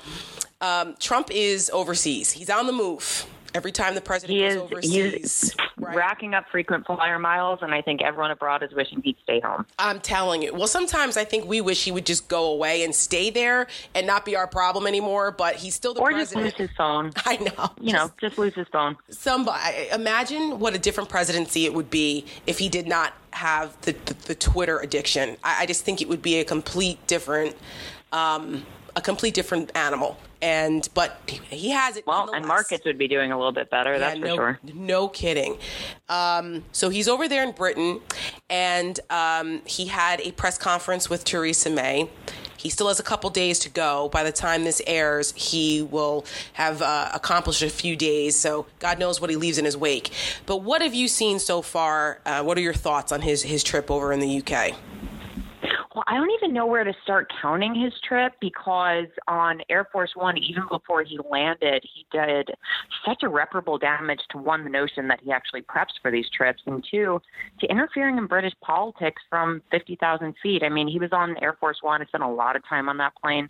Um, 0.61 0.95
Trump 0.99 1.29
is 1.31 1.69
overseas. 1.73 2.31
He's 2.31 2.49
on 2.49 2.67
the 2.67 2.73
move. 2.73 3.25
Every 3.53 3.71
time 3.71 3.95
the 3.95 4.01
president 4.01 4.37
he 4.37 4.43
is, 4.43 4.57
overseas, 4.57 5.55
right? 5.77 5.95
racking 5.95 6.33
up 6.33 6.43
frequent 6.51 6.85
flyer 6.85 7.17
miles, 7.17 7.59
and 7.61 7.73
I 7.73 7.81
think 7.81 8.01
everyone 8.01 8.31
abroad 8.31 8.63
is 8.63 8.73
wishing 8.73 9.01
he'd 9.01 9.15
stay 9.23 9.39
home. 9.39 9.65
I'm 9.79 10.01
telling 10.01 10.41
you. 10.41 10.53
Well, 10.53 10.67
sometimes 10.67 11.15
I 11.15 11.23
think 11.23 11.45
we 11.45 11.61
wish 11.61 11.85
he 11.85 11.91
would 11.93 12.05
just 12.05 12.27
go 12.27 12.47
away 12.47 12.83
and 12.83 12.93
stay 12.93 13.29
there 13.29 13.67
and 13.93 14.05
not 14.05 14.25
be 14.25 14.35
our 14.35 14.45
problem 14.45 14.87
anymore. 14.87 15.31
But 15.31 15.55
he's 15.55 15.73
still 15.73 15.93
the 15.93 16.01
or 16.01 16.11
president. 16.11 16.47
just 16.47 16.59
lose 16.59 16.67
his 16.67 16.75
phone. 16.75 17.13
I 17.25 17.37
know. 17.37 17.71
You 17.79 17.93
just, 17.93 17.93
know, 17.93 18.11
just 18.19 18.37
lose 18.37 18.53
his 18.55 18.67
phone. 18.73 18.97
Somebody 19.09 19.87
imagine 19.93 20.59
what 20.59 20.75
a 20.75 20.77
different 20.77 21.07
presidency 21.07 21.63
it 21.63 21.73
would 21.73 21.89
be 21.89 22.25
if 22.45 22.59
he 22.59 22.67
did 22.67 22.87
not 22.87 23.13
have 23.31 23.79
the 23.83 23.93
the, 24.03 24.15
the 24.25 24.35
Twitter 24.35 24.79
addiction. 24.79 25.37
I, 25.45 25.61
I, 25.61 25.65
just 25.65 25.85
think 25.85 26.01
it 26.01 26.09
would 26.09 26.21
be 26.21 26.39
a 26.39 26.43
complete 26.43 27.07
different. 27.07 27.55
Um, 28.11 28.65
a 28.95 29.01
complete 29.01 29.33
different 29.33 29.71
animal. 29.75 30.17
And 30.45 30.87
but 30.93 31.19
he 31.49 31.71
has 31.71 31.97
it. 31.97 32.05
Well, 32.05 32.29
and 32.31 32.45
markets 32.45 32.85
would 32.85 32.99
be 32.99 33.07
doing 33.07 33.31
a 33.31 33.35
little 33.37 33.51
bit 33.51 33.71
better. 33.71 33.93
Yeah, 33.93 33.97
that's 33.97 34.19
for 34.19 34.25
no, 34.25 34.35
sure. 34.35 34.59
No 34.75 35.07
kidding. 35.07 35.57
Um, 36.07 36.63
so 36.71 36.89
he's 36.89 37.07
over 37.07 37.27
there 37.27 37.43
in 37.43 37.51
Britain, 37.51 37.99
and 38.47 38.99
um, 39.09 39.63
he 39.65 39.87
had 39.87 40.21
a 40.21 40.33
press 40.33 40.59
conference 40.59 41.09
with 41.09 41.23
Theresa 41.23 41.71
May. 41.71 42.11
He 42.57 42.69
still 42.69 42.89
has 42.89 42.99
a 42.99 43.03
couple 43.03 43.31
days 43.31 43.57
to 43.59 43.69
go. 43.69 44.09
By 44.09 44.23
the 44.23 44.31
time 44.31 44.65
this 44.65 44.83
airs, 44.85 45.33
he 45.33 45.81
will 45.81 46.25
have 46.53 46.83
uh, 46.83 47.09
accomplished 47.11 47.63
a 47.63 47.69
few 47.69 47.95
days. 47.95 48.35
So 48.35 48.67
God 48.77 48.99
knows 48.99 49.19
what 49.19 49.31
he 49.31 49.35
leaves 49.35 49.57
in 49.57 49.65
his 49.65 49.75
wake. 49.75 50.11
But 50.45 50.57
what 50.57 50.83
have 50.83 50.93
you 50.93 51.07
seen 51.07 51.39
so 51.39 51.63
far? 51.63 52.21
Uh, 52.23 52.43
what 52.43 52.55
are 52.55 52.61
your 52.61 52.73
thoughts 52.73 53.11
on 53.11 53.21
his 53.21 53.41
his 53.41 53.63
trip 53.63 53.89
over 53.89 54.13
in 54.13 54.19
the 54.19 54.43
UK? 54.43 54.75
Well, 55.95 56.03
I 56.07 56.17
don't 56.17 56.31
even 56.31 56.53
know 56.53 56.65
where 56.65 56.83
to 56.83 56.93
start 57.03 57.31
counting 57.41 57.73
his 57.73 57.93
trip 58.05 58.33
because 58.41 59.05
on 59.29 59.61
Air 59.69 59.87
Force 59.93 60.11
One, 60.13 60.37
even 60.37 60.63
before 60.69 61.03
he 61.03 61.17
landed, 61.31 61.85
he 61.85 62.05
did 62.11 62.49
such 63.05 63.23
irreparable 63.23 63.77
damage 63.77 64.19
to 64.31 64.37
one, 64.37 64.65
the 64.65 64.69
notion 64.69 65.07
that 65.07 65.21
he 65.23 65.31
actually 65.31 65.61
preps 65.61 65.93
for 66.01 66.11
these 66.11 66.25
trips, 66.35 66.61
and 66.65 66.85
two, 66.91 67.21
to 67.61 67.67
interfering 67.67 68.17
in 68.17 68.27
British 68.27 68.51
politics 68.61 69.21
from 69.29 69.61
50,000 69.71 70.35
feet. 70.43 70.63
I 70.63 70.69
mean, 70.69 70.89
he 70.89 70.99
was 70.99 71.13
on 71.13 71.37
Air 71.41 71.55
Force 71.61 71.77
One, 71.81 72.01
I 72.01 72.05
spent 72.07 72.25
a 72.25 72.27
lot 72.27 72.57
of 72.57 72.67
time 72.67 72.89
on 72.89 72.97
that 72.97 73.13
plane 73.15 73.49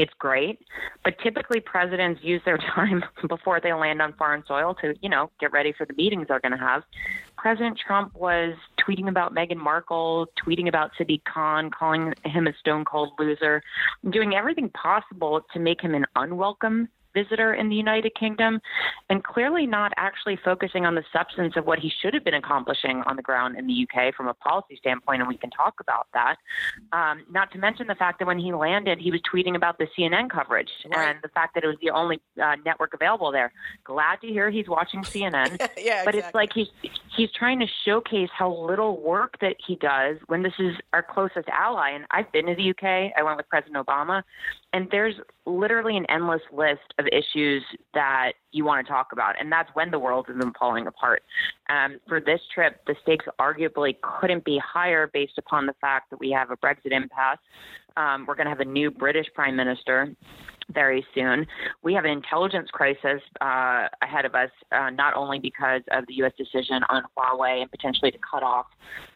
it's 0.00 0.12
great. 0.18 0.58
But 1.04 1.14
typically, 1.22 1.60
presidents 1.60 2.20
use 2.24 2.40
their 2.46 2.56
time 2.74 3.04
before 3.28 3.60
they 3.60 3.74
land 3.74 4.00
on 4.00 4.14
foreign 4.14 4.42
soil 4.46 4.74
to, 4.80 4.94
you 5.02 5.10
know, 5.10 5.30
get 5.38 5.52
ready 5.52 5.74
for 5.76 5.84
the 5.84 5.92
meetings 5.92 6.26
they're 6.28 6.40
going 6.40 6.52
to 6.52 6.58
have. 6.58 6.82
President 7.36 7.78
Trump 7.78 8.14
was 8.14 8.54
tweeting 8.80 9.08
about 9.08 9.34
Meghan 9.34 9.58
Markle, 9.58 10.26
tweeting 10.42 10.68
about 10.68 10.90
Sadiq 10.98 11.22
Khan, 11.24 11.70
calling 11.70 12.14
him 12.24 12.46
a 12.46 12.52
stone 12.58 12.86
cold 12.86 13.10
loser, 13.18 13.62
doing 14.08 14.34
everything 14.34 14.70
possible 14.70 15.42
to 15.52 15.60
make 15.60 15.82
him 15.82 15.94
an 15.94 16.06
unwelcome 16.16 16.88
visitor 17.14 17.54
in 17.54 17.68
the 17.68 17.76
United 17.76 18.14
Kingdom, 18.14 18.60
and 19.08 19.22
clearly 19.24 19.66
not 19.66 19.92
actually 19.96 20.38
focusing 20.44 20.86
on 20.86 20.94
the 20.94 21.04
substance 21.12 21.54
of 21.56 21.66
what 21.66 21.78
he 21.78 21.90
should 22.00 22.14
have 22.14 22.24
been 22.24 22.34
accomplishing 22.34 23.02
on 23.06 23.16
the 23.16 23.22
ground 23.22 23.56
in 23.56 23.66
the 23.66 23.86
UK 23.86 24.14
from 24.14 24.28
a 24.28 24.34
policy 24.34 24.76
standpoint, 24.78 25.20
and 25.20 25.28
we 25.28 25.36
can 25.36 25.50
talk 25.50 25.74
about 25.80 26.06
that. 26.12 26.36
Um, 26.92 27.24
not 27.30 27.50
to 27.52 27.58
mention 27.58 27.86
the 27.86 27.94
fact 27.94 28.18
that 28.18 28.26
when 28.26 28.38
he 28.38 28.52
landed, 28.52 28.98
he 28.98 29.10
was 29.10 29.20
tweeting 29.32 29.56
about 29.56 29.78
the 29.78 29.86
CNN 29.98 30.30
coverage 30.30 30.70
right. 30.94 31.10
and 31.10 31.18
the 31.22 31.28
fact 31.28 31.54
that 31.54 31.64
it 31.64 31.66
was 31.66 31.76
the 31.80 31.90
only 31.90 32.20
uh, 32.42 32.56
network 32.64 32.94
available 32.94 33.32
there. 33.32 33.52
Glad 33.84 34.20
to 34.20 34.26
hear 34.26 34.50
he's 34.50 34.68
watching 34.68 35.02
CNN, 35.02 35.58
yeah, 35.78 36.04
but 36.04 36.14
exactly. 36.14 36.18
it's 36.18 36.34
like 36.34 36.52
he's 36.52 36.68
he's 37.16 37.30
trying 37.32 37.58
to 37.60 37.66
showcase 37.84 38.30
how 38.36 38.52
little 38.52 39.00
work 39.00 39.38
that 39.40 39.56
he 39.66 39.76
does 39.76 40.16
when 40.26 40.42
this 40.42 40.52
is 40.58 40.74
our 40.92 41.02
closest 41.02 41.48
ally. 41.48 41.90
And 41.90 42.04
I've 42.10 42.30
been 42.32 42.46
to 42.46 42.54
the 42.54 42.70
UK. 42.70 43.12
I 43.16 43.22
went 43.22 43.36
with 43.36 43.48
President 43.48 43.84
Obama, 43.84 44.22
and 44.72 44.88
there's 44.90 45.14
literally 45.46 45.96
an 45.96 46.06
endless 46.08 46.42
list 46.52 46.94
of 47.00 47.06
issues 47.08 47.64
that 47.94 48.32
you 48.52 48.64
want 48.64 48.86
to 48.86 48.92
talk 48.92 49.08
about. 49.12 49.34
And 49.40 49.50
that's 49.50 49.68
when 49.74 49.90
the 49.90 49.98
world 49.98 50.26
has 50.28 50.36
been 50.36 50.52
falling 50.58 50.86
apart. 50.86 51.22
Um, 51.68 51.98
for 52.06 52.20
this 52.20 52.40
trip, 52.54 52.80
the 52.86 52.94
stakes 53.02 53.24
arguably 53.40 53.96
couldn't 54.02 54.44
be 54.44 54.60
higher 54.64 55.10
based 55.12 55.38
upon 55.38 55.66
the 55.66 55.74
fact 55.80 56.10
that 56.10 56.20
we 56.20 56.30
have 56.30 56.50
a 56.50 56.56
Brexit 56.56 56.92
impasse. 56.92 57.38
Um, 57.96 58.24
we're 58.26 58.36
going 58.36 58.46
to 58.46 58.50
have 58.50 58.60
a 58.60 58.64
new 58.64 58.90
British 58.90 59.26
prime 59.34 59.56
minister 59.56 60.14
very 60.72 61.04
soon. 61.14 61.46
We 61.82 61.94
have 61.94 62.04
an 62.04 62.10
intelligence 62.10 62.68
crisis 62.72 63.20
uh, 63.40 63.88
ahead 64.02 64.24
of 64.24 64.34
us, 64.34 64.50
uh, 64.72 64.90
not 64.90 65.14
only 65.14 65.38
because 65.38 65.82
of 65.90 66.06
the 66.06 66.14
U.S. 66.14 66.32
decision 66.38 66.82
on 66.88 67.02
Huawei 67.16 67.62
and 67.62 67.70
potentially 67.70 68.10
to 68.10 68.18
cut 68.18 68.42
off 68.42 68.66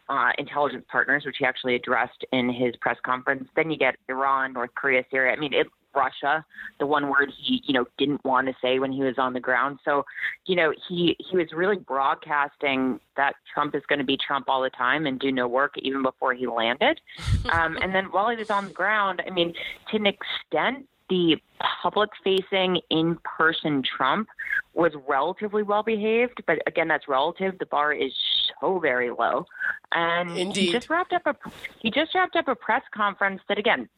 uh, 0.08 0.30
intelligence 0.38 0.84
partners, 0.90 1.24
which 1.24 1.36
he 1.38 1.44
actually 1.44 1.76
addressed 1.76 2.24
in 2.32 2.52
his 2.52 2.74
press 2.80 2.96
conference. 3.04 3.48
Then 3.56 3.70
you 3.70 3.78
get 3.78 3.96
Iran, 4.08 4.52
North 4.52 4.70
Korea, 4.74 5.04
Syria. 5.10 5.32
I 5.32 5.36
mean, 5.36 5.54
it, 5.54 5.66
Russia, 5.94 6.44
the 6.78 6.86
one 6.86 7.08
word 7.08 7.32
he, 7.36 7.62
you 7.66 7.74
know, 7.74 7.86
didn't 7.98 8.24
want 8.24 8.48
to 8.48 8.54
say 8.60 8.78
when 8.78 8.92
he 8.92 9.02
was 9.02 9.18
on 9.18 9.32
the 9.32 9.40
ground. 9.40 9.78
So, 9.84 10.04
you 10.46 10.56
know, 10.56 10.72
he 10.88 11.16
he 11.18 11.36
was 11.36 11.52
really 11.52 11.76
broadcasting 11.76 13.00
that 13.16 13.34
Trump 13.52 13.74
is 13.74 13.82
going 13.88 13.98
to 13.98 14.04
be 14.04 14.16
Trump 14.16 14.48
all 14.48 14.62
the 14.62 14.70
time 14.70 15.06
and 15.06 15.18
do 15.18 15.30
no 15.30 15.46
work 15.46 15.74
even 15.78 16.02
before 16.02 16.34
he 16.34 16.46
landed. 16.46 17.00
Um, 17.52 17.76
and 17.82 17.94
then 17.94 18.06
while 18.06 18.30
he 18.30 18.36
was 18.36 18.50
on 18.50 18.68
the 18.68 18.72
ground, 18.72 19.22
I 19.26 19.30
mean, 19.30 19.52
to 19.90 19.96
an 19.96 20.06
extent, 20.06 20.88
the 21.10 21.36
public 21.82 22.10
facing 22.22 22.80
in 22.90 23.18
person 23.24 23.82
Trump 23.82 24.28
was 24.72 24.92
relatively 25.06 25.62
well 25.62 25.82
behaved, 25.82 26.42
but 26.46 26.58
again, 26.66 26.88
that's 26.88 27.06
relative. 27.06 27.58
The 27.58 27.66
bar 27.66 27.92
is 27.92 28.12
so 28.60 28.78
very 28.78 29.10
low. 29.10 29.46
And 29.92 30.30
Indeed. 30.36 30.66
he 30.66 30.72
just 30.72 30.90
wrapped 30.90 31.12
up 31.12 31.26
a 31.26 31.36
he 31.80 31.90
just 31.90 32.14
wrapped 32.14 32.36
up 32.36 32.48
a 32.48 32.54
press 32.54 32.82
conference 32.94 33.42
that 33.48 33.58
again 33.58 33.88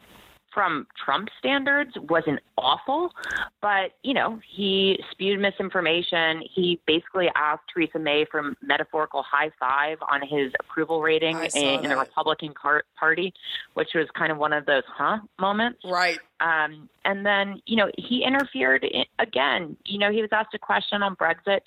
from 0.57 0.87
Trump 1.05 1.29
standards 1.39 1.93
wasn't 2.09 2.41
awful, 2.57 3.13
but 3.61 3.91
you 4.03 4.15
know 4.15 4.41
he 4.49 4.99
spewed 5.11 5.39
misinformation. 5.39 6.43
He 6.51 6.81
basically 6.87 7.29
asked 7.37 7.65
Theresa 7.75 7.99
May 7.99 8.25
for 8.31 8.55
metaphorical 8.63 9.23
high 9.23 9.51
five 9.61 9.99
on 10.11 10.23
his 10.27 10.51
approval 10.59 11.03
rating 11.03 11.37
in, 11.55 11.85
in, 11.85 11.91
the 11.91 11.97
Republican 11.99 12.55
car- 12.55 12.85
Party, 12.99 13.35
which 13.75 13.91
was 13.95 14.09
kind 14.17 14.33
of 14.33 14.39
one 14.39 14.55
of 14.55 14.65
those 14.65 14.85
huh 14.87 15.19
moments. 15.39 15.81
Right. 15.85 16.19
Um, 16.41 16.89
and 17.05 17.25
then, 17.25 17.63
you 17.67 17.77
know, 17.77 17.91
he 17.97 18.25
interfered 18.25 18.85
in, 18.85 19.05
again. 19.19 19.77
You 19.87 19.99
know, 19.99 20.13
he 20.13 20.21
was 20.21 20.31
asked 20.33 20.55
a 20.55 20.59
question 20.59 21.03
on 21.03 21.17
Brexit. 21.17 21.61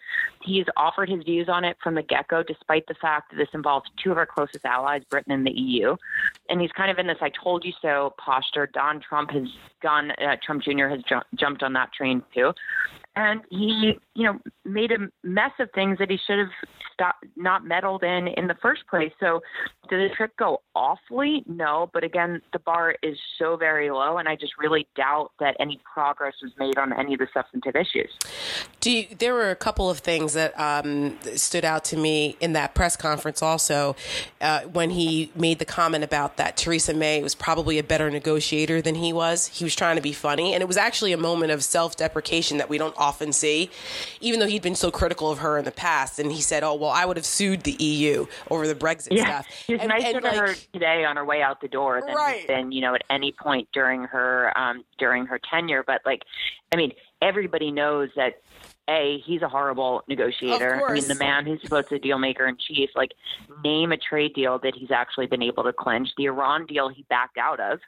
He's 0.44 0.66
offered 0.78 1.10
his 1.10 1.24
views 1.24 1.50
on 1.50 1.66
it 1.66 1.78
from 1.82 1.96
the 1.96 2.04
get 2.04 2.28
go, 2.28 2.44
despite 2.44 2.86
the 2.88 2.94
fact 2.96 3.32
that 3.32 3.38
this 3.38 3.48
involves 3.54 3.90
two 4.04 4.12
of 4.12 4.18
our 4.18 4.26
closest 4.26 4.66
allies, 4.66 5.02
Britain 5.10 5.32
and 5.32 5.46
the 5.46 5.52
EU. 5.52 5.96
And 6.50 6.62
he's 6.62 6.72
kind 6.72 6.92
of 6.92 7.00
in 7.00 7.08
this 7.08 7.18
I 7.22 7.30
told 7.30 7.66
you 7.66 7.74
so 7.82 8.14
posture. 8.18 8.68
Don 8.68 9.02
Trump 9.02 9.32
has 9.32 9.48
gone, 9.82 10.12
uh, 10.12 10.36
Trump 10.44 10.64
Jr. 10.64 10.88
has 10.88 11.02
ju- 11.04 11.22
jumped 11.36 11.64
on 11.64 11.74
that 11.74 11.92
train 11.94 12.22
too 12.34 12.54
and 13.20 13.42
he, 13.50 14.00
you 14.16 14.24
know, 14.24 14.40
made 14.64 14.92
a 14.92 14.98
mess 15.28 15.52
of 15.60 15.70
things 15.76 15.98
that 16.00 16.10
he 16.10 16.18
should 16.26 16.40
have 16.40 16.48
stopped, 16.94 17.26
not 17.36 17.66
meddled 17.66 18.02
in 18.02 18.30
in 18.38 18.48
the 18.48 18.56
first 18.62 18.88
place. 18.90 19.12
So, 19.20 19.42
did 19.90 20.10
the 20.10 20.16
trip 20.16 20.32
go 20.38 20.62
awfully? 20.74 21.44
No, 21.46 21.90
but 21.92 22.06
again, 22.06 22.42
the 22.54 22.60
bar 22.60 22.96
is 23.04 23.18
so 23.38 23.58
very 23.58 23.92
low, 23.92 24.20
and 24.20 24.30
I 24.30 24.38
just 24.38 24.54
really 24.58 24.88
doubt 24.96 25.32
that 25.42 25.58
any 25.60 25.82
progress 25.94 26.36
was 26.42 26.54
made 26.58 26.78
on 26.78 26.94
any 26.94 27.14
of 27.14 27.20
the 27.20 27.28
substantive 27.34 27.76
issues. 27.76 28.10
You, 28.86 29.08
there 29.18 29.34
were 29.34 29.50
a 29.50 29.56
couple 29.56 29.90
of 29.90 30.00
things 30.00 30.34
that 30.34 30.58
um, 30.58 31.18
stood 31.36 31.66
out 31.66 31.84
to 31.86 31.98
me 31.98 32.38
in 32.40 32.54
that 32.54 32.74
press 32.74 32.96
conference. 32.96 33.42
Also, 33.42 33.98
uh, 34.40 34.62
when 34.62 34.92
he 34.92 35.30
made 35.36 35.60
the 35.60 35.66
comment 35.66 36.06
about 36.06 36.38
that 36.38 36.56
Theresa 36.56 36.94
May 36.94 37.22
was 37.22 37.36
probably 37.36 37.80
a 37.80 37.84
better 37.84 38.10
negotiator 38.10 38.82
than 38.82 38.96
he 38.96 39.12
was. 39.12 39.48
He 39.48 39.66
was 39.66 39.76
trying 39.76 39.98
to 39.98 40.02
be 40.02 40.14
funny, 40.14 40.54
and 40.54 40.62
it 40.62 40.68
was 40.68 40.78
actually 40.78 41.12
a 41.12 41.18
moment 41.18 41.52
of 41.52 41.66
self-deprecation 41.66 42.60
that 42.60 42.70
we 42.70 42.78
don't 42.78 42.96
often 42.98 43.09
see, 43.32 43.70
even 44.22 44.40
though 44.40 44.48
he'd 44.48 44.62
been 44.62 44.76
so 44.76 44.92
critical 44.92 45.32
of 45.32 45.40
her 45.40 45.58
in 45.58 45.66
the 45.66 45.72
past. 45.72 46.20
And 46.20 46.32
he 46.32 46.42
said, 46.42 46.64
"Oh 46.64 46.76
well, 46.76 46.90
I 46.90 47.06
would 47.06 47.18
have 47.18 47.26
sued 47.26 47.64
the 47.64 47.72
EU 47.84 48.26
over 48.50 48.68
the 48.68 48.76
Brexit 48.76 49.10
yeah. 49.12 49.42
stuff." 49.42 49.48
He 49.68 49.74
was 49.74 49.82
and, 49.82 49.90
nicer 49.90 50.08
and 50.08 50.22
to 50.22 50.28
like, 50.28 50.38
her 50.38 50.56
today 50.74 51.06
on 51.06 51.16
her 51.16 51.26
way 51.26 51.42
out 51.42 51.62
the 51.62 51.68
door 51.68 52.02
than 52.06 52.16
right. 52.16 52.40
he's 52.40 52.48
been, 52.48 52.72
you 52.72 52.82
know, 52.82 52.96
at 52.96 53.04
any 53.10 53.32
point 53.32 53.68
during 53.74 54.04
her 54.04 54.58
um, 54.58 54.84
during 54.98 55.26
her 55.26 55.40
tenure. 55.40 55.84
But 55.84 56.02
like, 56.06 56.24
I 56.72 56.76
mean, 56.76 56.94
everybody 57.22 57.72
knows 57.72 58.10
that 58.16 58.42
a, 58.90 59.22
he's 59.26 59.42
a 59.42 59.48
horrible 59.48 60.04
negotiator. 60.08 60.84
I 60.84 60.94
mean, 60.94 61.08
the 61.08 61.16
man 61.16 61.46
who's 61.46 61.62
supposed 61.62 61.90
to 61.90 62.00
deal 62.00 62.18
maker 62.18 62.48
in 62.48 62.58
chief, 62.58 62.90
like, 62.96 63.12
name 63.64 63.92
a 63.92 63.98
trade 63.98 64.34
deal 64.34 64.58
that 64.60 64.74
he's 64.76 64.90
actually 64.90 65.28
been 65.28 65.44
able 65.44 65.64
to 65.64 65.74
clinch. 65.74 66.10
The 66.18 66.26
Iran 66.26 66.66
deal 66.66 66.90
he 66.90 67.06
backed 67.08 67.38
out 67.38 67.60
of, 67.60 67.80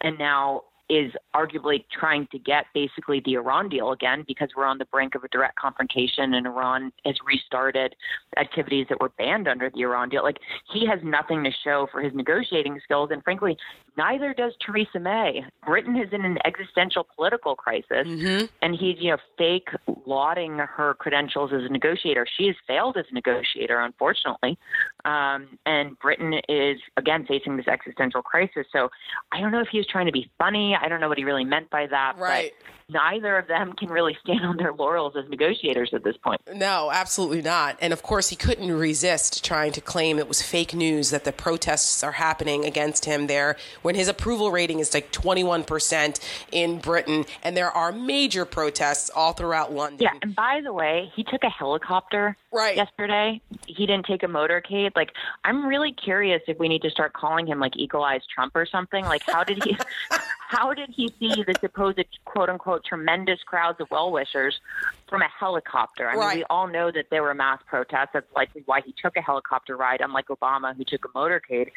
and 0.00 0.16
now 0.16 0.62
is 0.94 1.12
arguably 1.34 1.84
trying 1.92 2.28
to 2.30 2.38
get 2.38 2.66
basically 2.72 3.20
the 3.24 3.34
Iran 3.34 3.68
deal 3.68 3.92
again 3.92 4.24
because 4.28 4.48
we're 4.56 4.66
on 4.66 4.78
the 4.78 4.84
brink 4.86 5.14
of 5.14 5.24
a 5.24 5.28
direct 5.28 5.56
confrontation 5.56 6.34
and 6.34 6.46
Iran 6.46 6.92
has 7.04 7.16
restarted 7.26 7.96
activities 8.36 8.86
that 8.88 9.00
were 9.00 9.10
banned 9.18 9.48
under 9.48 9.70
the 9.70 9.80
Iran 9.80 10.08
deal. 10.08 10.22
Like 10.22 10.38
he 10.72 10.86
has 10.86 11.00
nothing 11.02 11.42
to 11.44 11.50
show 11.64 11.88
for 11.90 12.00
his 12.00 12.14
negotiating 12.14 12.78
skills 12.84 13.10
and 13.12 13.22
frankly 13.24 13.56
neither 13.96 14.34
does 14.34 14.52
Theresa 14.64 14.98
May. 14.98 15.44
Britain 15.66 15.96
is 15.96 16.12
in 16.12 16.24
an 16.24 16.38
existential 16.44 17.06
political 17.16 17.54
crisis 17.54 18.06
mm-hmm. 18.06 18.46
and 18.62 18.74
he's 18.74 18.96
you 18.98 19.10
know 19.10 19.18
fake 19.38 19.68
lauding 20.06 20.58
her 20.58 20.94
credentials 20.94 21.52
as 21.52 21.62
a 21.62 21.68
negotiator. 21.68 22.26
She 22.36 22.46
has 22.46 22.56
failed 22.66 22.96
as 22.96 23.06
a 23.10 23.14
negotiator 23.14 23.80
unfortunately. 23.80 24.58
Um, 25.04 25.58
and 25.66 25.98
Britain 25.98 26.34
is 26.48 26.78
again 26.96 27.26
facing 27.26 27.56
this 27.56 27.68
existential 27.68 28.22
crisis. 28.22 28.66
So 28.72 28.90
I 29.32 29.40
don't 29.40 29.52
know 29.52 29.60
if 29.60 29.68
he 29.68 29.78
was 29.78 29.86
trying 29.86 30.06
to 30.06 30.12
be 30.12 30.30
funny. 30.38 30.76
I 30.80 30.88
don't 30.88 31.00
know 31.00 31.08
what 31.08 31.18
he 31.18 31.24
really 31.24 31.44
meant 31.44 31.70
by 31.70 31.86
that. 31.86 32.16
Right. 32.18 32.52
Neither 32.88 33.38
of 33.38 33.46
them 33.46 33.72
can 33.72 33.88
really 33.88 34.16
stand 34.22 34.44
on 34.44 34.56
their 34.56 34.72
laurels 34.72 35.14
as 35.16 35.28
negotiators 35.30 35.90
at 35.94 36.04
this 36.04 36.16
point. 36.18 36.40
No, 36.52 36.90
absolutely 36.92 37.40
not. 37.40 37.78
And 37.80 37.92
of 37.92 38.02
course, 38.02 38.28
he 38.28 38.36
couldn't 38.36 38.70
resist 38.70 39.44
trying 39.44 39.72
to 39.72 39.80
claim 39.80 40.18
it 40.18 40.28
was 40.28 40.42
fake 40.42 40.74
news 40.74 41.10
that 41.10 41.24
the 41.24 41.32
protests 41.32 42.02
are 42.02 42.12
happening 42.12 42.64
against 42.64 43.06
him 43.06 43.26
there 43.26 43.56
when 43.82 43.94
his 43.94 44.08
approval 44.08 44.50
rating 44.50 44.80
is 44.80 44.92
like 44.92 45.12
21% 45.12 46.20
in 46.52 46.78
Britain 46.78 47.24
and 47.42 47.56
there 47.56 47.70
are 47.70 47.90
major 47.90 48.44
protests 48.44 49.10
all 49.14 49.32
throughout 49.32 49.72
London. 49.72 50.00
Yeah, 50.02 50.18
and 50.22 50.34
by 50.34 50.60
the 50.62 50.72
way, 50.72 51.10
he 51.14 51.24
took 51.24 51.42
a 51.42 51.50
helicopter 51.50 52.36
right. 52.52 52.76
yesterday. 52.76 53.40
He 53.66 53.86
didn't 53.86 54.06
take 54.06 54.22
a 54.22 54.26
motorcade. 54.26 54.92
Like, 54.94 55.12
I'm 55.44 55.66
really 55.66 55.92
curious 55.92 56.42
if 56.46 56.58
we 56.58 56.68
need 56.68 56.82
to 56.82 56.90
start 56.90 57.12
calling 57.12 57.46
him 57.46 57.60
like 57.60 57.76
equalized 57.76 58.28
Trump 58.28 58.54
or 58.54 58.66
something. 58.66 59.04
Like, 59.04 59.22
how 59.26 59.44
did 59.44 59.62
he? 59.64 59.76
how 60.54 60.72
did 60.72 60.90
he 60.90 61.12
see 61.18 61.42
the 61.42 61.54
supposed 61.60 62.00
quote 62.24 62.48
unquote 62.48 62.84
tremendous 62.84 63.40
crowds 63.44 63.80
of 63.80 63.90
well 63.90 64.12
wishers 64.12 64.60
from 65.08 65.22
a 65.22 65.28
helicopter? 65.38 66.08
I 66.08 66.14
Right. 66.14 66.28
mean, 66.28 66.38
we 66.38 66.44
all 66.50 66.66
know 66.66 66.90
that 66.90 67.06
there 67.10 67.22
were 67.22 67.34
mass 67.34 67.60
protests. 67.66 68.10
That's 68.12 68.30
likely 68.34 68.62
why 68.66 68.80
he 68.82 68.92
took 68.92 69.16
a 69.16 69.20
helicopter 69.22 69.76
ride, 69.76 70.00
unlike 70.00 70.26
Obama, 70.28 70.76
who 70.76 70.84
took 70.84 71.04
a 71.04 71.08
motorcade. 71.08 71.70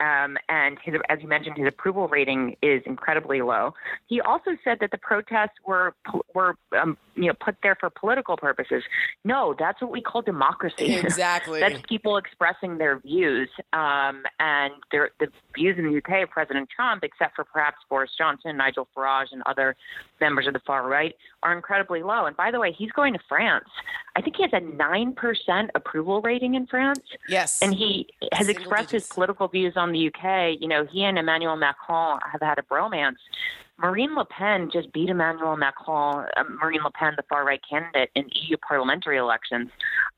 Um, 0.00 0.38
and 0.48 0.78
his, 0.82 0.94
as 1.08 1.18
you 1.20 1.28
mentioned, 1.28 1.58
his 1.58 1.66
approval 1.66 2.08
rating 2.08 2.56
is 2.62 2.82
incredibly 2.86 3.42
low. 3.42 3.74
He 4.06 4.20
also 4.20 4.52
said 4.64 4.78
that 4.80 4.90
the 4.90 4.98
protests 4.98 5.58
were 5.66 5.94
were 6.34 6.56
um, 6.80 6.96
you 7.14 7.26
know 7.26 7.34
put 7.44 7.56
there 7.62 7.76
for 7.78 7.90
political 7.90 8.36
purposes. 8.36 8.82
No, 9.24 9.54
that's 9.58 9.80
what 9.82 9.90
we 9.90 10.00
call 10.00 10.22
democracy. 10.22 10.98
Exactly. 11.10 11.60
That's 11.60 11.80
people 11.88 12.16
expressing 12.18 12.78
their 12.78 12.98
views, 12.98 13.48
um, 13.72 14.22
and 14.38 14.72
their, 14.92 15.10
the 15.18 15.28
views 15.54 15.76
in 15.76 15.84
the 15.84 15.98
UK 15.98 16.22
of 16.22 16.30
President 16.30 16.68
Trump, 16.74 17.02
except 17.02 17.34
for 17.36 17.44
perhaps 17.44 17.78
Boris 17.88 18.10
Johnson, 18.16 18.56
Nigel 18.56 18.86
Farage, 18.96 19.32
and 19.32 19.42
other 19.46 19.76
members 20.20 20.46
of 20.46 20.52
the 20.52 20.60
far 20.60 20.88
right, 20.88 21.14
are 21.42 21.54
incredibly 21.54 22.02
low. 22.02 22.26
And 22.26 22.36
by 22.36 22.50
the 22.50 22.60
way, 22.60 22.72
he's 22.72 22.90
going 22.92 23.12
to 23.14 23.20
France. 23.28 23.68
I 24.16 24.22
think 24.22 24.36
he 24.36 24.42
has 24.42 24.52
a 24.52 24.60
nine 24.60 25.14
percent 25.14 25.70
approval 25.74 26.20
rating 26.22 26.54
in 26.54 26.66
France, 26.66 27.00
yes. 27.28 27.62
and 27.62 27.74
he 27.74 28.08
has 28.32 28.46
Single 28.46 28.62
expressed 28.62 28.90
his 28.90 29.06
political 29.06 29.48
views 29.48 29.74
on 29.76 29.92
the 29.92 30.08
UK. 30.08 30.60
You 30.60 30.68
know, 30.68 30.86
he 30.86 31.04
and 31.04 31.18
Emmanuel 31.18 31.56
Macron 31.56 32.20
have 32.30 32.40
had 32.40 32.58
a 32.58 32.62
bromance. 32.62 33.16
Marine 33.80 34.14
Le 34.14 34.24
Pen 34.26 34.68
just 34.72 34.92
beat 34.92 35.08
Emmanuel 35.08 35.56
Macron, 35.56 36.26
uh, 36.36 36.44
Marine 36.62 36.82
Le 36.82 36.90
Pen, 36.90 37.14
the 37.16 37.22
far 37.28 37.44
right 37.44 37.60
candidate, 37.68 38.10
in 38.14 38.26
EU 38.34 38.56
parliamentary 38.56 39.16
elections. 39.16 39.70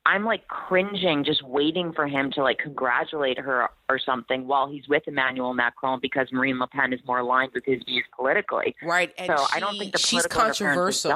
I'm 0.05 0.25
like 0.25 0.49
cringing, 0.49 1.23
just 1.25 1.45
waiting 1.45 1.93
for 1.93 2.09
him 2.09 2.33
to 2.33 2.43
like 2.43 2.59
congratulate 2.59 3.39
her 3.39 3.69
or 3.89 4.01
something 4.05 4.49
while 4.49 4.69
he's 4.69 4.89
with 4.89 5.05
Emmanuel 5.07 5.55
Macron 5.55 6.01
because 6.03 6.27
Marine 6.33 6.59
Le 6.59 6.67
Pen 6.67 6.93
is 6.93 6.99
more 7.07 7.19
aligned 7.19 7.53
with 7.55 7.65
his 7.65 7.81
views 7.85 8.05
politically. 8.17 8.75
Right, 8.83 9.13
and 9.17 9.29
So 9.29 9.47
she, 9.47 9.57
I 9.57 9.61
don't 9.61 9.79
think 9.79 9.93
the 9.93 9.99
she's 9.99 10.27
controversial. 10.27 11.13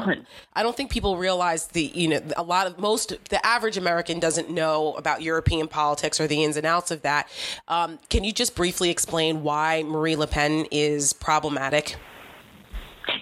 I 0.55 0.63
don't 0.63 0.77
think 0.77 0.91
people 0.91 1.17
realize 1.17 1.67
the 1.69 1.91
you 1.95 2.09
know 2.09 2.21
a 2.37 2.45
lot 2.45 2.69
of 2.69 2.79
most 2.79 3.13
the 3.29 3.45
average 3.45 3.77
American 3.77 4.21
doesn't 4.21 4.51
know 4.51 4.95
about 4.95 5.21
European 5.21 5.67
politics 5.67 6.21
or 6.21 6.29
the 6.29 6.45
ins 6.45 6.57
and 6.57 6.67
outs 6.67 6.93
of 6.93 7.03
that. 7.03 7.29
Um, 7.67 7.99
can 8.09 8.23
you 8.23 8.33
just 8.33 8.55
briefly 8.55 8.91
explain 8.91 9.43
why 9.43 9.83
Marie 9.83 10.15
Le 10.15 10.29
Pen 10.29 10.67
is 10.71 11.13
problematic? 11.13 11.97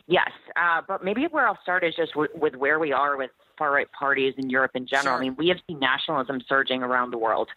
Yes, 0.06 0.30
uh, 0.56 0.82
but 0.86 1.02
maybe 1.02 1.26
where 1.30 1.46
I'll 1.46 1.58
start 1.62 1.82
is 1.82 1.94
just 1.94 2.12
w- 2.12 2.30
with 2.34 2.54
where 2.56 2.78
we 2.78 2.92
are 2.92 3.16
with 3.16 3.30
far 3.56 3.72
right 3.72 3.90
parties 3.92 4.34
in 4.36 4.50
Europe 4.50 4.72
in 4.74 4.86
general. 4.86 5.14
Sure. 5.14 5.16
I 5.16 5.20
mean, 5.20 5.34
we 5.38 5.48
have 5.48 5.56
seen 5.66 5.78
nationalism 5.78 6.40
surging 6.46 6.82
around 6.82 7.10
the 7.10 7.18
world. 7.18 7.48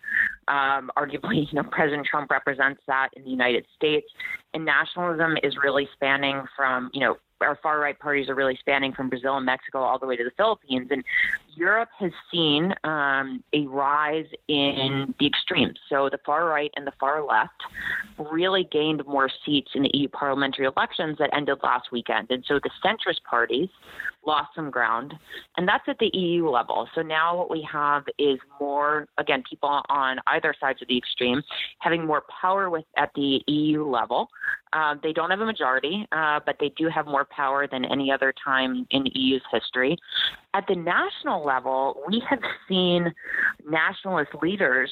Um, 0.47 0.89
arguably, 0.97 1.45
you 1.51 1.53
know, 1.53 1.63
President 1.63 2.07
Trump 2.07 2.31
represents 2.31 2.81
that 2.87 3.09
in 3.13 3.23
the 3.23 3.29
United 3.29 3.65
States, 3.75 4.07
and 4.53 4.63
nationalism 4.63 5.35
is 5.43 5.55
really 5.61 5.89
spanning 5.93 6.43
from, 6.55 6.89
you 6.93 7.01
know, 7.01 7.17
our 7.41 7.57
far 7.61 7.79
right 7.79 7.97
parties 7.97 8.29
are 8.29 8.35
really 8.35 8.57
spanning 8.59 8.93
from 8.93 9.09
Brazil 9.09 9.37
and 9.37 9.45
Mexico 9.45 9.79
all 9.79 9.99
the 9.99 10.05
way 10.05 10.15
to 10.15 10.23
the 10.23 10.31
Philippines. 10.37 10.87
And 10.91 11.03
Europe 11.55 11.89
has 11.99 12.11
seen 12.31 12.73
um, 12.83 13.43
a 13.53 13.65
rise 13.67 14.25
in 14.47 15.13
the 15.19 15.27
extremes. 15.27 15.77
So 15.89 16.09
the 16.11 16.19
far 16.25 16.45
right 16.45 16.71
and 16.75 16.85
the 16.85 16.93
far 16.99 17.25
left 17.25 17.61
really 18.31 18.67
gained 18.71 19.05
more 19.05 19.29
seats 19.45 19.71
in 19.75 19.83
the 19.83 19.91
EU 19.93 20.07
parliamentary 20.07 20.65
elections 20.65 21.17
that 21.19 21.29
ended 21.33 21.57
last 21.63 21.91
weekend. 21.91 22.27
And 22.29 22.43
so 22.47 22.59
the 22.61 22.69
centrist 22.83 23.23
parties 23.29 23.69
lost 24.25 24.49
some 24.55 24.69
ground, 24.69 25.13
and 25.55 25.67
that's 25.67 25.85
at 25.87 25.97
the 25.99 26.11
EU 26.13 26.49
level. 26.49 26.87
So 26.93 27.01
now 27.01 27.37
what 27.37 27.49
we 27.49 27.67
have 27.71 28.03
is 28.19 28.37
more, 28.59 29.07
again, 29.17 29.41
people 29.49 29.81
on 29.89 30.17
either 30.27 30.53
sides 30.59 30.81
of 30.81 30.89
the 30.89 30.97
extreme 30.97 31.41
having 31.79 32.05
more 32.05 32.23
power 32.41 32.69
with 32.69 32.83
at 32.97 33.09
the 33.15 33.41
EU 33.47 33.85
level. 33.85 34.27
Uh, 34.73 34.95
they 35.01 35.13
don't 35.13 35.31
have 35.31 35.39
a 35.39 35.45
majority, 35.45 36.05
uh, 36.11 36.39
but 36.45 36.57
they 36.59 36.69
do 36.77 36.89
have 36.89 37.05
more 37.07 37.26
power 37.29 37.67
than 37.67 37.85
any 37.85 38.11
other 38.11 38.33
time 38.43 38.85
in 38.91 39.05
EU's 39.13 39.41
history. 39.51 39.97
At 40.53 40.65
the 40.67 40.75
national 40.75 41.45
level, 41.45 42.01
we 42.07 42.21
have 42.29 42.39
seen 42.67 43.13
nationalist 43.65 44.31
leaders 44.41 44.91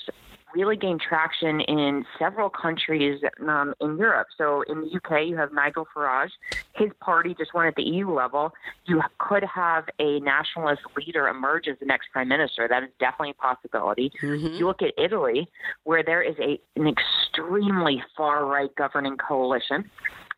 really 0.56 0.78
gain 0.78 0.98
traction 0.98 1.60
in 1.62 2.06
several 2.18 2.50
countries 2.50 3.22
um, 3.48 3.74
in 3.82 3.98
Europe. 3.98 4.28
So 4.38 4.64
in 4.68 4.82
the 4.82 4.88
UK, 4.96 5.28
you 5.28 5.36
have 5.36 5.52
Nigel 5.52 5.86
Farage. 5.96 6.30
His 6.74 6.90
party 7.02 7.36
just 7.38 7.54
won 7.54 7.68
at 7.68 7.76
the 7.76 7.84
EU 7.84 8.10
level. 8.12 8.54
You 8.86 9.02
could 9.20 9.44
have 9.44 9.86
a 10.00 10.20
nationalist 10.22 10.82
leader 10.96 11.28
emerge 11.28 11.68
as 11.68 11.78
the 11.80 11.86
next 11.86 12.08
prime 12.12 12.30
minister. 12.30 12.68
That 12.70 12.84
is 12.84 12.90
definitely 13.00 13.32
a 13.32 13.42
possibility. 13.42 14.12
You 14.58 14.66
look 14.66 14.82
at 14.82 14.94
Italy, 14.98 15.48
where 15.84 16.04
there 16.04 16.22
is 16.22 16.36
a 16.40 16.60
an 16.76 16.88
extremely 16.88 18.02
far 18.16 18.46
right 18.46 18.74
governing 18.76 19.18
coalition 19.18 19.90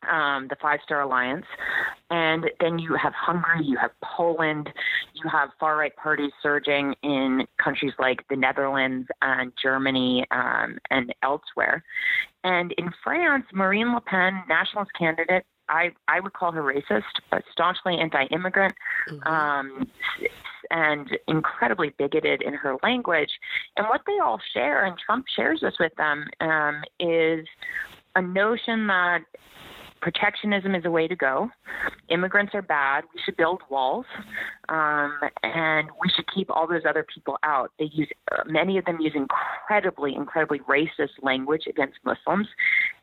um, 0.10 0.48
the 0.50 0.56
Five 0.62 0.80
Star 0.84 1.02
Alliance. 1.02 1.46
And 2.10 2.46
then 2.60 2.80
you 2.80 2.96
have 2.96 3.14
Hungary, 3.14 3.66
you 3.66 3.78
have 3.78 3.92
Poland, 4.04 4.70
you 5.14 5.30
have 5.30 5.50
far 5.60 5.78
right 5.78 5.96
parties 5.96 6.32
surging 6.42 6.96
in 7.04 7.46
countries 7.62 7.94
like 8.00 8.26
the 8.30 8.36
Netherlands 8.36 9.08
and 9.22 9.52
Germany 9.62 10.26
um, 10.32 10.78
and 10.90 11.14
elsewhere. 11.24 11.84
And 12.44 12.74
in 12.78 12.92
France, 13.04 13.46
Marine 13.54 13.94
Le 13.94 14.02
Pen, 14.02 14.42
nationalist 14.48 14.92
candidate, 14.98 15.44
I, 15.70 15.92
I 16.08 16.22
would 16.22 16.32
call 16.32 16.54
her 16.54 16.62
racist, 16.62 17.04
but 17.30 17.44
staunchly 17.52 17.98
anti 17.98 18.24
immigrant. 18.28 18.74
Um, 19.26 19.90
and 20.72 21.18
incredibly 21.28 21.94
bigoted 21.98 22.42
in 22.42 22.54
her 22.54 22.78
language. 22.84 23.30
And 23.78 23.88
what 23.88 24.02
they 24.06 24.20
all 24.24 24.40
share, 24.54 24.86
and 24.86 24.98
Trump 24.98 25.26
shares 25.34 25.62
this 25.62 25.76
with 25.80 25.94
them, 25.96 26.26
um, 26.42 26.84
is 27.00 27.48
a 28.16 28.22
notion 28.22 28.88
that 28.88 29.20
protectionism 30.02 30.76
is 30.76 30.86
a 30.86 30.92
way 30.92 31.08
to 31.08 31.16
go. 31.16 31.50
Immigrants 32.10 32.54
are 32.56 32.62
bad. 32.62 33.04
We 33.14 33.22
should 33.24 33.38
build 33.38 33.62
walls, 33.70 34.06
um, 34.70 35.20
and 35.44 35.90
we 36.02 36.10
should 36.16 36.26
keep 36.34 36.50
all 36.50 36.68
those 36.68 36.84
other 36.88 37.06
people 37.14 37.38
out. 37.44 37.72
They 37.80 37.90
use 37.92 38.10
uh, 38.32 38.44
many 38.46 38.78
of 38.78 38.86
them 38.86 38.98
use 39.00 39.14
incredibly, 39.16 40.16
incredibly 40.16 40.60
racist 40.60 41.22
language 41.22 41.64
against 41.68 41.98
Muslims. 42.04 42.48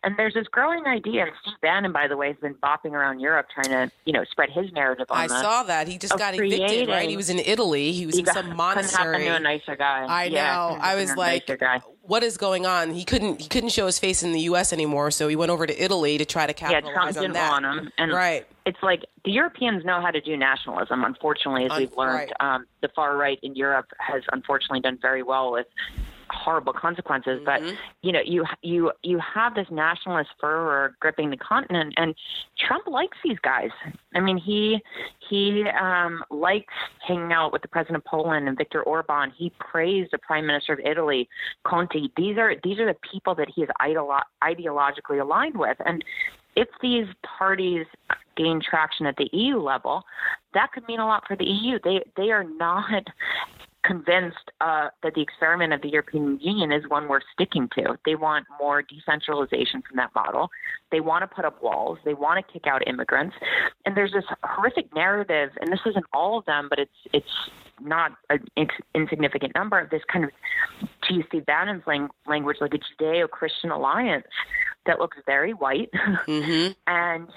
And 0.05 0.17
there's 0.19 0.35
this 0.35 0.47
growing 0.49 0.85
idea, 0.87 1.23
and 1.23 1.33
Steve 1.43 1.55
Bannon, 1.63 1.91
by 1.93 2.07
the 2.09 2.17
way, 2.17 2.29
has 2.29 2.37
been 2.37 2.55
bopping 2.57 2.93
around 2.93 3.21
Europe 3.21 3.47
trying 3.55 3.71
to, 3.89 3.93
you 4.05 4.13
know, 4.13 4.23
spread 4.31 4.51
his 4.51 4.71
narrative 4.73 5.07
on 5.09 5.17
I 5.17 5.27
that. 5.29 5.41
saw 5.43 5.63
that 5.63 5.89
he 5.89 5.97
just 5.97 6.19
got 6.19 6.35
evicted. 6.35 6.89
Right, 6.89 7.09
he 7.09 7.17
was 7.17 7.31
in 7.31 7.39
Italy. 7.39 7.93
He 7.93 8.05
was 8.05 8.15
He 8.15 8.21
in 8.21 8.25
got- 8.27 8.35
some 8.35 8.55
monastery. 8.57 9.25
to 9.25 9.37
a 9.37 9.41
nicer 9.41 9.77
guy. 9.77 10.05
I 10.07 10.25
Yeah, 10.25 10.53
know. 10.53 10.79
I 10.81 10.95
was 10.97 11.17
like, 11.17 11.49
what 12.03 12.23
is 12.23 12.37
going 12.37 12.67
on? 12.67 12.91
He 12.93 13.05
couldn't 13.05 13.41
he 13.41 13.49
couldn't 13.49 13.71
show 13.71 13.87
his 13.87 13.99
face 13.99 14.23
in 14.23 14.33
the 14.33 14.41
U.S. 14.43 14.73
anymore, 14.75 15.11
so 15.11 15.27
he 15.27 15.37
went 15.37 15.51
over 15.51 15.67
to 15.67 15.83
Italy 15.83 16.19
to 16.19 16.27
try 16.27 16.47
to 16.47 16.53
capitalize 16.53 16.85
yeah, 16.87 16.93
Trump 16.93 17.15
didn't 17.15 17.33
that. 17.33 17.51
want 17.51 17.65
him, 17.65 17.91
and 17.97 18.13
Right. 18.13 18.47
it's 18.67 18.83
like 18.83 19.05
the 19.25 19.31
Europeans 19.33 19.87
know 19.87 20.03
how 20.03 20.11
to 20.11 20.21
do 20.21 20.37
nationalism. 20.37 21.03
Unfortunately, 21.03 21.65
as 21.65 21.79
we've 21.79 21.97
learned, 21.97 22.31
right. 22.41 22.55
um, 22.57 22.67
the 22.83 22.89
far 22.95 23.17
right 23.17 23.39
in 23.43 23.57
Europe 23.57 23.87
has 24.01 24.23
unfortunately 24.33 24.81
done 24.81 24.99
very 25.01 25.23
well 25.23 25.51
with 25.51 25.67
horrible 26.31 26.73
consequences. 26.73 27.41
But 27.45 27.61
Mm-hmm. 27.61 27.75
you 28.03 28.13
know, 28.13 28.21
you 28.25 28.45
you 28.63 28.93
you 29.03 29.19
have 29.19 29.55
this 29.55 29.67
nationalist 29.71 30.31
fervor 30.41 30.97
gripping 31.01 31.31
the 31.31 31.37
continent, 31.37 31.95
and 31.97 32.15
Trump 32.67 32.87
likes 32.87 33.17
these 33.25 33.39
guys. 33.43 33.71
I 34.15 34.21
mean, 34.21 34.37
he 34.37 34.81
he 35.29 35.65
um, 35.81 36.25
likes 36.31 36.75
hanging 37.07 37.33
out 37.33 37.53
with 37.53 37.63
the 37.63 37.69
president 37.69 37.99
of 37.99 38.05
Poland 38.05 38.49
and 38.49 38.57
Viktor 38.57 38.83
Orban. 38.83 39.33
He 39.37 39.53
praised 39.59 40.11
the 40.13 40.19
prime 40.19 40.47
minister 40.47 40.73
of 40.73 40.81
Italy, 40.81 41.29
Conte. 41.65 42.09
These 42.17 42.39
are 42.39 42.55
these 42.63 42.79
are 42.79 42.87
the 42.87 42.99
people 43.13 43.35
that 43.37 43.49
he 43.55 43.63
is 43.63 43.69
ideolo- 43.81 44.23
ideologically 44.43 45.21
aligned 45.21 45.57
with, 45.57 45.77
and 45.85 46.05
if 46.57 46.69
these 46.81 47.07
parties 47.39 47.87
gain 48.37 48.61
traction 48.61 49.07
at 49.07 49.17
the 49.17 49.29
EU 49.33 49.59
level, 49.59 50.05
that 50.55 50.73
could 50.73 50.87
mean 50.87 51.01
a 51.01 51.07
lot 51.07 51.25
for 51.27 51.37
the 51.37 51.45
EU. 51.45 51.79
They 51.83 52.03
they 52.17 52.31
are 52.31 52.45
not 52.45 53.05
convinced 53.85 54.51
uh, 54.61 54.89
that 55.03 55.15
the 55.15 55.21
experiment 55.21 55.73
of 55.73 55.83
the 55.83 55.89
European 55.89 56.39
Union 56.41 56.73
is 56.73 56.83
one 56.89 57.09
worth 57.09 57.23
sticking 57.33 57.69
to. 57.77 57.99
They 58.05 58.15
want 58.15 58.47
more 58.61 58.83
decentralization 58.83 59.83
from 59.87 59.97
that 59.97 60.11
model. 60.15 60.49
They 60.91 61.01
want 61.01 61.23
to 61.23 61.35
put 61.35 61.45
up 61.45 61.63
walls. 61.63 61.99
They 62.05 62.15
want 62.15 62.45
to 62.45 62.53
kick 62.53 62.67
out 62.67 62.87
immigrants. 62.87 63.37
And 63.85 63.97
there's 63.97 64.13
this 64.13 64.25
horrific 64.43 64.95
narrative, 64.95 65.51
and 65.61 65.71
this 65.73 65.81
isn't 65.87 66.07
all 66.13 66.39
of 66.39 66.45
them, 66.47 66.69
but 66.71 66.79
it's 66.79 66.91
it's 67.13 67.27
not 67.81 68.13
an 68.31 68.47
insignificant 68.95 69.53
number 69.55 69.79
of 69.79 69.91
this 69.91 70.03
kind 70.11 70.25
of, 70.25 70.31
to 71.09 71.15
use 71.15 71.25
Steve 71.29 71.45
Bannon's 71.45 71.83
lang- 71.87 72.09
language, 72.27 72.59
like 72.61 72.73
a 72.73 72.79
Judeo-Christian 73.03 73.71
alliance 73.71 74.27
that 74.87 74.99
looks 75.01 75.17
very 75.27 75.53
white 75.53 75.91
Mm-hmm. 76.27 76.73
and 76.87 77.29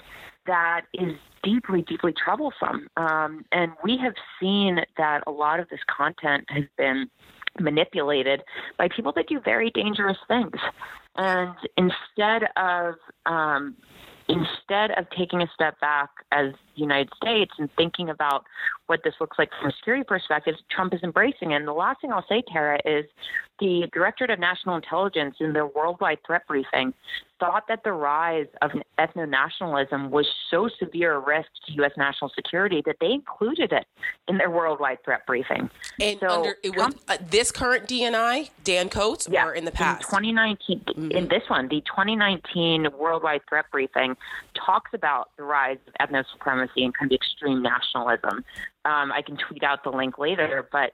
that 0.48 0.82
is 0.94 1.14
deeply, 1.44 1.82
deeply 1.82 2.12
troublesome. 2.12 2.88
Um, 2.96 3.44
and 3.52 3.72
we 3.84 3.96
have 3.98 4.14
seen 4.40 4.80
that 4.96 5.22
a 5.26 5.30
lot 5.30 5.60
of 5.60 5.68
this 5.68 5.80
content 5.88 6.44
has 6.48 6.64
been 6.76 7.08
manipulated 7.60 8.42
by 8.76 8.88
people 8.88 9.12
that 9.14 9.28
do 9.28 9.40
very 9.44 9.70
dangerous 9.70 10.18
things. 10.26 10.56
And 11.16 11.54
instead 11.76 12.48
of 12.56 12.94
um, 13.26 13.76
instead 14.28 14.90
of 14.92 15.06
taking 15.16 15.40
a 15.40 15.46
step 15.54 15.80
back 15.80 16.10
as 16.32 16.52
the 16.74 16.82
United 16.82 17.08
States 17.20 17.52
and 17.58 17.68
thinking 17.76 18.10
about 18.10 18.44
what 18.86 19.00
this 19.02 19.14
looks 19.20 19.38
like 19.38 19.50
from 19.58 19.70
a 19.70 19.72
security 19.72 20.04
perspective, 20.04 20.54
Trump 20.70 20.92
is 20.92 21.00
embracing 21.02 21.52
it. 21.52 21.56
And 21.56 21.66
the 21.66 21.72
last 21.72 22.00
thing 22.00 22.12
I'll 22.12 22.26
say, 22.28 22.42
Tara, 22.52 22.78
is 22.84 23.06
the 23.58 23.88
Directorate 23.92 24.30
of 24.30 24.38
National 24.38 24.76
Intelligence 24.76 25.36
in 25.40 25.52
their 25.52 25.66
worldwide 25.66 26.18
threat 26.26 26.46
briefing 26.46 26.92
thought 27.38 27.64
that 27.68 27.84
the 27.84 27.92
rise 27.92 28.46
of 28.62 28.72
ethno 28.98 29.28
nationalism 29.28 30.10
was 30.10 30.26
so 30.50 30.68
severe 30.78 31.14
a 31.14 31.18
risk 31.18 31.48
to 31.66 31.72
U.S. 31.74 31.92
national 31.96 32.30
security 32.34 32.82
that 32.84 32.96
they 33.00 33.12
included 33.12 33.72
it 33.72 33.86
in 34.26 34.38
their 34.38 34.50
worldwide 34.50 34.98
threat 35.04 35.24
briefing. 35.26 35.70
And 36.00 36.18
so 36.20 36.28
under 36.28 36.56
it 36.62 36.76
was 36.76 36.94
uh, 37.08 37.16
this 37.30 37.52
current 37.52 37.86
DNI, 37.86 38.50
Dan 38.64 38.88
Coats, 38.88 39.28
yeah, 39.30 39.46
or 39.46 39.54
in 39.54 39.64
the 39.64 39.70
past? 39.70 40.02
In 40.02 40.08
2019, 40.08 40.80
mm-hmm. 40.80 41.10
in 41.12 41.28
this 41.28 41.42
one, 41.48 41.68
the 41.68 41.80
2019 41.82 42.88
worldwide 42.98 43.42
threat 43.48 43.66
briefing 43.70 44.16
talks 44.54 44.90
about 44.92 45.30
the 45.36 45.44
rise 45.44 45.78
of 45.86 46.08
ethno 46.08 46.24
supremacy 46.32 46.84
and 46.84 46.96
kind 46.96 47.12
of 47.12 47.16
extreme 47.16 47.62
nationalism. 47.62 48.44
Um, 48.84 49.12
I 49.12 49.22
can 49.24 49.36
tweet 49.36 49.62
out 49.62 49.84
the 49.84 49.90
link 49.90 50.18
later, 50.18 50.66
but 50.72 50.92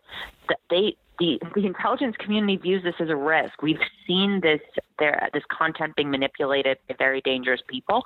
they 0.69 0.97
the 1.19 1.39
the 1.55 1.67
intelligence 1.67 2.17
community 2.19 2.57
views 2.57 2.83
this 2.83 2.95
as 3.01 3.09
a 3.09 3.17
risk. 3.17 3.62
We've 3.62 3.79
seen 4.07 4.41
this 4.43 4.61
there 4.99 5.29
this 5.33 5.43
content 5.51 5.95
being 5.97 6.11
manipulated 6.11 6.79
by 6.89 6.97
very 6.99 7.21
dangerous 7.23 7.61
people. 7.69 8.03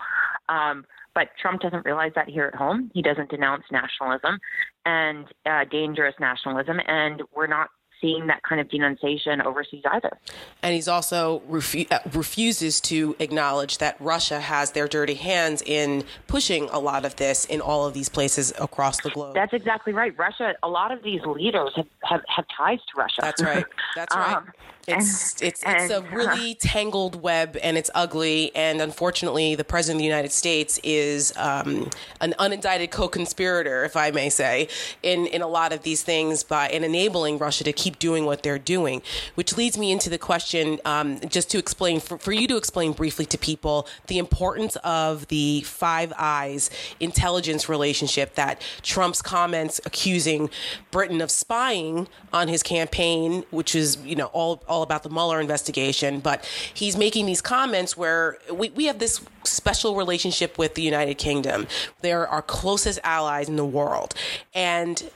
Um, 0.49 0.85
but 1.15 1.29
Trump 1.41 1.61
doesn't 1.61 1.85
realize 1.85 2.13
that 2.15 2.29
here 2.29 2.47
at 2.47 2.55
home. 2.55 2.91
He 2.95 3.03
doesn't 3.03 3.29
denounce 3.29 3.65
nationalism 3.73 4.39
and 4.87 5.27
uh, 5.47 5.65
dangerous 5.71 6.15
nationalism, 6.21 6.79
and 6.87 7.23
we're 7.35 7.49
not 7.49 7.71
seeing 8.01 8.27
that 8.29 8.43
kind 8.43 8.61
of 8.61 8.69
denunciation 8.69 9.41
overseas 9.43 9.83
either. 9.91 10.17
And 10.63 10.75
he's 10.75 10.89
also 10.89 11.43
refu- 11.51 11.91
uh, 11.91 12.01
refuses 12.13 12.81
to 12.83 13.17
acknowledge 13.19 13.79
that 13.79 13.97
Russia 14.01 14.41
has 14.41 14.73
their 14.73 14.89
dirty 14.89 15.15
hands 15.15 15.63
in 15.65 16.05
pushing 16.27 16.69
a 16.71 16.79
lot 16.79 17.05
of 17.05 17.17
this 17.17 17.45
in 17.45 17.61
all 17.61 17.87
of 17.87 17.95
these 17.95 18.09
places 18.09 18.53
across 18.61 19.01
the 19.01 19.11
globe. 19.11 19.35
That's 19.35 19.53
exactly 19.53 19.93
right. 19.93 20.17
Russia, 20.19 20.55
a 20.63 20.69
lot 20.69 20.93
of 20.93 21.03
these 21.03 21.21
leaders 21.23 21.73
have, 21.77 21.87
have, 22.03 22.23
have 22.29 22.45
ties 22.57 22.79
to 22.79 22.99
Russia. 23.01 23.21
That's 23.21 23.43
right. 23.43 23.65
That's 23.97 24.15
right. 24.15 24.37
um, 24.37 24.53
it's 24.89 25.43
it's 25.43 25.63
it's 25.67 25.91
a 25.91 26.03
really 26.13 26.55
tangled 26.55 27.21
web, 27.23 27.57
and 27.63 27.77
it's 27.77 27.91
ugly. 27.95 28.55
And 28.55 28.81
unfortunately, 28.81 29.55
the 29.55 29.65
president 29.65 29.97
of 29.97 30.01
the 30.01 30.07
United 30.07 30.33
States 30.33 30.81
is 30.83 31.33
um, 31.37 31.91
an 32.21 32.35
unindicted 32.39 32.91
co-conspirator, 32.91 33.85
if 33.85 33.97
I 33.97 34.11
may 34.11 34.31
say, 34.31 34.69
in 35.03 35.27
in 35.27 35.43
a 35.43 35.47
lot 35.47 35.73
of 35.73 35.83
these 35.83 36.03
things 36.03 36.43
by 36.43 36.69
in 36.69 36.85
enabling 36.85 37.39
Russia 37.39 37.65
to 37.65 37.73
keep 37.73 37.99
doing 37.99 38.25
what 38.25 38.43
they're 38.43 38.59
doing. 38.59 39.03
Which 39.35 39.57
leads 39.57 39.77
me 39.77 39.93
into 39.93 40.11
the 40.11 40.19
question, 40.19 40.79
um, 40.85 41.21
just 41.29 41.51
to 41.51 41.59
explain 41.59 42.01
for, 42.01 42.19
for 42.19 42.33
you 42.33 42.49
to 42.49 42.57
explain 42.57 42.93
briefly 42.93 43.27
to 43.27 43.39
people 43.39 43.87
the 44.07 44.19
importance 44.19 44.77
of 44.77 45.29
the 45.29 45.63
Five 45.63 46.13
Eyes 46.19 46.71
intelligence 47.01 47.69
relationship 47.69 48.35
that 48.35 48.61
Trump's 48.83 49.23
comments 49.23 49.81
accusing 49.85 50.51
Britain 50.91 51.21
of 51.21 51.31
spying 51.31 52.09
on 52.33 52.49
his 52.49 52.63
campaign, 52.63 53.45
which 53.51 53.75
is 53.75 53.99
you 54.05 54.17
know 54.17 54.27
all 54.27 54.63
all 54.69 54.78
all 54.79 54.85
about 54.85 55.03
the 55.03 55.11
Mueller 55.11 55.41
investigation, 55.41 56.21
but 56.21 56.49
he's 56.73 56.97
making 56.97 57.27
these 57.27 57.41
comments 57.41 57.97
where 57.97 58.39
we, 58.53 58.71
we 58.71 58.85
have 58.85 58.99
this 59.01 59.21
special 59.45 59.97
relationship 59.97 60.57
with 60.57 60.75
the 60.75 60.83
United 60.83 61.19
Kingdom. 61.19 61.67
They're 62.01 62.29
our 62.29 62.43
closest 62.43 63.01
allies 63.03 63.49
in 63.49 63.57
the 63.57 63.65
world. 63.65 64.15
And 64.55 65.11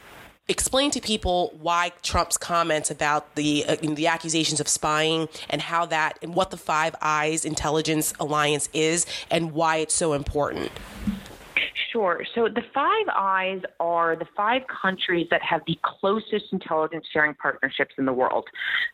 explain 0.48 0.90
to 0.90 1.00
people 1.00 1.56
why 1.60 1.92
Trump's 2.02 2.36
comments 2.36 2.90
about 2.90 3.36
the 3.36 3.64
uh, 3.66 3.76
the 3.80 4.08
accusations 4.08 4.60
of 4.60 4.68
spying 4.68 5.28
and 5.48 5.62
how 5.62 5.86
that 5.86 6.18
and 6.22 6.34
what 6.34 6.50
the 6.50 6.56
Five 6.56 6.96
Eyes 7.00 7.44
intelligence 7.44 8.12
alliance 8.18 8.68
is 8.72 9.06
and 9.30 9.52
why 9.52 9.76
it's 9.76 9.94
so 9.94 10.12
important. 10.12 10.70
Sure. 11.93 12.24
So 12.34 12.49
the 12.49 12.62
Five 12.72 13.07
Eyes 13.14 13.61
are 13.78 14.16
the 14.16 14.24
five 14.34 14.62
countries 14.82 15.26
that 15.30 15.43
have 15.43 15.61
the 15.66 15.76
closest 15.82 16.47
intelligence 16.51 17.05
sharing 17.12 17.34
partnerships 17.34 17.95
in 17.99 18.07
the 18.07 18.12
world. 18.12 18.47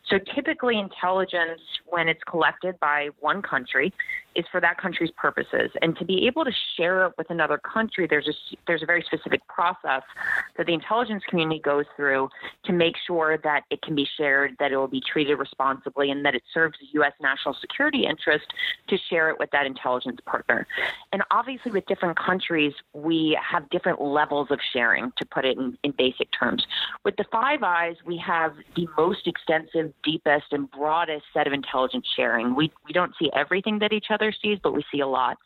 So 0.09 0.17
typically, 0.35 0.77
intelligence, 0.77 1.61
when 1.85 2.09
it's 2.09 2.19
collected 2.29 2.77
by 2.81 3.09
one 3.21 3.41
country, 3.41 3.93
is 4.39 4.45
for 4.51 4.61
that 4.61 4.77
country's 4.77 5.11
purposes. 5.11 5.69
And 5.81 5.97
to 5.97 6.05
be 6.05 6.25
able 6.25 6.45
to 6.45 6.51
share 6.77 7.05
it 7.05 7.13
with 7.17 7.29
another 7.29 7.57
country, 7.57 8.07
there's 8.09 8.27
a, 8.27 8.57
there's 8.67 8.81
a 8.81 8.85
very 8.85 9.03
specific 9.03 9.45
process 9.47 10.03
that 10.57 10.65
the 10.65 10.73
intelligence 10.73 11.23
community 11.29 11.59
goes 11.59 11.85
through 11.95 12.29
to 12.65 12.71
make 12.71 12.95
sure 13.05 13.37
that 13.43 13.63
it 13.69 13.81
can 13.81 13.95
be 13.95 14.07
shared, 14.17 14.55
that 14.59 14.71
it 14.71 14.77
will 14.77 14.87
be 14.87 15.01
treated 15.01 15.35
responsibly, 15.35 16.09
and 16.09 16.23
that 16.25 16.35
it 16.35 16.43
serves 16.53 16.77
the 16.79 16.87
U.S. 16.93 17.11
national 17.21 17.55
security 17.59 18.05
interest 18.05 18.45
to 18.87 18.97
share 19.09 19.29
it 19.29 19.37
with 19.37 19.51
that 19.51 19.65
intelligence 19.65 20.19
partner. 20.25 20.65
And 21.11 21.21
obviously, 21.31 21.71
with 21.71 21.85
different 21.87 22.17
countries, 22.17 22.73
we 22.93 23.37
have 23.41 23.69
different 23.69 24.01
levels 24.01 24.47
of 24.51 24.59
sharing, 24.71 25.11
to 25.17 25.25
put 25.25 25.43
it 25.43 25.57
in, 25.57 25.77
in 25.83 25.91
basic 25.97 26.29
terms. 26.37 26.65
With 27.03 27.17
the 27.17 27.25
Five 27.31 27.61
Eyes, 27.63 27.95
we 28.05 28.17
have 28.25 28.53
the 28.75 28.87
most 28.97 29.27
extensive, 29.27 29.91
deepest, 30.03 30.53
and 30.53 30.71
broadest 30.71 31.25
set 31.33 31.45
of 31.45 31.51
intelligence 31.51 32.07
sharing. 32.15 32.55
We, 32.55 32.71
we 32.85 32.93
don't 32.93 33.13
see 33.19 33.29
everything 33.35 33.79
that 33.79 33.91
each 33.91 34.05
other 34.09 34.19
other 34.19 34.28
but 34.63 34.73
we 34.73 34.83
see 34.91 34.99
a 34.99 35.07
lot. 35.07 35.37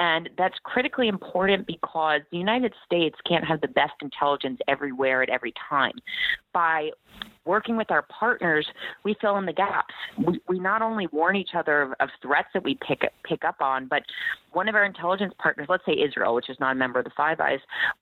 And 0.00 0.30
that's 0.38 0.54
critically 0.62 1.08
important 1.08 1.66
because 1.66 2.20
the 2.30 2.38
United 2.38 2.72
States 2.86 3.16
can't 3.26 3.44
have 3.44 3.60
the 3.60 3.68
best 3.68 3.94
intelligence 4.00 4.60
everywhere 4.68 5.22
at 5.22 5.28
every 5.28 5.52
time. 5.68 5.92
By 6.52 6.90
working 7.44 7.76
with 7.76 7.90
our 7.90 8.02
partners, 8.02 8.66
we 9.04 9.16
fill 9.20 9.38
in 9.38 9.46
the 9.46 9.52
gaps. 9.52 9.94
We, 10.18 10.40
we 10.48 10.60
not 10.60 10.82
only 10.82 11.08
warn 11.08 11.34
each 11.34 11.50
other 11.56 11.82
of, 11.82 11.92
of 11.98 12.10
threats 12.22 12.48
that 12.54 12.62
we 12.62 12.78
pick 12.86 13.10
pick 13.24 13.44
up 13.44 13.56
on, 13.60 13.88
but 13.88 14.02
one 14.52 14.68
of 14.68 14.74
our 14.74 14.84
intelligence 14.84 15.34
partners, 15.38 15.66
let's 15.68 15.84
say 15.84 15.92
Israel, 15.92 16.34
which 16.34 16.48
is 16.48 16.56
not 16.60 16.72
a 16.72 16.74
member 16.74 16.98
of 16.98 17.04
the 17.04 17.10
Five 17.16 17.40
Eyes, 17.40 17.60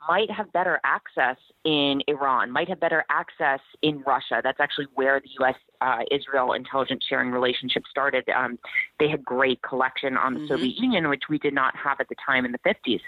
might 0.08 0.30
have 0.30 0.52
better 0.52 0.80
access 0.84 1.36
in 1.64 2.02
Iran, 2.08 2.50
might 2.50 2.68
have 2.68 2.80
better 2.80 3.04
access 3.10 3.60
in 3.82 4.02
Russia. 4.06 4.40
That's 4.42 4.60
actually 4.60 4.86
where 4.94 5.20
the 5.20 5.28
U.S. 5.40 5.54
Uh, 5.80 5.98
Israel 6.10 6.52
intelligence 6.52 7.04
sharing 7.08 7.30
relationship 7.30 7.82
started. 7.90 8.24
Um, 8.34 8.58
they 8.98 9.08
had 9.08 9.24
great 9.24 9.60
collection 9.62 10.16
on 10.16 10.34
the 10.34 10.40
mm-hmm. 10.40 10.48
Soviet 10.48 10.76
Union, 10.76 11.08
which 11.08 11.24
we 11.28 11.38
did 11.38 11.54
not 11.54 11.74
have 11.86 12.00
at 12.00 12.08
the 12.08 12.16
time 12.24 12.44
in 12.44 12.52
the 12.52 12.58
50s. 12.58 13.00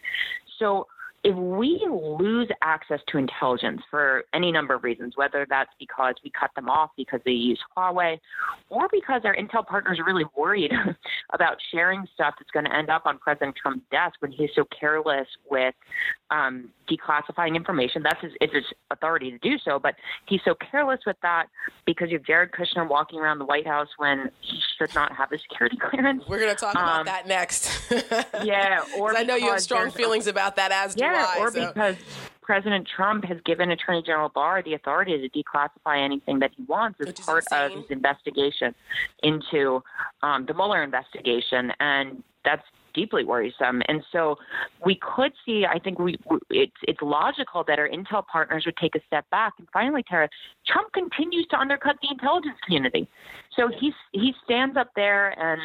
So 0.58 0.86
if 1.24 1.34
we 1.34 1.84
lose 1.90 2.48
access 2.62 3.00
to 3.08 3.18
intelligence 3.18 3.82
for 3.90 4.24
any 4.32 4.52
number 4.52 4.74
of 4.74 4.84
reasons, 4.84 5.16
whether 5.16 5.46
that's 5.48 5.70
because 5.78 6.14
we 6.22 6.30
cut 6.30 6.50
them 6.54 6.68
off 6.68 6.90
because 6.96 7.20
they 7.24 7.32
use 7.32 7.58
Huawei, 7.76 8.18
or 8.68 8.88
because 8.90 9.22
our 9.24 9.34
intel 9.34 9.66
partners 9.66 9.98
are 9.98 10.04
really 10.04 10.26
worried 10.36 10.72
about 11.32 11.56
sharing 11.72 12.06
stuff 12.14 12.34
that's 12.38 12.50
going 12.52 12.66
to 12.66 12.74
end 12.74 12.88
up 12.88 13.02
on 13.04 13.18
President 13.18 13.56
Trump's 13.60 13.84
desk 13.90 14.14
when 14.20 14.30
he's 14.30 14.50
so 14.54 14.64
careless 14.78 15.26
with 15.50 15.74
um, 16.30 16.70
declassifying 16.88 17.56
information. 17.56 18.02
That's 18.02 18.20
his, 18.20 18.32
it's 18.40 18.54
his 18.54 18.64
authority 18.90 19.30
to 19.32 19.38
do 19.38 19.58
so, 19.64 19.78
but 19.78 19.94
he's 20.26 20.40
so 20.44 20.54
careless 20.70 21.00
with 21.04 21.16
that 21.22 21.46
because 21.84 22.10
you 22.10 22.18
have 22.18 22.26
Jared 22.26 22.52
Kushner 22.52 22.88
walking 22.88 23.18
around 23.18 23.38
the 23.38 23.44
White 23.44 23.66
House 23.66 23.88
when 23.96 24.30
he 24.40 24.60
should 24.78 24.94
not 24.94 25.12
have 25.16 25.32
a 25.32 25.38
security 25.38 25.76
clearance. 25.90 26.22
We're 26.28 26.38
going 26.38 26.54
to 26.54 26.60
talk 26.60 26.74
about 26.74 27.00
um, 27.00 27.06
that 27.06 27.26
next. 27.26 27.90
yeah, 28.44 28.82
or 28.98 29.16
I 29.16 29.24
know 29.24 29.34
you 29.34 29.50
have 29.50 29.60
strong 29.60 29.90
feelings 29.90 30.26
about 30.26 30.56
that 30.56 30.70
as 30.70 30.94
yeah, 30.96 31.07
yeah, 31.12 31.42
or 31.42 31.50
so. 31.50 31.66
because 31.66 31.96
President 32.42 32.88
Trump 32.88 33.24
has 33.24 33.38
given 33.44 33.70
Attorney 33.70 34.02
General 34.02 34.30
Barr 34.30 34.62
the 34.62 34.74
authority 34.74 35.18
to 35.18 35.28
declassify 35.28 36.02
anything 36.02 36.38
that 36.38 36.50
he 36.56 36.62
wants 36.64 36.98
as 37.06 37.12
part 37.20 37.44
of 37.52 37.72
his 37.72 37.84
investigation 37.90 38.74
into 39.22 39.82
um, 40.22 40.46
the 40.46 40.54
Mueller 40.54 40.82
investigation, 40.82 41.72
and 41.78 42.22
that's 42.44 42.62
deeply 42.94 43.24
worrisome. 43.24 43.82
And 43.86 44.02
so 44.10 44.36
we 44.84 44.96
could 44.96 45.32
see, 45.44 45.66
I 45.66 45.78
think 45.78 45.98
we, 45.98 46.16
it's, 46.50 46.72
it's 46.82 47.00
logical 47.02 47.64
that 47.68 47.78
our 47.78 47.88
intel 47.88 48.26
partners 48.26 48.64
would 48.66 48.76
take 48.76 48.94
a 48.94 49.00
step 49.06 49.28
back. 49.30 49.52
And 49.58 49.68
finally, 49.72 50.02
Tara, 50.08 50.28
Trump 50.66 50.92
continues 50.92 51.46
to 51.50 51.58
undercut 51.58 51.96
the 52.02 52.08
intelligence 52.10 52.56
community. 52.64 53.06
So 53.58 53.68
he's, 53.80 53.94
he 54.12 54.34
stands 54.44 54.76
up 54.76 54.90
there 54.94 55.30
and 55.38 55.60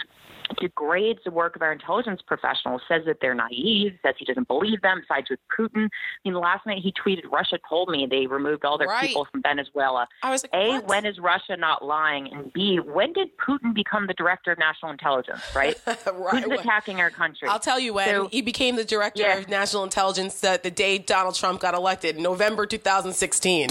degrades 0.60 1.20
the 1.26 1.32
work 1.32 1.56
of 1.56 1.62
our 1.62 1.72
intelligence 1.72 2.22
professionals, 2.26 2.82
says 2.88 3.04
that 3.06 3.18
they're 3.22 3.36
naive, 3.36 3.94
says 4.06 4.16
he 4.18 4.26
doesn't 4.26 4.48
believe 4.48 4.82
them, 4.82 5.02
sides 5.08 5.30
with 5.30 5.40
Putin. 5.58 5.86
I 5.86 5.90
mean, 6.30 6.34
last 6.36 6.66
night 6.66 6.80
he 6.82 6.94
tweeted, 6.94 7.32
Russia 7.32 7.60
told 7.68 7.90
me 7.90 8.08
they 8.10 8.28
removed 8.28 8.66
all 8.66 8.78
their 8.78 8.88
right. 8.88 9.08
people 9.08 9.28
from 9.32 9.42
Venezuela. 9.42 10.08
I 10.22 10.32
was 10.32 10.44
like, 10.44 10.54
A, 10.54 10.70
what? 10.70 10.88
when 10.88 11.06
is 11.06 11.20
Russia 11.20 11.58
not 11.58 11.84
lying? 11.84 12.32
And 12.32 12.52
B, 12.54 12.80
when 12.80 13.14
did 13.14 13.30
Putin 13.38 13.74
become 13.74 14.08
the 14.08 14.14
director 14.14 14.52
of 14.52 14.58
national 14.58 14.92
intelligence, 14.92 15.42
right? 15.56 15.80
right. 15.88 16.44
Who's 16.44 16.60
attacking 16.60 17.00
our 17.00 17.10
country? 17.10 17.48
I'll 17.48 17.60
tell 17.60 17.80
you 17.80 17.94
when. 17.94 18.08
So, 18.08 18.28
he 18.28 18.42
became 18.42 18.76
the 18.76 18.86
director 18.86 19.24
yeah. 19.24 19.38
of 19.38 19.50
national 19.50 19.84
intelligence 19.84 20.40
the, 20.42 20.60
the 20.62 20.72
day 20.72 20.98
Donald 20.98 21.36
Trump 21.36 21.62
got 21.62 21.74
elected, 21.74 22.18
November 22.18 22.66
2016. 22.66 23.70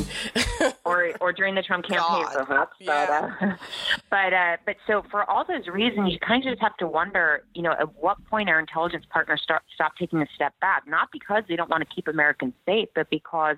or, 0.84 1.12
or 1.20 1.32
during 1.32 1.54
the 1.54 1.62
Trump 1.62 1.86
campaign, 1.86 2.24
God. 2.32 2.46
perhaps. 2.46 2.76
Yeah. 2.78 3.32
But, 3.40 3.48
uh, 3.48 3.56
but, 4.12 4.34
uh, 4.34 4.58
but 4.66 4.76
so 4.86 5.02
for 5.10 5.28
all 5.28 5.42
those 5.42 5.66
reasons, 5.68 6.12
you 6.12 6.18
kind 6.18 6.46
of 6.46 6.52
just 6.52 6.60
have 6.60 6.76
to 6.76 6.86
wonder, 6.86 7.44
you 7.54 7.62
know, 7.62 7.72
at 7.72 7.96
what 7.96 8.18
point 8.26 8.50
our 8.50 8.60
intelligence 8.60 9.06
partners 9.10 9.40
start 9.42 9.62
stop 9.74 9.92
taking 9.98 10.20
a 10.20 10.26
step 10.34 10.52
back, 10.60 10.82
not 10.86 11.08
because 11.10 11.42
they 11.48 11.56
don't 11.56 11.70
want 11.70 11.82
to 11.82 11.94
keep 11.94 12.08
Americans 12.08 12.52
safe, 12.66 12.90
but 12.94 13.08
because 13.08 13.56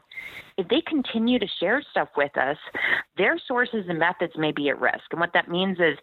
if 0.57 0.68
they 0.68 0.80
continue 0.80 1.40
to 1.40 1.46
share 1.59 1.82
stuff 1.90 2.09
with 2.16 2.38
us, 2.38 2.57
their 3.18 3.36
sources 3.48 3.86
and 3.88 3.98
methods 3.98 4.32
may 4.36 4.52
be 4.52 4.68
at 4.68 4.80
risk. 4.80 5.02
And 5.11 5.18
what 5.18 5.30
that 5.34 5.50
means 5.50 5.78
is 5.80 5.98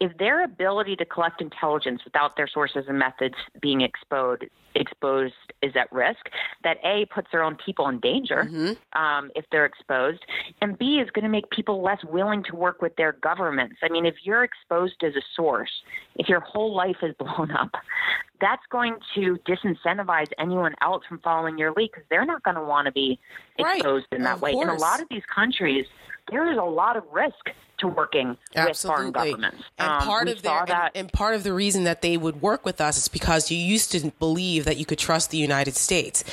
if 0.00 0.16
their 0.18 0.44
ability 0.44 0.96
to 0.96 1.04
collect 1.04 1.40
intelligence 1.40 2.02
without 2.04 2.36
their 2.36 2.48
sources 2.48 2.84
and 2.88 2.98
methods 2.98 3.34
being 3.60 3.80
exposed 3.80 4.44
exposed 4.74 5.34
is 5.62 5.72
at 5.74 5.90
risk, 5.90 6.28
that 6.62 6.76
A 6.84 7.06
puts 7.06 7.28
their 7.32 7.42
own 7.42 7.56
people 7.56 7.88
in 7.88 7.98
danger 8.00 8.44
mm-hmm. 8.46 9.00
um, 9.00 9.30
if 9.34 9.44
they're 9.50 9.64
exposed, 9.64 10.20
and 10.60 10.78
B 10.78 10.98
is 10.98 11.08
going 11.10 11.22
to 11.22 11.30
make 11.30 11.48
people 11.50 11.82
less 11.82 11.98
willing 12.04 12.44
to 12.44 12.54
work 12.54 12.82
with 12.82 12.94
their 12.96 13.12
governments. 13.12 13.76
I 13.82 13.88
mean, 13.88 14.04
if 14.04 14.16
you're 14.22 14.44
exposed 14.44 15.02
as 15.02 15.14
a 15.16 15.22
source, 15.34 15.70
if 16.16 16.28
your 16.28 16.40
whole 16.40 16.74
life 16.74 16.96
is 17.02 17.14
blown 17.18 17.50
up, 17.52 17.70
that's 18.40 18.62
going 18.70 18.96
to 19.14 19.38
disincentivize 19.46 20.30
anyone 20.38 20.74
else 20.82 21.04
from 21.08 21.18
following 21.20 21.58
your 21.58 21.72
lead 21.72 21.90
because 21.92 22.04
they're 22.10 22.26
not 22.26 22.42
going 22.42 22.56
to 22.56 22.62
want 22.62 22.86
to 22.86 22.92
be 22.92 23.18
exposed 23.58 24.06
right. 24.10 24.18
in 24.18 24.24
that 24.24 24.36
of 24.36 24.42
way. 24.42 24.52
Course. 24.52 24.68
In 24.68 24.76
a 24.76 24.80
lot 24.80 25.00
of 25.00 25.08
these 25.08 25.24
countries, 25.32 25.86
there 26.30 26.50
is 26.50 26.58
a 26.58 26.62
lot 26.62 26.96
of 26.96 27.04
risk 27.12 27.50
to 27.78 27.88
working 27.88 28.36
Absolutely. 28.54 28.68
with 28.68 29.14
foreign 29.14 29.32
governments. 29.32 29.64
And 29.78 29.88
um, 29.88 30.02
part 30.02 30.28
of 30.28 30.42
their 30.42 30.60
and, 30.62 30.90
and, 30.94 31.12
part 31.12 31.34
of 31.34 31.42
the 31.42 31.52
reason 31.52 31.84
that 31.84 32.02
they 32.02 32.16
would 32.16 32.40
work 32.40 32.64
with 32.64 32.80
us 32.80 32.96
is 32.96 33.08
because 33.08 33.50
you 33.50 33.58
used 33.58 33.92
to 33.92 34.10
believe 34.18 34.64
that 34.64 34.78
you 34.78 34.86
could 34.86 34.98
trust 34.98 35.30
the 35.30 35.36
United 35.36 35.76
States. 35.76 36.24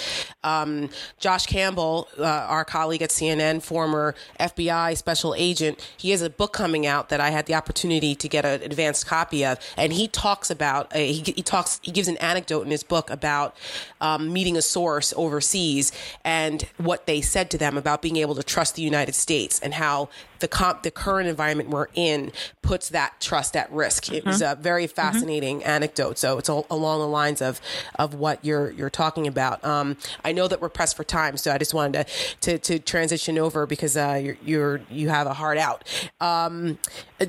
Um, 0.44 0.90
Josh 1.20 1.46
Campbell, 1.46 2.08
uh, 2.18 2.24
our 2.24 2.64
colleague 2.64 3.02
at 3.02 3.10
CNN, 3.10 3.62
former 3.62 4.16
FBI 4.40 4.96
special 4.96 5.36
agent, 5.38 5.86
he 5.98 6.12
has 6.12 6.22
a 6.22 6.30
book 6.30 6.54
coming 6.54 6.86
out 6.86 7.10
that 7.10 7.20
I 7.20 7.30
had 7.30 7.46
the 7.46 7.56
opportunity 7.56 8.16
to 8.16 8.30
get 8.30 8.46
an 8.46 8.62
advanced 8.62 9.06
copy 9.06 9.46
of, 9.46 9.60
and 9.78 9.92
he 9.92 10.08
talks 10.08 10.50
about 10.50 10.96
uh, 10.96 11.00
he, 11.00 11.22
he, 11.36 11.42
talks 11.42 11.80
he 11.84 11.92
gives 11.94 12.08
an 12.08 12.18
anecdote 12.18 12.62
in 12.62 12.72
his 12.72 12.84
book 12.84 13.10
about 13.10 13.56
um, 14.02 14.34
meeting 14.34 14.58
a 14.58 14.62
source 14.62 15.14
overseas 15.16 15.92
and 16.24 16.64
what 16.78 17.06
they 17.06 17.22
said 17.22 17.50
to 17.52 17.58
them 17.58 17.78
about 17.78 18.02
being 18.02 18.18
able 18.18 18.36
to 18.36 18.44
trust 18.44 18.76
the 18.76 18.82
United 18.82 19.16
States 19.16 19.60
and 19.60 19.76
how 19.76 20.10
the 20.44 20.48
comp, 20.50 20.84
the 20.84 20.92
current 20.92 21.30
environment 21.30 21.70
we're 21.70 21.88
in 21.94 22.30
puts 22.62 22.90
that 22.90 23.22
trust 23.22 23.56
at 23.56 23.72
risk. 23.72 24.12
It 24.12 24.26
was 24.26 24.42
a 24.42 24.58
very 24.60 24.88
fascinating 24.88 25.60
mm-hmm. 25.60 25.70
anecdote. 25.70 26.18
So 26.18 26.38
it's 26.38 26.50
all 26.50 26.68
along 26.70 27.00
the 27.00 27.08
lines 27.08 27.42
of 27.42 27.62
of 27.96 28.14
what 28.14 28.44
you're 28.44 28.72
you're 28.72 28.90
talking 28.90 29.26
about. 29.26 29.64
Um, 29.64 29.96
I 30.26 30.34
know 30.34 30.50
that 30.50 30.60
we're 30.60 30.68
pressed 30.68 30.98
for 30.98 31.06
time, 31.06 31.38
so 31.38 31.54
I 31.54 31.58
just 31.58 31.74
wanted 31.74 32.08
to 32.42 32.58
to, 32.58 32.60
to 32.60 32.80
transition 32.80 33.40
over 33.40 33.66
because 33.66 33.96
uh, 33.96 34.20
you're, 34.22 34.38
you're 34.44 34.82
you 34.90 35.08
have 35.08 35.28
a 35.28 35.34
hard 35.34 35.58
out. 35.58 35.86
Um, 36.20 36.78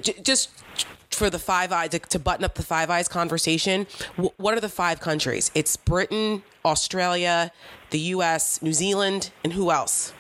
j- 0.00 0.20
just 0.20 0.50
for 1.14 1.30
the 1.30 1.38
Five 1.38 1.72
Eyes 1.72 1.90
to, 1.90 1.98
to, 1.98 2.18
button 2.18 2.44
up 2.44 2.54
the 2.54 2.62
Five 2.62 2.90
Eyes 2.90 3.08
conversation. 3.08 3.86
W- 4.16 4.32
what 4.36 4.56
are 4.56 4.60
the 4.60 4.68
five 4.68 5.00
countries? 5.00 5.50
It's 5.54 5.76
Britain, 5.76 6.42
Australia, 6.64 7.52
the 7.90 7.98
U.S., 7.98 8.60
New 8.62 8.72
Zealand, 8.72 9.30
and 9.42 9.52
who 9.52 9.70
else? 9.70 10.12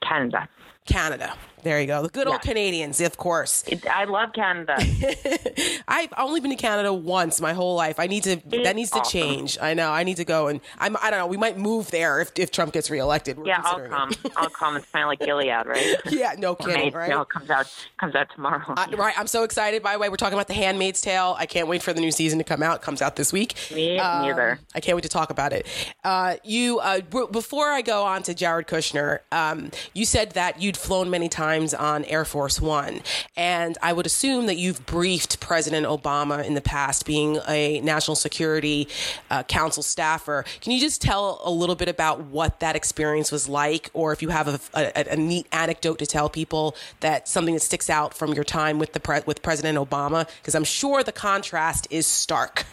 Canada. 0.00 0.48
Canada. 0.86 1.34
There 1.68 1.78
you 1.82 1.86
go. 1.86 2.00
The 2.00 2.08
good 2.08 2.26
yeah. 2.26 2.32
old 2.32 2.40
Canadians, 2.40 2.98
of 3.02 3.18
course. 3.18 3.62
It, 3.66 3.86
I 3.86 4.04
love 4.04 4.32
Canada. 4.32 4.76
I've 5.88 6.14
only 6.16 6.40
been 6.40 6.50
to 6.50 6.56
Canada 6.56 6.94
once 6.94 7.42
my 7.42 7.52
whole 7.52 7.74
life. 7.74 8.00
I 8.00 8.06
need 8.06 8.22
to. 8.22 8.40
It's 8.50 8.64
that 8.64 8.74
needs 8.74 8.90
awesome. 8.90 9.04
to 9.04 9.10
change. 9.10 9.58
I 9.60 9.74
know. 9.74 9.90
I 9.90 10.02
need 10.02 10.16
to 10.16 10.24
go 10.24 10.46
and 10.46 10.62
I'm. 10.78 10.96
I 10.96 11.10
don't 11.10 11.18
know. 11.18 11.26
We 11.26 11.36
might 11.36 11.58
move 11.58 11.90
there 11.90 12.22
if, 12.22 12.32
if 12.36 12.50
Trump 12.50 12.72
gets 12.72 12.88
reelected. 12.88 13.36
We're 13.36 13.48
yeah, 13.48 13.60
I'll 13.62 13.86
come. 13.86 14.10
I'll 14.34 14.48
come. 14.48 14.76
It's 14.78 14.86
kind 14.90 15.02
of 15.02 15.08
like 15.08 15.18
Gilead, 15.20 15.66
right? 15.66 15.96
yeah. 16.10 16.36
No 16.38 16.54
kidding. 16.54 16.90
Right. 16.90 17.10
Tale 17.10 17.26
comes 17.26 17.50
out 17.50 17.70
comes 18.00 18.14
out 18.14 18.30
tomorrow. 18.34 18.74
Right. 18.96 19.18
I'm 19.18 19.26
so 19.26 19.42
excited. 19.42 19.82
By 19.82 19.92
the 19.92 19.98
way, 19.98 20.08
we're 20.08 20.16
talking 20.16 20.38
about 20.38 20.48
the 20.48 20.54
Handmaid's 20.54 21.02
Tale. 21.02 21.36
I 21.38 21.44
can't 21.44 21.68
wait 21.68 21.82
for 21.82 21.92
the 21.92 22.00
new 22.00 22.12
season 22.12 22.38
to 22.38 22.44
come 22.44 22.62
out. 22.62 22.76
It 22.76 22.82
comes 22.82 23.02
out 23.02 23.16
this 23.16 23.30
week. 23.30 23.56
Me 23.74 23.98
um, 23.98 24.22
neither. 24.22 24.58
I 24.74 24.80
can't 24.80 24.96
wait 24.96 25.02
to 25.02 25.10
talk 25.10 25.28
about 25.28 25.52
it. 25.52 25.66
Uh, 26.02 26.36
you 26.44 26.78
uh, 26.78 27.02
before 27.02 27.68
I 27.68 27.82
go 27.82 28.04
on 28.04 28.22
to 28.22 28.32
Jared 28.32 28.68
Kushner, 28.68 29.18
um, 29.32 29.70
you 29.92 30.06
said 30.06 30.30
that 30.30 30.62
you'd 30.62 30.78
flown 30.78 31.10
many 31.10 31.28
times 31.28 31.57
on 31.58 32.04
Air 32.04 32.24
Force 32.24 32.60
One. 32.60 33.00
And 33.36 33.76
I 33.82 33.92
would 33.92 34.06
assume 34.06 34.46
that 34.46 34.56
you've 34.56 34.86
briefed 34.86 35.40
President 35.40 35.86
Obama 35.86 36.44
in 36.44 36.54
the 36.54 36.60
past, 36.60 37.04
being 37.04 37.38
a 37.48 37.80
National 37.80 38.14
Security 38.14 38.88
uh, 39.30 39.42
Council 39.42 39.82
staffer. 39.82 40.44
Can 40.60 40.72
you 40.72 40.80
just 40.80 41.02
tell 41.02 41.40
a 41.44 41.50
little 41.50 41.74
bit 41.74 41.88
about 41.88 42.20
what 42.20 42.60
that 42.60 42.76
experience 42.76 43.32
was 43.32 43.48
like, 43.48 43.90
or 43.92 44.12
if 44.12 44.22
you 44.22 44.28
have 44.28 44.48
a, 44.48 44.60
a, 44.74 45.12
a 45.12 45.16
neat 45.16 45.46
anecdote 45.52 45.98
to 45.98 46.06
tell 46.06 46.28
people 46.28 46.76
that 47.00 47.28
something 47.28 47.54
that 47.54 47.60
sticks 47.60 47.90
out 47.90 48.14
from 48.14 48.32
your 48.32 48.44
time 48.44 48.78
with 48.78 48.92
the 48.92 49.00
pre- 49.00 49.22
with 49.26 49.42
President 49.42 49.78
Obama? 49.78 50.28
Because 50.40 50.54
I'm 50.54 50.64
sure 50.64 51.02
the 51.02 51.12
contrast 51.12 51.86
is 51.90 52.06
stark. 52.06 52.64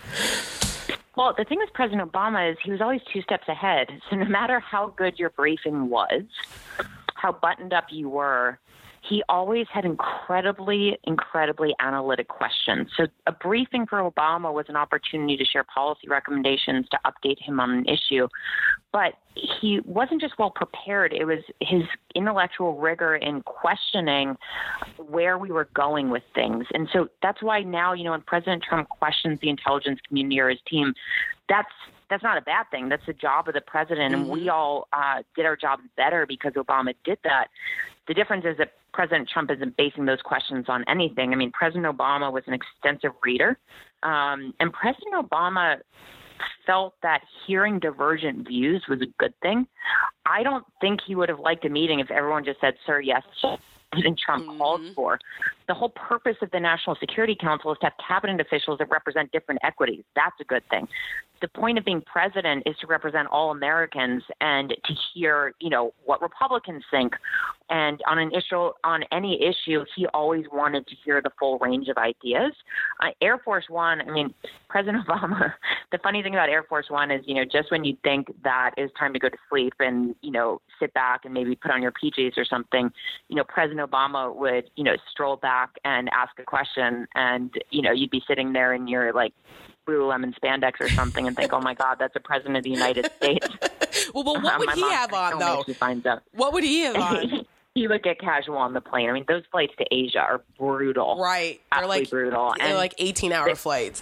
Well, 1.16 1.34
the 1.38 1.46
thing 1.46 1.60
with 1.60 1.72
President 1.74 2.12
Obama 2.12 2.52
is 2.52 2.58
he 2.62 2.72
was 2.72 2.82
always 2.82 3.02
two 3.14 3.22
steps 3.22 3.48
ahead. 3.48 3.88
So 4.10 4.18
no 4.18 4.26
matter 4.26 4.60
how 4.60 4.94
good 4.98 5.18
your 5.18 5.30
briefing 5.30 5.90
was, 5.90 6.24
how 7.14 7.32
buttoned 7.32 7.72
up 7.72 7.86
you 7.90 8.10
were, 8.10 8.60
he 9.08 9.24
always 9.30 9.68
had 9.72 9.86
incredibly, 9.86 10.98
incredibly 11.04 11.76
analytic 11.80 12.28
questions. 12.28 12.88
So, 12.98 13.08
a 13.28 13.32
briefing 13.32 13.86
for 13.88 14.00
Obama 14.00 14.54
was 14.54 14.66
an 14.70 14.76
opportunity 14.76 15.38
to 15.38 15.46
share 15.46 15.64
policy 15.64 16.08
recommendations 16.08 16.88
to 16.90 17.00
update 17.06 17.40
him 17.40 17.60
on 17.60 17.72
an 17.72 17.86
issue. 17.86 18.28
But 18.96 19.16
he 19.34 19.82
wasn't 19.84 20.22
just 20.22 20.40
well 20.40 20.52
prepared, 20.52 21.12
it 21.12 21.26
was 21.26 21.40
his 21.60 21.82
intellectual 22.16 22.78
rigor 22.78 23.18
in 23.18 23.42
questioning 23.42 24.38
where 25.10 25.38
we 25.38 25.52
were 25.52 25.68
going 25.74 26.12
with 26.12 26.24
things. 26.34 26.66
And 26.74 26.88
so 26.94 27.10
that's 27.22 27.44
why 27.44 27.60
now, 27.60 27.92
you 27.92 28.06
know, 28.06 28.12
when 28.12 28.22
President 28.22 28.64
Trump 28.64 28.88
questions 28.88 29.42
the 29.42 29.50
intelligence 29.50 30.00
community 30.08 30.40
or 30.40 30.48
his 30.48 30.60
team, 30.66 30.94
that's 31.50 31.68
that's 32.10 32.24
not 32.24 32.38
a 32.38 32.42
bad 32.42 32.68
thing. 32.72 32.88
That's 32.88 33.06
the 33.06 33.12
job 33.12 33.50
of 33.50 33.54
the 33.54 33.60
president, 33.60 34.14
and 34.14 34.24
mm-hmm. 34.24 34.32
we 34.32 34.48
all 34.48 34.88
uh, 34.94 35.24
did 35.36 35.46
our 35.46 35.58
jobs 35.58 35.84
better 35.98 36.26
because 36.26 36.54
Obama 36.54 36.94
did 37.04 37.18
that. 37.26 37.48
The 38.08 38.14
difference 38.14 38.46
is 38.46 38.58
that 38.60 38.76
President 38.94 39.28
Trump 39.28 39.52
isn't 39.52 39.76
basing 39.76 40.06
those 40.06 40.22
questions 40.22 40.68
on 40.70 40.86
anything. 40.88 41.34
I 41.34 41.36
mean, 41.36 41.52
President 41.52 41.86
Obama 41.86 42.32
was 42.32 42.44
an 42.48 42.54
extensive 42.54 43.12
reader, 43.26 43.58
um, 44.04 44.54
and 44.62 44.72
President 44.72 45.16
Obama 45.16 45.82
felt 46.66 46.96
that 47.04 47.22
hearing 47.46 47.80
divergent 47.80 48.48
views 48.48 48.84
was 48.90 49.02
a 49.02 49.08
good 49.20 49.34
thing. 49.42 49.68
I 50.26 50.44
don't 50.44 50.66
think 50.82 51.00
he 51.06 51.16
would 51.16 51.30
have 51.30 51.40
liked 51.40 51.66
a 51.66 51.70
meeting 51.70 52.00
if 52.00 52.12
everyone 52.12 52.44
just 52.46 52.60
said, 52.62 52.76
"Sir, 52.86 53.00
yes." 53.00 53.24
President 53.96 54.20
Trump 54.24 54.46
mm-hmm. 54.46 54.58
called 54.58 54.82
for. 54.96 55.20
The 55.68 55.74
whole 55.74 55.90
purpose 55.90 56.36
of 56.42 56.52
the 56.52 56.60
National 56.60 56.96
Security 57.00 57.36
Council 57.40 57.72
is 57.72 57.80
to 57.80 57.88
have 57.88 57.94
cabinet 58.06 58.40
officials 58.40 58.78
that 58.80 58.90
represent 58.90 59.32
different 59.32 59.62
equities. 59.64 60.04
That's 60.16 60.36
a 60.40 60.44
good 60.44 60.64
thing 60.70 60.88
the 61.42 61.48
point 61.60 61.78
of 61.78 61.86
being 61.86 62.02
president 62.02 62.64
is 62.66 62.76
to 62.82 62.88
represent 62.88 63.28
all 63.28 63.52
Americans 63.52 64.24
and 64.42 64.70
to 64.70 64.94
hear, 65.14 65.54
you 65.60 65.70
know, 65.70 65.94
what 66.06 66.22
Republicans 66.22 66.84
think. 66.90 67.14
And 67.70 68.00
on 68.08 68.20
an 68.20 68.32
issue, 68.32 68.72
on 68.84 69.04
any 69.12 69.42
issue, 69.42 69.84
he 69.96 70.06
always 70.08 70.46
wanted 70.52 70.88
to 70.88 70.96
hear 71.04 71.22
the 71.22 71.32
full 71.40 71.58
range 71.60 71.88
of 71.88 71.98
ideas. 71.98 72.54
Uh, 73.02 73.10
Air 73.22 73.40
Force 73.40 73.66
One, 73.70 74.02
I 74.02 74.12
mean, 74.12 74.34
President 74.70 75.06
Obama. 75.08 75.54
The 75.92 75.98
funny 76.00 76.22
thing 76.22 76.34
about 76.34 76.50
Air 76.50 76.64
Force 76.64 76.90
One 76.90 77.12
is, 77.12 77.22
you 77.26 77.36
know, 77.36 77.44
just 77.44 77.72
when 77.72 77.84
you 77.84 77.98
think 78.04 78.28
that 78.44 78.72
it's 78.78 78.94
time 78.98 79.14
to 79.14 79.20
go 79.20 79.30
to 79.30 79.38
sleep 79.50 79.74
and 79.80 80.16
you 80.22 80.32
know 80.32 80.62
sit 80.80 80.94
back 80.94 81.26
and 81.26 81.34
maybe 81.34 81.56
put 81.56 81.72
on 81.72 81.82
your 81.82 81.92
PJs 81.92 82.38
or 82.38 82.46
something, 82.46 82.92
you 83.30 83.36
know, 83.36 83.44
President 83.44 83.82
Obama 83.86 84.34
would, 84.36 84.70
you 84.76 84.84
know, 84.84 84.96
stroll 85.12 85.38
back 85.38 85.78
and 85.84 86.10
ask 86.10 86.38
a 86.40 86.44
question, 86.44 87.08
and 87.16 87.54
you 87.70 87.82
know, 87.82 87.92
you'd 87.92 88.12
be 88.12 88.24
sitting 88.28 88.54
there 88.54 88.74
in 88.74 88.88
your 88.88 89.14
like 89.14 89.34
Lululemon 89.88 90.34
spandex 90.40 90.74
or 90.80 90.90
something 90.90 91.28
and 91.28 91.36
think, 91.36 91.54
oh 91.54 91.62
my 91.62 91.74
God, 91.74 91.98
that's 92.00 92.14
the 92.14 92.20
president 92.20 92.58
of 92.58 92.64
the 92.64 92.72
United 92.72 93.12
States. 93.18 93.48
well, 94.14 94.24
but 94.24 94.42
what 94.42 94.60
would 94.60 94.70
he 94.72 94.82
have 94.82 95.14
on 95.14 95.40
though? 95.40 95.64
She 95.66 95.74
finds 95.74 96.06
out. 96.06 96.24
What 96.34 96.54
would 96.54 96.64
he 96.64 96.82
have 96.82 96.96
on? 96.96 97.46
he 97.76 97.88
would 97.88 98.04
get 98.04 98.20
casual 98.20 98.58
on 98.58 98.74
the 98.74 98.82
plane. 98.82 99.10
I 99.10 99.14
mean, 99.14 99.26
those 99.28 99.44
flights 99.52 99.74
to 99.78 99.86
Asia 99.92 100.20
are 100.20 100.42
brutal. 100.58 101.20
Right, 101.20 101.62
they're 101.74 101.88
like 101.88 102.10
brutal. 102.10 102.54
They're 102.58 102.68
and 102.68 102.78
like 102.78 102.96
eighteen-hour 102.98 103.56
flights 103.56 104.02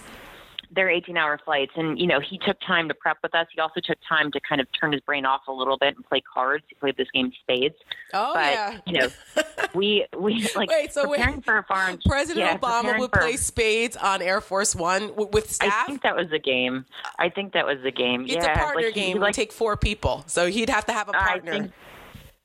they're 0.74 0.90
18 0.90 1.16
hour 1.16 1.38
flights. 1.44 1.72
And 1.76 1.98
you 1.98 2.06
know 2.06 2.20
he 2.20 2.38
took 2.38 2.58
time 2.60 2.88
to 2.88 2.94
prep 2.94 3.18
with 3.22 3.34
us. 3.34 3.46
He 3.54 3.60
also 3.60 3.80
took 3.80 3.98
time 4.08 4.30
to 4.32 4.40
kind 4.40 4.60
of 4.60 4.66
turn 4.78 4.92
his 4.92 5.00
brain 5.02 5.24
off 5.24 5.42
a 5.48 5.52
little 5.52 5.76
bit 5.76 5.96
and 5.96 6.04
play 6.04 6.22
cards. 6.32 6.64
He 6.68 6.74
played 6.74 6.96
this 6.96 7.08
game 7.12 7.32
spades. 7.40 7.74
Oh 8.12 8.32
but, 8.34 8.52
yeah. 8.52 8.78
you 8.86 8.98
know 8.98 9.08
we 9.74 10.06
we 10.18 10.48
like 10.54 10.70
wait 10.70 10.92
so 10.92 11.08
preparing 11.08 11.36
wait, 11.36 11.44
for 11.44 11.58
a 11.58 11.64
foreign 11.64 11.98
president 12.06 12.46
yeah, 12.46 12.58
obama 12.58 12.98
would 12.98 13.10
for, 13.10 13.20
play 13.20 13.36
spades 13.36 13.96
on 13.96 14.22
air 14.22 14.40
force 14.40 14.74
one 14.74 15.12
with 15.16 15.50
staff? 15.50 15.72
i 15.72 15.86
think 15.86 16.02
that 16.02 16.14
was 16.14 16.30
a 16.32 16.38
game. 16.38 16.84
I 17.18 17.28
think 17.28 17.52
that 17.52 17.66
was 17.66 17.78
a 17.84 17.90
game. 17.90 18.24
It's 18.24 18.34
yeah, 18.34 18.52
a 18.52 18.58
partner 18.58 18.86
like, 18.86 18.94
game. 18.94 19.18
Like, 19.18 19.28
would 19.28 19.34
take 19.34 19.52
four 19.52 19.76
people. 19.76 20.24
So 20.26 20.46
he'd 20.46 20.70
have 20.70 20.86
to 20.86 20.92
have 20.92 21.08
a 21.08 21.12
partner 21.12 21.70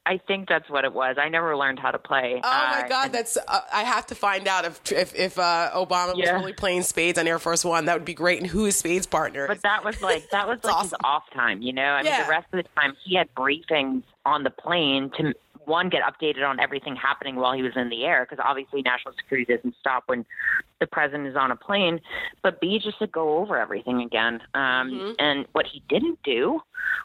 I 0.09 0.17
think, 0.27 0.49
that's 0.49 0.67
what 0.71 0.85
it 0.85 0.93
was. 0.93 1.17
I 1.19 1.29
never 1.29 1.55
learned 1.55 1.77
how 1.77 1.91
to 1.91 1.99
play. 1.99 2.41
Oh 2.43 2.49
my 2.49 2.81
uh, 2.83 2.87
god, 2.87 3.13
that's 3.13 3.37
uh, 3.37 3.61
I 3.71 3.83
have 3.83 4.07
to 4.07 4.15
find 4.15 4.47
out 4.47 4.65
if 4.65 4.91
if, 4.91 5.13
if 5.13 5.37
uh, 5.37 5.69
Obama 5.75 6.13
yeah. 6.15 6.33
was 6.33 6.41
really 6.41 6.53
playing 6.53 6.81
spades 6.81 7.19
on 7.19 7.27
Air 7.27 7.37
Force 7.37 7.63
One. 7.63 7.85
That 7.85 7.93
would 7.93 8.05
be 8.05 8.15
great. 8.15 8.39
And 8.39 8.47
who 8.47 8.65
is 8.65 8.75
Spades' 8.75 9.05
partner? 9.05 9.47
But 9.47 9.61
that 9.61 9.85
was 9.85 10.01
like 10.01 10.27
that 10.31 10.47
was 10.47 10.63
like 10.63 10.73
awesome. 10.73 10.89
his 10.89 10.93
off 11.03 11.29
time. 11.31 11.61
You 11.61 11.73
know, 11.73 11.83
I 11.83 12.01
yeah. 12.01 12.17
mean, 12.17 12.25
the 12.25 12.29
rest 12.31 12.47
of 12.51 12.63
the 12.63 12.69
time 12.75 12.95
he 13.05 13.15
had 13.15 13.31
briefings 13.35 14.01
on 14.25 14.43
the 14.43 14.49
plane 14.49 15.11
to 15.17 15.35
one 15.69 15.87
get 15.87 16.01
updated 16.01 16.45
on 16.45 16.59
everything 16.59 16.95
happening 16.95 17.35
while 17.35 17.53
he 17.53 17.61
was 17.61 17.71
in 17.75 17.89
the 17.89 18.03
air 18.03 18.27
because 18.27 18.43
obviously 18.45 18.81
national 18.81 19.13
security 19.15 19.55
doesn't 19.55 19.75
stop 19.79 20.03
when 20.07 20.25
the 20.81 20.87
president 20.87 21.27
is 21.27 21.35
on 21.35 21.51
a 21.51 21.55
plane 21.55 22.01
but 22.41 22.59
b 22.59 22.79
just 22.83 22.99
to 22.99 23.07
go 23.07 23.37
over 23.37 23.57
everything 23.57 24.01
again 24.01 24.41
um, 24.55 24.89
mm-hmm. 24.89 25.11
and 25.19 25.45
what 25.53 25.65
he 25.71 25.81
didn't 25.87 26.19
do 26.23 26.59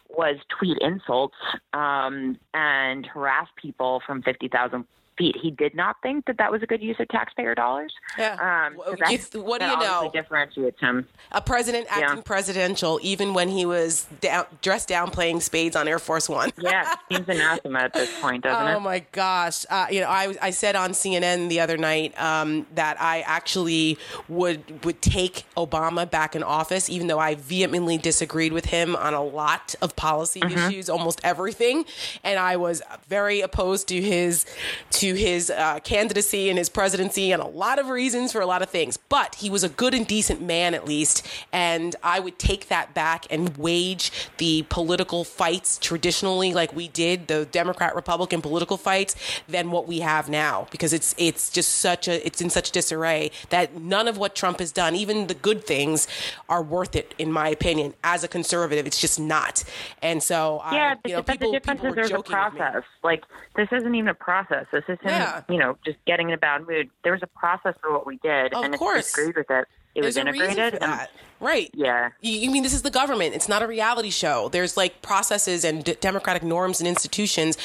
was 0.09 0.37
tweet 0.59 0.79
insults 0.81 1.37
um, 1.75 2.37
and 2.55 3.07
harass 3.07 3.49
people 3.61 4.01
from 4.07 4.23
50,000 4.23 4.85
feet. 5.17 5.37
He 5.41 5.51
did 5.51 5.75
not 5.75 5.97
think 6.03 6.27
that 6.27 6.39
that 6.39 6.51
was 6.51 6.63
a 6.63 6.67
good 6.67 6.83
use 6.83 6.97
of 7.01 7.09
taxpayer 7.09 7.55
dollars. 7.55 7.93
Yeah. 8.19 8.67
Um, 8.67 8.75
what 8.77 9.61
do 9.61 9.67
you 9.67 9.79
know? 9.79 10.11
Differentiates 10.13 10.81
him. 10.81 11.07
A 11.33 11.41
president 11.41 11.87
acting 11.91 12.19
yeah. 12.19 12.23
presidential, 12.23 12.99
even 13.03 13.35
when 13.35 13.49
he 13.49 13.67
was 13.67 14.07
down, 14.21 14.47
dressed 14.63 14.89
down 14.89 15.11
playing 15.11 15.41
spades 15.41 15.77
on 15.77 15.89
Air 15.89 15.99
Force 15.99 16.29
One. 16.29 16.53
yeah, 16.59 16.95
seems 17.11 17.29
anathema 17.29 17.81
at 17.81 17.93
this 17.93 18.11
point, 18.21 18.45
doesn't 18.45 18.67
oh, 18.67 18.71
it? 18.71 18.75
Oh 18.75 18.81
my 18.81 19.05
gosh! 19.13 19.67
Uh, 19.69 19.87
you 19.91 20.01
know, 20.01 20.09
I 20.09 20.35
I 20.41 20.51
said 20.51 20.77
on 20.77 20.91
CNN 20.91 21.49
the 21.49 21.61
other 21.61 21.77
night 21.77 22.19
um, 22.21 22.67
that 22.75 23.01
I 23.01 23.21
actually 23.23 23.99
would 24.29 24.85
would 24.85 25.03
take 25.03 25.45
Obama 25.57 26.11
back 26.11 26.35
in 26.35 26.43
office, 26.43 26.89
even 26.89 27.07
though 27.09 27.19
I 27.19 27.35
vehemently 27.35 27.99
disagreed 27.99 28.53
with 28.53 28.67
him 28.67 28.97
on 28.97 29.15
a 29.15 29.23
lot 29.23 29.75
of 29.83 29.97
policy 29.97 30.41
mm-hmm. 30.41 30.71
issues, 30.71 30.89
almost 30.89 31.21
everything, 31.25 31.85
and 32.23 32.39
I 32.39 32.57
was 32.57 32.83
very 33.09 33.41
opposed 33.41 33.89
to 33.89 34.01
his 34.01 34.47
to 34.91 35.04
his 35.13 35.51
uh, 35.51 35.81
candidacy 35.81 36.49
and 36.49 36.57
his 36.57 36.71
presidency 36.71 37.31
and 37.31 37.43
a 37.43 37.47
lot 37.47 37.79
of 37.79 37.91
reasons 37.91 38.33
for 38.33 38.41
a 38.41 38.47
lot 38.47 38.63
of 38.63 38.71
things. 38.71 38.97
But 38.97 39.35
he 39.35 39.51
was 39.51 39.63
a 39.63 39.69
good 39.69 39.93
and 39.93 40.07
decent 40.07 40.41
man 40.41 40.73
at 40.73 40.87
least, 40.87 41.27
and 41.53 41.95
I 42.03 42.21
would 42.21 42.39
take 42.39 42.69
that 42.69 42.95
back 42.95 43.27
and 43.29 43.55
wage 43.59 44.11
the 44.39 44.65
political 44.71 45.25
fights 45.25 45.77
traditionally, 45.77 46.55
like 46.55 46.75
we 46.75 46.89
did 46.89 47.29
the 47.29 47.45
Democrat 47.45 47.95
Republican 47.95 48.41
political 48.41 48.79
fights, 48.79 49.15
than 49.47 49.71
what 49.71 49.87
we 49.87 50.01
have 50.01 50.31
now 50.31 50.67
because 50.71 50.93
it's 50.93 51.15
it's 51.19 51.51
just 51.51 51.77
such 51.77 52.09
a 52.09 52.25
it's 52.27 52.41
in 52.41 52.51
such 52.51 52.71
disarray 52.71 53.31
that 53.51 53.81
none 53.81 54.09
of 54.09 54.17
what 54.17 54.35
Trump 54.35 54.61
has 54.61 54.73
done, 54.73 54.95
even 54.95 55.27
the 55.27 55.35
good 55.35 55.65
things, 55.65 56.07
are 56.49 56.63
worth 56.63 56.97
it 56.97 57.15
in 57.19 57.31
my 57.33 57.49
opinion. 57.49 57.95
As 58.03 58.25
a 58.25 58.29
conservative, 58.29 58.87
it's 58.87 59.01
just 59.01 59.19
not. 59.19 59.65
And 60.03 60.23
so 60.23 60.63
yeah, 60.73 60.95
I, 61.05 61.09
you 61.09 61.17
know, 61.17 61.23
but 61.23 61.33
people, 61.33 61.53
the 61.53 61.59
difference 61.59 61.85
is 61.85 61.95
there's 61.95 62.11
a 62.11 62.23
process. 62.23 62.83
Like 63.03 63.25
this 63.57 63.69
isn't 63.73 63.95
even 63.95 64.09
a 64.09 64.15
process. 64.15 64.67
This 64.73 64.85
is 64.89 64.94
him, 65.01 65.11
yeah. 65.11 65.43
you 65.49 65.59
know, 65.59 65.77
just 65.85 65.99
getting 66.07 66.29
in 66.29 66.35
a 66.35 66.39
bad 66.39 66.67
mood. 66.67 66.91
There 67.03 67.13
was 67.13 67.23
a 67.23 67.27
process 67.27 67.75
for 67.81 67.93
what 67.93 68.07
we 68.07 68.19
did, 68.19 68.53
of 68.55 68.65
and 68.65 68.77
course. 68.77 69.13
if 69.13 69.17
you 69.17 69.23
agreed 69.25 69.37
with 69.37 69.51
it, 69.51 69.69
it 69.95 70.03
There's 70.03 70.07
was 70.07 70.17
integrated. 70.17 70.75
And, 70.81 71.09
right. 71.45 71.71
Yeah. 71.75 72.11
You, 72.21 72.33
you, 72.33 72.51
mean 72.51 72.63
this 72.63 72.75
is 72.75 72.83
the 72.83 72.91
government? 72.91 73.35
It's 73.35 73.49
not 73.49 73.63
a 73.63 73.67
reality 73.67 74.11
show. 74.11 74.49
There's 74.49 74.77
like 74.77 75.03
processes 75.03 75.65
and 75.65 75.85
d- 75.85 75.97
democratic 76.01 76.43
norms 76.43 76.81
and 76.81 76.89
institutions 76.89 77.57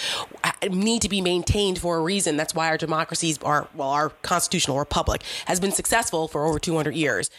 need 0.69 1.01
to 1.01 1.09
be 1.09 1.21
maintained 1.21 1.79
for 1.79 1.97
a 1.97 2.01
reason. 2.01 2.37
That's 2.37 2.53
why 2.53 2.67
our 2.67 2.77
democracies 2.77 3.37
are 3.43 3.67
well, 3.73 3.89
our 3.89 4.09
constitutional 4.21 4.77
republic 4.77 5.23
has 5.45 5.59
been 5.59 5.71
successful 5.71 6.27
for 6.27 6.45
over 6.45 6.59
200 6.59 6.93
years. 6.95 7.29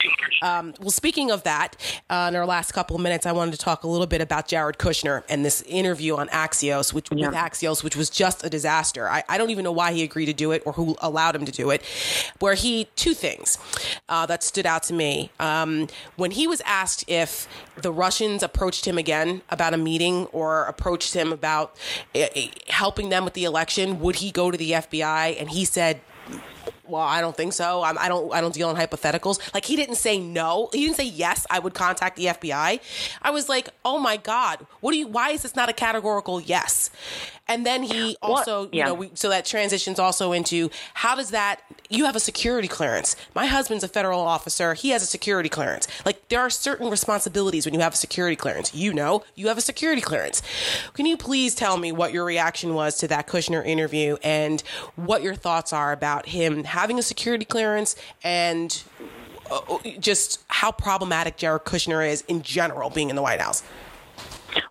Um, 0.42 0.74
well, 0.80 0.90
speaking 0.90 1.30
of 1.30 1.42
that, 1.42 1.76
uh, 2.08 2.26
in 2.30 2.36
our 2.36 2.46
last 2.46 2.72
couple 2.72 2.96
of 2.96 3.02
minutes, 3.02 3.26
I 3.26 3.32
wanted 3.32 3.52
to 3.52 3.58
talk 3.58 3.84
a 3.84 3.88
little 3.88 4.06
bit 4.06 4.20
about 4.20 4.48
Jared 4.48 4.78
Kushner 4.78 5.22
and 5.28 5.44
this 5.44 5.62
interview 5.62 6.16
on 6.16 6.28
Axios, 6.28 6.92
which 6.92 7.08
yeah. 7.12 7.28
with 7.28 7.36
Axios, 7.36 7.84
which 7.84 7.96
was 7.96 8.08
just 8.08 8.44
a 8.44 8.50
disaster. 8.50 9.08
I, 9.08 9.22
I, 9.28 9.38
don't 9.38 9.50
even 9.50 9.64
know 9.64 9.72
why 9.72 9.92
he 9.92 10.02
agreed 10.02 10.26
to 10.26 10.32
do 10.32 10.52
it 10.52 10.62
or 10.64 10.72
who 10.72 10.96
allowed 11.00 11.34
him 11.34 11.44
to 11.44 11.52
do 11.52 11.70
it. 11.70 11.82
Where 12.38 12.54
he 12.54 12.88
two 12.96 13.14
things 13.14 13.58
uh, 14.08 14.26
that 14.26 14.42
stood 14.42 14.66
out 14.66 14.82
to 14.84 14.94
me 14.94 15.30
um, 15.38 15.88
when 16.16 16.29
he 16.32 16.46
was 16.46 16.60
asked 16.62 17.04
if 17.08 17.48
the 17.76 17.92
Russians 17.92 18.42
approached 18.42 18.86
him 18.86 18.98
again 18.98 19.42
about 19.50 19.74
a 19.74 19.76
meeting 19.76 20.26
or 20.26 20.64
approached 20.64 21.14
him 21.14 21.32
about 21.32 21.76
uh, 22.14 22.26
helping 22.68 23.08
them 23.08 23.24
with 23.24 23.34
the 23.34 23.44
election, 23.44 24.00
would 24.00 24.16
he 24.16 24.30
go 24.30 24.50
to 24.50 24.56
the 24.58 24.72
FBI? 24.72 25.40
And 25.40 25.50
he 25.50 25.64
said 25.64 26.00
well, 26.90 27.02
I 27.02 27.20
don't 27.20 27.36
think 27.36 27.52
so. 27.52 27.82
I'm, 27.82 27.96
I 27.98 28.08
don't. 28.08 28.32
I 28.34 28.40
don't 28.40 28.52
deal 28.52 28.68
in 28.68 28.76
hypotheticals. 28.76 29.54
Like 29.54 29.64
he 29.64 29.76
didn't 29.76 29.94
say 29.94 30.18
no. 30.18 30.68
He 30.72 30.84
didn't 30.84 30.96
say 30.96 31.04
yes. 31.04 31.46
I 31.48 31.58
would 31.58 31.72
contact 31.72 32.16
the 32.16 32.26
FBI. 32.26 32.80
I 33.22 33.30
was 33.30 33.48
like, 33.48 33.68
oh 33.84 33.98
my 33.98 34.16
god, 34.16 34.66
what 34.80 34.92
do 34.92 34.98
you? 34.98 35.06
Why 35.06 35.30
is 35.30 35.42
this 35.42 35.54
not 35.54 35.68
a 35.68 35.72
categorical 35.72 36.40
yes? 36.40 36.90
And 37.50 37.66
then 37.66 37.82
he 37.82 38.16
also, 38.22 38.68
you 38.72 38.84
know, 38.84 38.94
we, 38.94 39.10
so 39.14 39.28
that 39.28 39.44
transitions 39.44 39.98
also 39.98 40.32
into 40.32 40.70
how 40.94 41.14
does 41.14 41.30
that? 41.30 41.60
You 41.88 42.04
have 42.04 42.16
a 42.16 42.20
security 42.20 42.68
clearance. 42.68 43.16
My 43.34 43.46
husband's 43.46 43.84
a 43.84 43.88
federal 43.88 44.20
officer. 44.20 44.74
He 44.74 44.90
has 44.90 45.02
a 45.02 45.06
security 45.06 45.48
clearance. 45.48 45.88
Like 46.06 46.28
there 46.28 46.40
are 46.40 46.50
certain 46.50 46.88
responsibilities 46.88 47.66
when 47.66 47.74
you 47.74 47.80
have 47.80 47.94
a 47.94 47.96
security 47.96 48.36
clearance. 48.36 48.74
You 48.74 48.94
know, 48.94 49.24
you 49.34 49.48
have 49.48 49.58
a 49.58 49.62
security 49.62 50.00
clearance. 50.00 50.42
Can 50.94 51.04
you 51.06 51.16
please 51.16 51.54
tell 51.54 51.76
me 51.76 51.92
what 51.92 52.12
your 52.12 52.24
reaction 52.24 52.74
was 52.74 52.96
to 52.98 53.08
that 53.08 53.26
Kushner 53.26 53.66
interview 53.66 54.16
and 54.22 54.62
what 54.96 55.22
your 55.22 55.34
thoughts 55.34 55.72
are 55.72 55.92
about 55.92 56.26
him? 56.26 56.64
having 56.70 56.98
a 56.98 57.02
security 57.02 57.44
clearance 57.44 57.96
and 58.22 58.82
uh, 59.50 59.60
just 59.98 60.42
how 60.48 60.70
problematic 60.70 61.36
Jared 61.36 61.64
Kushner 61.64 62.08
is 62.08 62.22
in 62.28 62.42
general 62.42 62.90
being 62.90 63.10
in 63.10 63.16
the 63.16 63.22
White 63.22 63.40
House. 63.40 63.62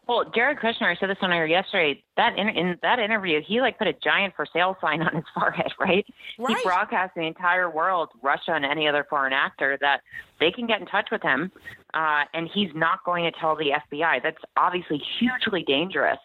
Well, 0.10 0.26
Jared 0.34 0.58
Kushner, 0.58 0.88
I 0.88 0.96
said 1.00 1.12
this 1.12 1.20
on 1.22 1.32
air 1.32 1.46
yesterday. 1.46 2.04
That 2.18 2.36
in, 2.36 2.50
in, 2.50 2.80
that 2.82 2.98
interview, 2.98 3.42
he 3.48 3.62
like 3.62 3.78
put 3.78 3.86
a 3.86 3.94
giant 4.04 4.34
for 4.36 4.48
sale 4.52 4.76
sign 4.82 5.04
on 5.04 5.16
his 5.16 5.24
forehead, 5.36 5.72
right? 5.80 6.04
right? 6.40 6.58
He 6.58 6.64
broadcast 6.64 7.14
the 7.16 7.22
entire 7.22 7.70
world, 7.70 8.10
Russia 8.24 8.54
and 8.54 8.66
any 8.66 8.88
other 8.88 9.06
foreign 9.08 9.34
actor, 9.34 9.78
that 9.82 10.02
they 10.40 10.50
can 10.50 10.66
get 10.66 10.82
in 10.82 10.88
touch 10.88 11.10
with 11.12 11.22
him, 11.22 11.52
uh, 11.94 12.24
and 12.34 12.50
he's 12.52 12.72
not 12.74 13.04
going 13.06 13.32
to 13.32 13.40
tell 13.40 13.56
the 13.56 13.70
FBI. 13.94 14.24
That's 14.24 14.42
obviously 14.58 15.00
hugely 15.20 15.64
dangerous 15.68 16.18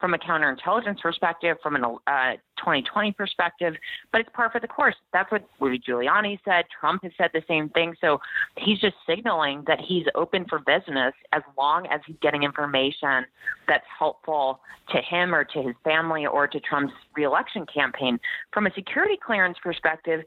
from 0.00 0.14
a 0.14 0.18
counterintelligence 0.18 1.00
perspective, 1.00 1.58
from 1.62 1.76
a 1.76 1.94
uh, 2.06 2.32
2020 2.58 3.12
perspective, 3.12 3.74
but 4.12 4.20
it's 4.20 4.30
par 4.32 4.50
for 4.50 4.60
the 4.60 4.68
course. 4.68 4.94
That's 5.12 5.30
what 5.30 5.44
Rudy 5.60 5.78
Giuliani 5.78 6.38
said. 6.44 6.64
Trump 6.78 7.02
has 7.02 7.12
said 7.18 7.30
the 7.32 7.42
same 7.46 7.68
thing. 7.70 7.94
So 8.00 8.18
he's 8.56 8.78
just 8.78 8.94
signaling 9.08 9.64
that 9.66 9.78
he's 9.80 10.04
open 10.14 10.46
for 10.48 10.58
business 10.58 11.14
as 11.32 11.42
long 11.56 11.86
as 11.86 12.00
he's 12.06 12.16
getting 12.22 12.42
information 12.42 13.24
that's 13.68 13.84
helpful 13.98 14.60
to 14.90 14.98
him 14.98 15.34
or 15.34 15.44
to 15.44 15.62
his 15.62 15.74
family 15.84 16.26
or 16.26 16.46
to 16.48 16.60
Trump's 16.60 16.94
reelection 17.14 17.66
campaign. 17.72 18.18
From 18.52 18.66
a 18.66 18.72
security 18.72 19.18
clearance 19.24 19.58
perspective, 19.62 20.22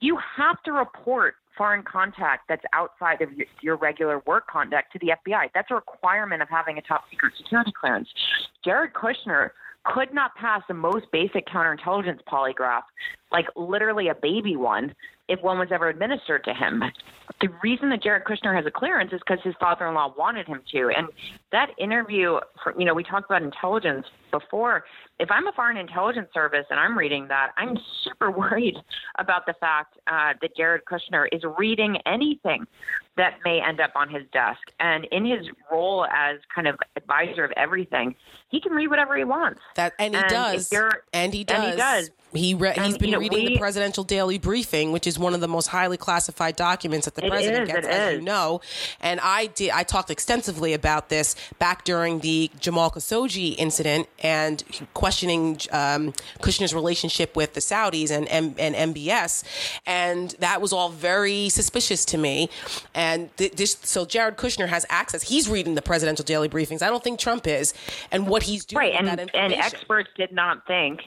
you 0.00 0.18
have 0.36 0.62
to 0.64 0.72
report 0.72 1.34
foreign 1.58 1.82
contact 1.82 2.44
that's 2.48 2.62
outside 2.72 3.20
of 3.20 3.28
your, 3.60 3.76
regular 3.76 4.22
work 4.26 4.46
conduct 4.46 4.92
to 4.92 4.98
the 5.00 5.08
FBI. 5.08 5.48
That's 5.54 5.70
a 5.70 5.74
requirement 5.74 6.40
of 6.40 6.48
having 6.48 6.78
a 6.78 6.82
top 6.82 7.02
secret 7.10 7.32
security 7.36 7.72
clearance. 7.78 8.08
Jared 8.64 8.92
Kushner 8.94 9.50
could 9.84 10.14
not 10.14 10.34
pass 10.36 10.62
the 10.68 10.74
most 10.74 11.06
basic 11.12 11.46
counterintelligence 11.46 12.20
polygraph, 12.30 12.82
like 13.32 13.46
literally 13.56 14.08
a 14.08 14.14
baby 14.14 14.56
one, 14.56 14.94
if 15.28 15.40
one 15.42 15.58
was 15.58 15.68
ever 15.70 15.88
administered 15.88 16.44
to 16.44 16.54
him. 16.54 16.82
The 17.40 17.48
reason 17.62 17.90
that 17.90 18.02
Jared 18.02 18.24
Kushner 18.24 18.54
has 18.54 18.66
a 18.66 18.70
clearance 18.70 19.12
is 19.12 19.20
because 19.20 19.42
his 19.44 19.54
father-in-law 19.60 20.14
wanted 20.18 20.46
him 20.46 20.60
to. 20.72 20.90
And 20.96 21.08
that 21.52 21.68
interview, 21.78 22.38
for, 22.62 22.74
you 22.78 22.84
know, 22.84 22.94
we 22.94 23.04
talked 23.04 23.30
about 23.30 23.42
intelligence 23.42 24.06
before. 24.32 24.84
If 25.20 25.30
I'm 25.30 25.46
a 25.46 25.52
foreign 25.52 25.76
intelligence 25.76 26.28
service 26.32 26.64
and 26.70 26.80
I'm 26.80 26.96
reading 26.96 27.28
that, 27.28 27.50
I'm 27.56 27.76
super 28.04 28.30
worried 28.36 28.76
about 29.18 29.46
the 29.46 29.54
fact 29.60 29.98
uh, 30.06 30.32
that 30.40 30.56
Jared 30.56 30.82
Kushner 30.84 31.26
is 31.30 31.42
reading 31.58 31.98
anything 32.06 32.64
that 33.18 33.38
may 33.44 33.60
end 33.60 33.80
up 33.80 33.90
on 33.94 34.08
his 34.08 34.22
desk. 34.32 34.60
And 34.80 35.04
in 35.12 35.26
his 35.26 35.46
role 35.70 36.06
as 36.06 36.38
kind 36.54 36.66
of 36.66 36.78
advisor 36.96 37.44
of 37.44 37.52
everything, 37.56 38.14
he 38.48 38.60
can 38.60 38.72
read 38.72 38.88
whatever 38.88 39.16
he 39.16 39.24
wants. 39.24 39.60
That 39.74 39.92
and 39.98 40.14
he 40.14 40.20
and 40.20 40.30
does. 40.30 40.72
And 41.12 41.34
he 41.34 41.44
does. 41.44 41.58
And 41.58 41.72
he 41.72 41.76
does. 41.76 42.10
He 42.34 42.54
re- 42.54 42.74
and, 42.76 42.84
he's 42.84 42.98
been 42.98 43.08
you 43.08 43.12
know, 43.12 43.20
reading 43.20 43.44
we, 43.44 43.54
the 43.54 43.58
presidential 43.58 44.04
daily 44.04 44.36
briefing, 44.36 44.92
which 44.92 45.06
is 45.06 45.18
one 45.18 45.32
of 45.32 45.40
the 45.40 45.48
most 45.48 45.68
highly 45.68 45.96
classified 45.96 46.56
documents 46.56 47.06
that 47.06 47.14
the 47.14 47.26
president 47.26 47.68
is, 47.68 47.74
gets, 47.74 47.86
as 47.86 48.12
is. 48.12 48.18
you 48.18 48.24
know. 48.24 48.60
And 49.00 49.18
I 49.20 49.46
did. 49.46 49.70
I 49.70 49.82
talked 49.82 50.10
extensively 50.10 50.74
about 50.74 51.08
this 51.08 51.34
back 51.58 51.84
during 51.84 52.20
the 52.20 52.50
Jamal 52.60 52.90
Khashoggi 52.90 53.54
incident 53.56 54.08
and 54.22 54.62
questioning 54.92 55.58
um, 55.72 56.12
Kushner's 56.40 56.74
relationship 56.74 57.34
with 57.34 57.54
the 57.54 57.60
Saudis 57.60 58.10
and, 58.10 58.28
and 58.28 58.58
and 58.58 58.94
MBS, 58.94 59.44
and 59.86 60.30
that 60.38 60.60
was 60.60 60.74
all 60.74 60.90
very 60.90 61.48
suspicious 61.48 62.04
to 62.06 62.18
me. 62.18 62.50
And 62.94 63.07
th- 63.36 63.52
this, 63.52 63.76
so 63.82 64.04
Jared 64.04 64.36
Kushner 64.36 64.68
has 64.68 64.84
access. 64.88 65.22
He's 65.22 65.48
reading 65.48 65.74
the 65.74 65.82
presidential 65.82 66.24
daily 66.24 66.48
briefings. 66.48 66.82
I 66.82 66.88
don't 66.88 67.02
think 67.02 67.18
Trump 67.18 67.46
is, 67.46 67.74
and 68.10 68.28
what 68.28 68.42
he's 68.42 68.64
doing 68.64 68.78
right. 68.78 68.94
and, 68.94 69.30
and 69.34 69.52
experts 69.52 70.10
did 70.16 70.32
not 70.32 70.66
think 70.66 71.00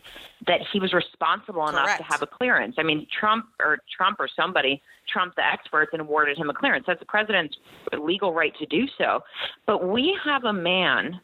that 0.47 0.62
he 0.72 0.80
was 0.80 0.93
responsible 0.93 1.68
enough 1.68 1.86
Correct. 1.86 1.99
to 1.99 2.04
have 2.04 2.22
a 2.22 2.28
clearance. 2.28 2.76
I 2.78 2.84
mean, 2.84 3.08
Trump 3.20 3.45
or 3.60 3.80
Trump 3.95 4.20
or 4.20 4.28
somebody 4.36 4.82
trumped 5.12 5.36
the 5.36 5.45
experts 5.45 5.91
and 5.93 6.02
awarded 6.02 6.38
him 6.38 6.49
a 6.49 6.54
clearance. 6.54 6.86
That's 6.88 6.99
the 6.99 7.06
president's 7.06 7.56
legal 7.97 8.34
right 8.34 8.54
to 8.58 8.66
do 8.66 8.88
so. 8.97 9.22
But 9.66 9.88
we 9.88 10.18
have 10.24 10.43
a 10.43 10.54
man 10.54 11.20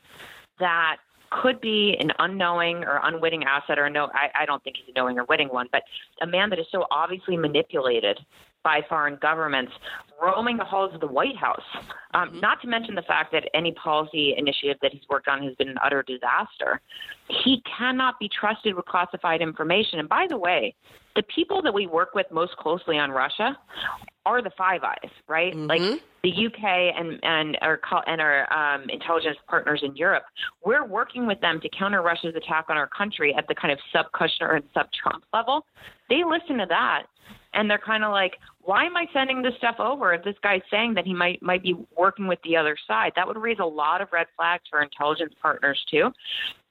that 0.60 0.98
could 1.30 1.60
be 1.60 1.96
an 2.00 2.12
unknowing 2.20 2.84
or 2.84 3.02
unwitting 3.04 3.44
asset 3.44 3.78
or 3.78 3.90
no 3.90 4.10
I, 4.14 4.44
I 4.44 4.46
don't 4.46 4.64
think 4.64 4.78
he's 4.78 4.86
a 4.88 4.98
knowing 4.98 5.20
or 5.20 5.26
witting 5.26 5.50
one, 5.50 5.68
but 5.72 5.84
a 6.22 6.28
man 6.28 6.50
that 6.52 6.60
is 6.60 6.66
so 6.72 6.86
obviously 6.90 7.36
manipulated 7.36 8.20
by 8.64 8.82
foreign 8.90 9.18
governments 9.22 9.72
roaming 10.22 10.58
the 10.58 10.64
halls 10.64 10.94
of 10.94 11.02
the 11.02 11.08
White 11.08 11.38
House. 11.38 11.62
Um, 12.14 12.30
mm-hmm. 12.30 12.40
not 12.40 12.62
to 12.62 12.68
mention 12.68 12.96
the 12.96 13.04
fact 13.04 13.32
that 13.34 13.44
any 13.54 13.72
policy 13.74 14.34
initiative 14.38 14.78
that 14.82 14.92
he's 14.92 15.04
worked 15.10 15.28
on 15.28 15.44
has 15.44 15.54
been 15.56 15.70
an 15.70 15.78
utter 15.84 16.04
disaster. 16.04 16.82
He 17.44 17.62
cannot 17.78 18.20
be 18.20 18.30
trusted 18.30 18.76
with 18.76 18.86
classified 18.86 19.42
information. 19.42 20.00
And 20.00 20.10
by 20.10 20.26
the 20.28 20.38
way, 20.38 20.76
the 21.16 21.24
people 21.24 21.62
that 21.62 21.74
we 21.74 21.88
work 21.88 22.16
with 22.16 22.28
most 22.32 22.56
closely 22.58 22.98
on 22.98 23.12
Russia 23.12 23.58
are 24.26 24.42
the 24.42 24.52
Five 24.58 24.84
Eyes, 24.84 25.12
right? 25.28 25.54
Mm-hmm. 25.54 25.68
Like 25.68 26.02
the 26.24 26.30
UK 26.30 26.94
and 26.96 27.20
and 27.24 27.58
our 27.62 27.80
and 28.06 28.22
our 28.22 28.52
um, 28.54 28.90
intelligence 28.90 29.38
partners 29.48 29.82
in 29.84 29.96
Europe, 29.96 30.24
we're 30.64 30.86
working 30.86 31.26
with 31.26 31.40
them 31.42 31.60
to 31.62 31.70
counter 31.70 32.02
Russia's 32.02 32.36
attack 32.36 32.66
on 32.70 32.78
our 32.78 32.88
country 32.88 33.34
at 33.36 33.48
the 33.48 33.56
kind 33.56 33.72
of 33.72 33.80
sub 33.92 34.06
Kushner 34.14 34.56
and 34.56 34.64
sub 34.74 34.88
Trump 34.92 35.24
level. 35.34 35.66
They 36.10 36.22
listen 36.24 36.58
to 36.58 36.66
that, 36.70 37.04
and 37.54 37.70
they're 37.70 37.78
kind 37.78 38.04
of 38.04 38.12
like, 38.12 38.38
"Why 38.62 38.86
am 38.86 38.98
I 38.98 39.08
sending 39.14 39.42
this 39.42 39.56
stuff 39.58 39.76
over 39.80 40.14
if 40.14 40.24
this 40.24 40.36
guy's 40.42 40.62
saying 40.70 40.94
that 40.96 41.06
he 41.06 41.14
might 41.14 41.42
might 41.42 41.64
be 41.64 41.76
working 41.96 42.28
with 42.28 42.40
the 42.44 42.58
other 42.58 42.78
side?" 42.88 43.14
That 43.16 43.28
would 43.28 43.38
raise 43.38 43.60
a 43.60 43.66
lot 43.66 44.02
of 44.02 44.10
red 44.12 44.28
flags 44.36 44.64
for 44.70 44.82
intelligence 44.82 45.34
partners 45.42 45.84
too, 45.90 46.12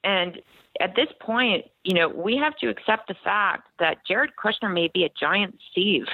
and 0.03 0.41
at 0.79 0.95
this 0.95 1.07
point, 1.19 1.65
you 1.83 1.93
know, 1.93 2.07
we 2.07 2.37
have 2.37 2.55
to 2.57 2.69
accept 2.69 3.07
the 3.07 3.15
fact 3.23 3.67
that 3.79 3.97
Jared 4.07 4.31
Kushner 4.41 4.71
may 4.71 4.89
be 4.93 5.05
a 5.05 5.09
giant 5.19 5.57
sieve 5.73 6.05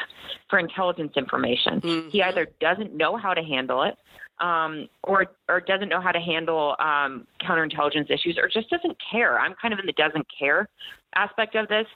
for 0.50 0.60
intelligence 0.60 1.14
information. 1.16 1.82
Mm-hmm. 1.82 2.10
He 2.10 2.22
either 2.22 2.48
doesn't 2.60 2.96
know 2.96 3.18
how 3.18 3.34
to 3.34 3.42
handle 3.42 3.84
it, 3.84 3.98
um, 4.40 4.88
or 5.04 5.28
or 5.50 5.62
doesn't 5.62 5.90
know 5.90 6.02
how 6.02 6.12
to 6.12 6.20
handle 6.20 6.76
um, 6.80 7.28
counterintelligence 7.42 8.10
issues, 8.10 8.38
or 8.38 8.48
just 8.48 8.70
doesn't 8.70 8.98
care. 9.12 9.40
I'm 9.40 9.54
kind 9.62 9.74
of 9.74 9.80
in 9.80 9.86
the 9.86 9.94
doesn't 9.94 10.28
care 10.38 10.68
aspect 11.16 11.56
of 11.56 11.68
this. 11.68 11.88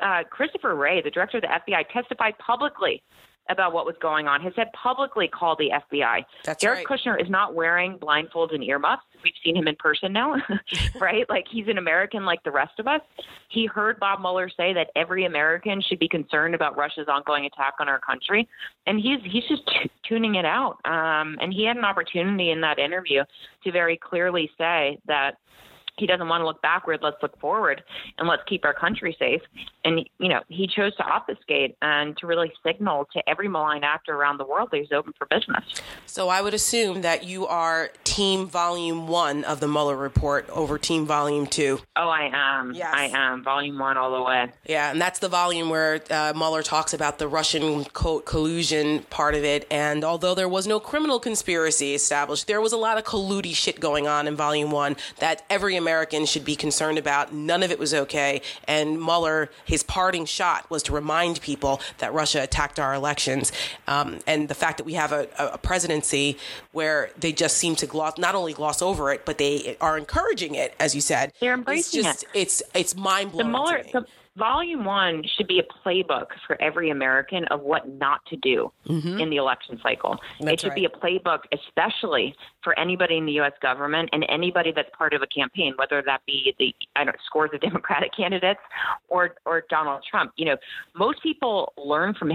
Uh, 0.00 0.22
Christopher 0.30 0.74
Wray, 0.74 1.00
the 1.02 1.10
director 1.10 1.38
of 1.38 1.42
the 1.42 1.48
FBI, 1.48 1.88
testified 1.92 2.38
publicly 2.38 3.02
about 3.48 3.72
what 3.72 3.86
was 3.86 3.94
going 4.00 4.26
on, 4.26 4.40
has 4.40 4.52
said 4.56 4.72
publicly 4.72 5.28
called 5.28 5.58
the 5.58 5.70
FBI. 5.70 6.24
That's 6.44 6.60
Jared 6.60 6.78
right. 6.78 6.86
Kushner 6.86 7.20
is 7.20 7.30
not 7.30 7.54
wearing 7.54 7.98
blindfolds 7.98 8.54
and 8.54 8.62
earmuffs. 8.62 9.04
We've 9.22 9.32
seen 9.44 9.56
him 9.56 9.68
in 9.68 9.76
person 9.76 10.12
now, 10.12 10.36
right? 11.00 11.28
Like 11.28 11.46
he's 11.50 11.68
an 11.68 11.78
American 11.78 12.24
like 12.24 12.42
the 12.42 12.50
rest 12.50 12.78
of 12.78 12.86
us. 12.86 13.00
He 13.48 13.66
heard 13.66 13.98
Bob 14.00 14.20
Mueller 14.20 14.48
say 14.48 14.72
that 14.74 14.90
every 14.96 15.24
American 15.24 15.80
should 15.80 15.98
be 15.98 16.08
concerned 16.08 16.54
about 16.54 16.76
Russia's 16.76 17.08
ongoing 17.08 17.46
attack 17.46 17.74
on 17.80 17.88
our 17.88 18.00
country, 18.00 18.48
and 18.86 19.00
he's 19.00 19.20
he's 19.24 19.44
just 19.48 19.66
t- 19.66 19.90
tuning 20.08 20.36
it 20.36 20.44
out. 20.44 20.78
Um, 20.84 21.38
and 21.40 21.52
he 21.52 21.64
had 21.64 21.76
an 21.76 21.84
opportunity 21.84 22.50
in 22.50 22.60
that 22.62 22.78
interview 22.78 23.22
to 23.64 23.72
very 23.72 23.96
clearly 23.96 24.50
say 24.58 24.98
that 25.06 25.38
he 25.98 26.06
doesn't 26.06 26.28
want 26.28 26.42
to 26.42 26.46
look 26.46 26.60
backward. 26.62 27.00
Let's 27.02 27.16
look 27.22 27.38
forward 27.40 27.82
and 28.18 28.28
let's 28.28 28.42
keep 28.46 28.64
our 28.64 28.74
country 28.74 29.16
safe. 29.18 29.42
And, 29.84 30.08
you 30.18 30.28
know, 30.28 30.40
he 30.48 30.66
chose 30.66 30.94
to 30.96 31.04
obfuscate 31.04 31.76
and 31.80 32.16
to 32.18 32.26
really 32.26 32.52
signal 32.64 33.08
to 33.12 33.28
every 33.28 33.48
malign 33.48 33.84
actor 33.84 34.14
around 34.14 34.38
the 34.38 34.44
world 34.44 34.70
that 34.72 34.78
he's 34.78 34.92
open 34.92 35.14
for 35.16 35.26
business. 35.26 35.64
So 36.06 36.28
I 36.28 36.42
would 36.42 36.54
assume 36.54 37.02
that 37.02 37.24
you 37.24 37.46
are 37.46 37.90
team 38.04 38.46
volume 38.46 39.06
one 39.08 39.44
of 39.44 39.60
the 39.60 39.68
Mueller 39.68 39.96
report 39.96 40.48
over 40.50 40.78
team 40.78 41.06
volume 41.06 41.46
two. 41.46 41.80
Oh, 41.96 42.08
I 42.08 42.30
am. 42.32 42.74
Yes. 42.74 42.92
I 42.94 43.04
am. 43.04 43.44
Volume 43.44 43.78
one 43.78 43.96
all 43.96 44.16
the 44.16 44.22
way. 44.22 44.52
Yeah, 44.66 44.90
and 44.90 45.00
that's 45.00 45.18
the 45.18 45.28
volume 45.28 45.68
where 45.70 46.00
uh, 46.10 46.32
Mueller 46.34 46.62
talks 46.62 46.92
about 46.94 47.18
the 47.18 47.28
Russian 47.28 47.84
co- 47.86 48.20
collusion 48.20 49.00
part 49.10 49.34
of 49.34 49.44
it. 49.44 49.66
And 49.70 50.04
although 50.04 50.34
there 50.34 50.48
was 50.48 50.66
no 50.66 50.80
criminal 50.80 51.20
conspiracy 51.20 51.94
established, 51.94 52.46
there 52.46 52.60
was 52.60 52.72
a 52.72 52.76
lot 52.76 52.98
of 52.98 53.04
colluding 53.04 53.54
shit 53.54 53.80
going 53.80 54.06
on 54.06 54.26
in 54.26 54.36
volume 54.36 54.70
one 54.70 54.96
that 55.18 55.44
every 55.48 55.76
American 55.86 56.26
should 56.26 56.44
be 56.44 56.56
concerned 56.56 56.98
about. 56.98 57.32
None 57.32 57.62
of 57.62 57.70
it 57.70 57.78
was 57.78 57.94
okay. 57.94 58.42
And 58.66 59.00
Mueller, 59.00 59.50
his 59.64 59.84
parting 59.84 60.24
shot 60.24 60.68
was 60.68 60.82
to 60.84 60.92
remind 60.92 61.40
people 61.40 61.80
that 61.98 62.12
Russia 62.12 62.42
attacked 62.42 62.80
our 62.80 62.92
elections. 62.92 63.52
Um, 63.86 64.18
and 64.26 64.48
the 64.48 64.54
fact 64.54 64.78
that 64.78 64.84
we 64.84 64.94
have 64.94 65.12
a, 65.12 65.28
a, 65.38 65.58
presidency 65.58 66.38
where 66.72 67.10
they 67.16 67.32
just 67.32 67.56
seem 67.56 67.76
to 67.76 67.86
gloss, 67.86 68.18
not 68.18 68.34
only 68.34 68.52
gloss 68.52 68.82
over 68.82 69.12
it, 69.12 69.24
but 69.24 69.38
they 69.38 69.76
are 69.80 69.96
encouraging 69.96 70.56
it, 70.56 70.74
as 70.80 70.92
you 70.96 71.00
said. 71.00 71.32
They're 71.40 71.54
embracing 71.54 72.00
it's 72.00 72.08
just, 72.08 72.22
it. 72.24 72.28
It's, 72.34 72.62
it's 72.74 72.96
mind 72.96 73.30
blowing. 73.30 73.46
The 73.46 73.50
Mueller, 73.52 73.82
the, 73.92 74.06
Volume 74.36 74.84
one 74.84 75.22
should 75.36 75.48
be 75.48 75.60
a 75.60 75.88
playbook 75.88 76.26
for 76.46 76.60
every 76.60 76.90
American 76.90 77.44
of 77.46 77.62
what 77.62 77.88
not 77.88 78.24
to 78.26 78.36
do 78.36 78.70
mm-hmm. 78.86 79.18
in 79.18 79.30
the 79.30 79.36
election 79.36 79.80
cycle. 79.82 80.18
That's 80.40 80.52
it 80.52 80.60
should 80.60 80.68
right. 80.68 80.76
be 80.76 80.84
a 80.84 80.88
playbook, 80.88 81.40
especially 81.52 82.34
for 82.62 82.78
anybody 82.78 83.16
in 83.16 83.24
the 83.24 83.32
U.S. 83.32 83.52
government 83.62 84.10
and 84.12 84.26
anybody 84.28 84.72
that's 84.74 84.90
part 84.96 85.14
of 85.14 85.22
a 85.22 85.26
campaign, 85.26 85.72
whether 85.76 86.02
that 86.04 86.20
be 86.26 86.54
the 86.58 86.74
I 86.96 87.04
don't 87.04 87.16
scores 87.24 87.50
of 87.54 87.60
Democratic 87.60 88.14
candidates 88.14 88.60
or 89.08 89.36
or 89.46 89.64
Donald 89.70 90.04
Trump. 90.08 90.32
You 90.36 90.46
know, 90.46 90.56
most 90.94 91.22
people 91.22 91.72
learn 91.78 92.14
from 92.14 92.32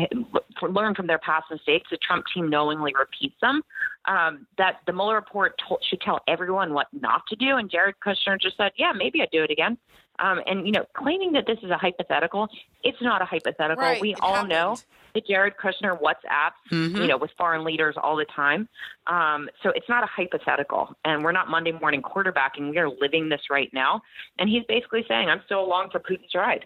learn 0.61 0.95
from 0.95 1.05
their 1.07 1.19
past 1.19 1.45
mistakes. 1.51 1.89
The 1.91 1.97
Trump 1.97 2.25
team 2.33 2.49
knowingly 2.49 2.93
repeats 2.97 3.35
them. 3.41 3.61
Um, 4.05 4.47
that 4.57 4.77
the 4.87 4.93
Mueller 4.93 5.13
report 5.13 5.61
told, 5.67 5.83
should 5.87 6.01
tell 6.01 6.21
everyone 6.27 6.73
what 6.73 6.87
not 6.91 7.21
to 7.27 7.35
do, 7.35 7.57
and 7.57 7.69
Jared 7.69 7.95
Kushner 8.03 8.41
just 8.41 8.57
said, 8.57 8.71
"Yeah, 8.75 8.91
maybe 8.95 9.21
I'd 9.21 9.29
do 9.31 9.43
it 9.43 9.51
again." 9.51 9.77
Um, 10.19 10.41
and 10.45 10.65
you 10.67 10.71
know, 10.71 10.85
claiming 10.95 11.31
that 11.33 11.45
this 11.47 11.57
is 11.63 11.71
a 11.71 11.77
hypothetical, 11.77 12.47
it's 12.83 13.01
not 13.01 13.21
a 13.21 13.25
hypothetical. 13.25 13.83
Right. 13.83 14.01
We 14.01 14.11
It 14.11 14.19
all 14.21 14.33
happened. 14.35 14.49
know 14.49 14.77
that 15.13 15.27
Jared 15.27 15.55
Kushner 15.57 15.99
WhatsApps, 16.01 16.53
Mhm. 16.71 16.95
you 17.01 17.07
know, 17.07 17.17
with 17.17 17.31
foreign 17.37 17.63
leaders 17.65 17.95
all 18.01 18.15
the 18.15 18.23
time. 18.25 18.69
Um, 19.07 19.49
so 19.61 19.69
it's 19.71 19.89
not 19.89 20.03
a 20.03 20.07
hypothetical, 20.07 20.95
and 21.03 21.23
we're 21.23 21.31
not 21.33 21.49
Monday 21.49 21.71
morning 21.73 22.01
quarterbacking. 22.01 22.69
We 22.69 22.77
are 22.77 22.89
living 22.89 23.27
this 23.29 23.41
right 23.49 23.69
now, 23.73 24.01
and 24.39 24.47
he's 24.49 24.63
basically 24.65 25.03
saying, 25.07 25.29
"I'm 25.29 25.41
still 25.45 25.59
along 25.63 25.89
for 25.89 25.99
Putin's 25.99 26.33
ride." 26.35 26.65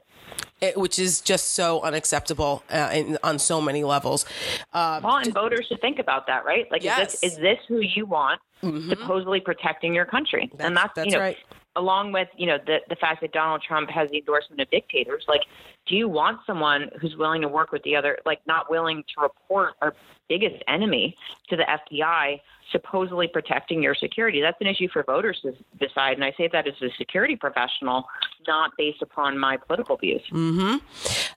It- 0.62 0.78
which 0.78 1.00
is 1.00 1.22
just 1.22 1.54
so 1.56 1.82
unacceptable 1.82 2.64
uh, 2.70 2.90
in, 2.94 3.18
on 3.24 3.40
so 3.40 3.60
many 3.62 3.84
levels. 3.84 4.26
Uh, 4.74 5.00
Well, 5.04 5.18
and 5.18 5.34
voters 5.34 5.66
should 5.68 5.82
think 5.82 6.00
about 6.00 6.28
that, 6.28 6.46
right? 6.46 6.70
Like, 6.72 6.84
Yes. 6.84 7.16
is 7.16 7.20
this 7.22 7.34
is 7.34 7.40
this 7.40 7.60
who 7.68 7.80
you 7.80 8.06
want 8.06 8.42
supposedly 8.90 9.40
protecting 9.42 9.94
your 9.94 10.06
country? 10.06 10.50
and 10.60 10.76
that's, 10.76 10.94
that's 10.96 11.06
you 11.08 11.12
know, 11.14 11.20
right. 11.20 11.38
Along 11.76 12.12
with 12.12 12.28
you 12.38 12.48
know 12.48 12.58
the 12.66 12.78
the 12.90 12.96
fact 12.96 13.22
that 13.22 13.32
Donald 13.32 13.64
Trump 13.68 13.90
has 13.90 14.10
the 14.12 14.18
endorsement 14.18 14.62
of 14.62 14.70
dictators. 14.70 15.26
Like, 15.28 15.42
do 15.88 15.96
you 15.96 16.08
want 16.08 16.40
someone 16.46 16.90
who's 17.02 17.16
willing 17.18 17.42
to 17.42 17.48
work 17.48 17.72
with 17.72 17.84
the 17.84 17.96
other, 17.96 18.18
like 18.26 18.40
not 18.48 18.70
willing 18.70 19.04
to 19.16 19.22
report 19.22 19.74
our 19.82 19.94
biggest 20.28 20.64
enemy 20.68 21.16
to 21.50 21.56
the 21.56 21.64
FBI, 21.64 22.42
supposedly 22.72 23.28
protecting 23.28 23.84
your 23.84 23.96
security? 23.96 24.42
That's 24.42 24.60
an 24.62 24.68
issue 24.68 24.88
for 24.92 25.04
voters 25.04 25.40
to 25.44 25.54
decide. 25.80 26.14
And 26.14 26.24
I 26.24 26.34
say 26.38 26.50
that 26.52 26.68
as 26.68 26.74
a 26.82 26.90
security 26.98 27.36
professional, 27.36 28.06
not 28.48 28.72
based 28.78 29.02
upon 29.02 29.38
my 29.38 29.58
political 29.58 29.98
views. 29.98 30.22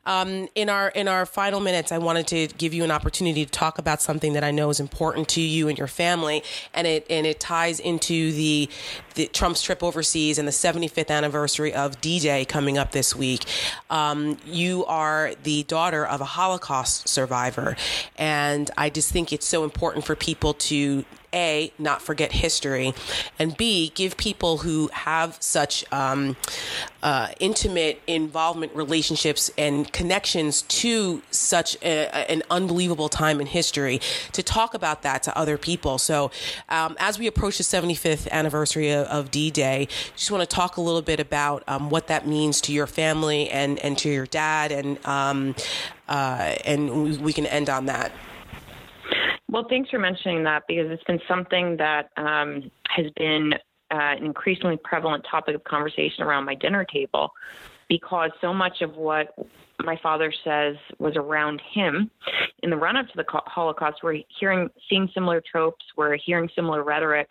Um, 0.07 0.49
in 0.55 0.71
our 0.71 0.89
in 0.89 1.09
our 1.09 1.27
final 1.27 1.61
minutes, 1.61 1.93
I 1.93 1.99
wanted 1.99 2.27
to 2.29 2.49
give 2.59 2.73
you 2.73 2.85
an 2.85 2.91
opportunity 2.91 3.45
to 3.45 3.51
talk 3.51 3.79
about 3.79 4.01
something 4.01 4.33
that 4.33 4.45
I 4.45 4.51
know 4.51 4.71
is 4.71 4.81
important 4.81 5.29
to 5.31 5.41
you 5.41 5.69
and 5.69 5.77
your 5.77 5.87
family, 5.87 6.43
and 6.73 6.87
it 6.87 7.07
and 7.11 7.27
it 7.27 7.41
ties 7.41 7.81
into 7.81 8.33
the, 8.33 8.71
the 9.17 9.27
Trump's 9.27 9.63
trip 9.63 9.83
overseas 9.83 10.39
and 10.39 10.49
the 10.49 10.53
75th 10.53 11.11
anniversary 11.11 11.75
of 11.75 12.01
D-Day 12.01 12.45
coming 12.47 12.79
up 12.79 12.93
this 12.93 13.15
week. 13.15 13.45
Um, 13.91 14.39
you 14.47 14.85
are 14.87 15.33
the 15.43 15.65
daughter 15.65 16.07
of 16.07 16.21
a 16.21 16.27
Holocaust 16.27 17.09
survivor, 17.09 17.77
and 18.17 18.71
I 18.79 18.91
just 18.91 19.11
think 19.11 19.33
it's 19.33 19.47
so 19.47 19.65
important 19.65 20.05
for 20.05 20.15
people 20.15 20.55
to 20.55 21.05
a 21.35 21.71
not 21.79 22.01
forget 22.01 22.33
history 22.33 22.95
and 23.39 23.55
b 23.57 23.93
give 23.95 24.17
people 24.17 24.59
who 24.59 24.89
have 24.93 25.37
such 25.41 25.85
um, 25.93 26.37
uh, 27.03 27.29
intimate 27.39 28.01
involvement 28.07 28.75
relationships 28.75 29.51
and 29.59 29.93
connections 29.93 30.63
to 30.63 31.21
such 31.31 31.77
a, 31.83 32.31
an 32.31 32.43
unbelievable 32.51 33.11
time 33.11 33.41
in 33.41 33.47
history 33.47 34.01
to 34.33 34.43
talk 34.43 34.73
about 34.73 35.03
that 35.03 35.23
to 35.23 35.37
other 35.37 35.59
people. 35.59 35.99
So 35.99 36.31
um, 36.71 36.97
as 36.99 37.19
we 37.19 37.27
approach 37.27 37.59
the 37.59 37.65
75th 37.65 38.31
anniversary 38.31 38.91
of, 38.91 39.07
of 39.09 39.31
d-day 39.31 39.89
just 40.17 40.31
want 40.31 40.49
to 40.49 40.57
talk 40.57 40.79
a 40.79 40.81
little 40.81 41.03
bit 41.03 41.21
about 41.21 41.63
um, 41.69 41.91
what 41.91 42.07
that 42.07 42.27
means 42.27 42.61
to 42.63 42.73
your 42.73 42.87
family 42.87 43.51
and, 43.51 43.79
and 43.81 43.99
to 43.99 44.09
your 44.09 44.27
dad 44.27 44.73
and 44.73 45.05
um, 45.05 45.55
uh, 46.09 46.55
and 46.65 47.05
we, 47.05 47.17
we 47.19 47.33
can 47.35 47.45
end 47.45 47.69
on 47.69 47.85
that 47.85 48.13
Well, 49.51 49.67
thanks 49.69 49.91
for 49.91 49.99
mentioning 49.99 50.45
that 50.45 50.65
because 50.69 50.91
it's 50.91 51.05
been 51.05 51.21
something 51.27 51.79
that 51.79 52.11
um, 52.17 52.71
has 52.89 53.07
been 53.17 53.55
uh, 53.91 53.97
an 54.17 54.25
increasingly 54.25 54.79
prevalent 54.85 55.25
topic 55.31 55.55
of 55.55 55.65
conversation 55.65 56.23
around 56.23 56.45
my 56.45 56.55
dinner 56.55 56.85
table 56.85 57.33
because 57.89 58.31
so 58.41 58.53
much 58.53 58.81
of 58.83 58.97
what 58.97 59.35
my 59.85 59.97
father 60.03 60.33
says 60.45 60.77
was 60.99 61.15
around 61.17 61.63
him 61.73 62.11
in 62.63 62.71
the 62.71 62.77
run 62.77 62.97
up 62.97 63.07
to 63.07 63.13
the 63.17 63.25
Holocaust. 63.29 63.99
We're 64.03 64.19
hearing, 64.41 64.69
seeing 64.89 65.09
similar 65.15 65.41
tropes, 65.41 65.85
we're 65.97 66.17
hearing 66.17 66.49
similar 66.55 66.83
rhetoric, 66.83 67.31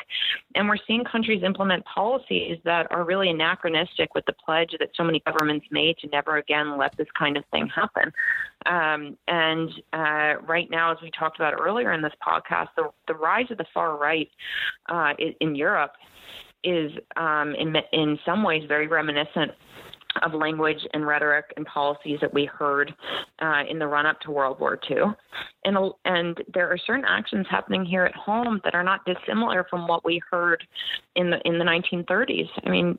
and 0.55 0.68
we're 0.70 0.78
seeing 0.88 1.03
countries 1.03 1.43
implement 1.43 1.84
policies 1.86 2.58
that 2.64 2.88
are 2.89 3.03
really 3.03 3.30
anachronistic 3.30 4.16
with 4.16 4.26
the 4.26 4.34
pledge 4.34 4.70
that 4.80 4.89
so 4.95 5.03
many 5.03 5.22
governments 5.26 5.66
made 5.72 5.97
to 5.99 6.08
never 6.08 6.38
again 6.38 6.78
let 6.78 6.95
this 6.97 7.08
kind 7.18 7.36
of 7.36 7.43
thing 7.51 7.68
happen. 7.68 8.12
Um, 8.66 9.18
and 9.28 9.70
uh, 9.91 10.41
right 10.47 10.70
now, 10.70 10.91
as 10.91 10.97
we 11.01 11.12
talked 11.12 11.38
about 11.38 11.53
earlier 11.60 11.91
in 11.91 12.01
this 12.01 12.14
podcast, 12.26 12.70
the, 12.78 12.89
the 13.08 13.14
rise 13.14 13.51
of 13.51 13.58
the 13.58 13.66
far 13.74 13.97
right 13.97 14.30
uh, 14.88 15.14
in, 15.39 15.55
Europe 15.55 15.93
is 16.64 16.91
um, 17.18 17.55
in, 17.55 17.76
in 17.91 18.18
some 18.26 18.43
ways 18.43 18.64
very 18.68 18.88
reminiscent 18.88 19.51
of 20.24 20.34
language 20.34 20.80
and 20.93 21.05
rhetoric 21.05 21.53
and 21.57 21.65
policies 21.65 22.20
that 22.22 22.34
we 22.34 22.45
heard 22.45 22.93
uh, 23.41 23.63
in 23.70 23.80
the 23.80 23.88
run 23.88 24.05
up 24.05 24.20
to 24.22 24.32
World 24.32 24.59
War 24.59 24.80
II. 24.89 24.97
And, 25.65 25.78
and 26.05 26.43
there 26.53 26.70
are 26.70 26.78
certain 26.78 27.05
actions 27.05 27.45
happening 27.49 27.86
here 27.86 28.05
at 28.05 28.15
home 28.15 28.61
that 28.63 28.74
are 28.74 28.84
not 28.84 29.05
dissimilar 29.05 29.65
from 29.70 29.88
what 29.88 30.05
we 30.05 30.22
heard 30.30 30.63
in 31.15 31.30
the 31.30 31.39
in 31.45 31.57
the 31.59 31.65
1930s. 31.65 32.49
I 32.65 32.70
mean, 32.70 32.97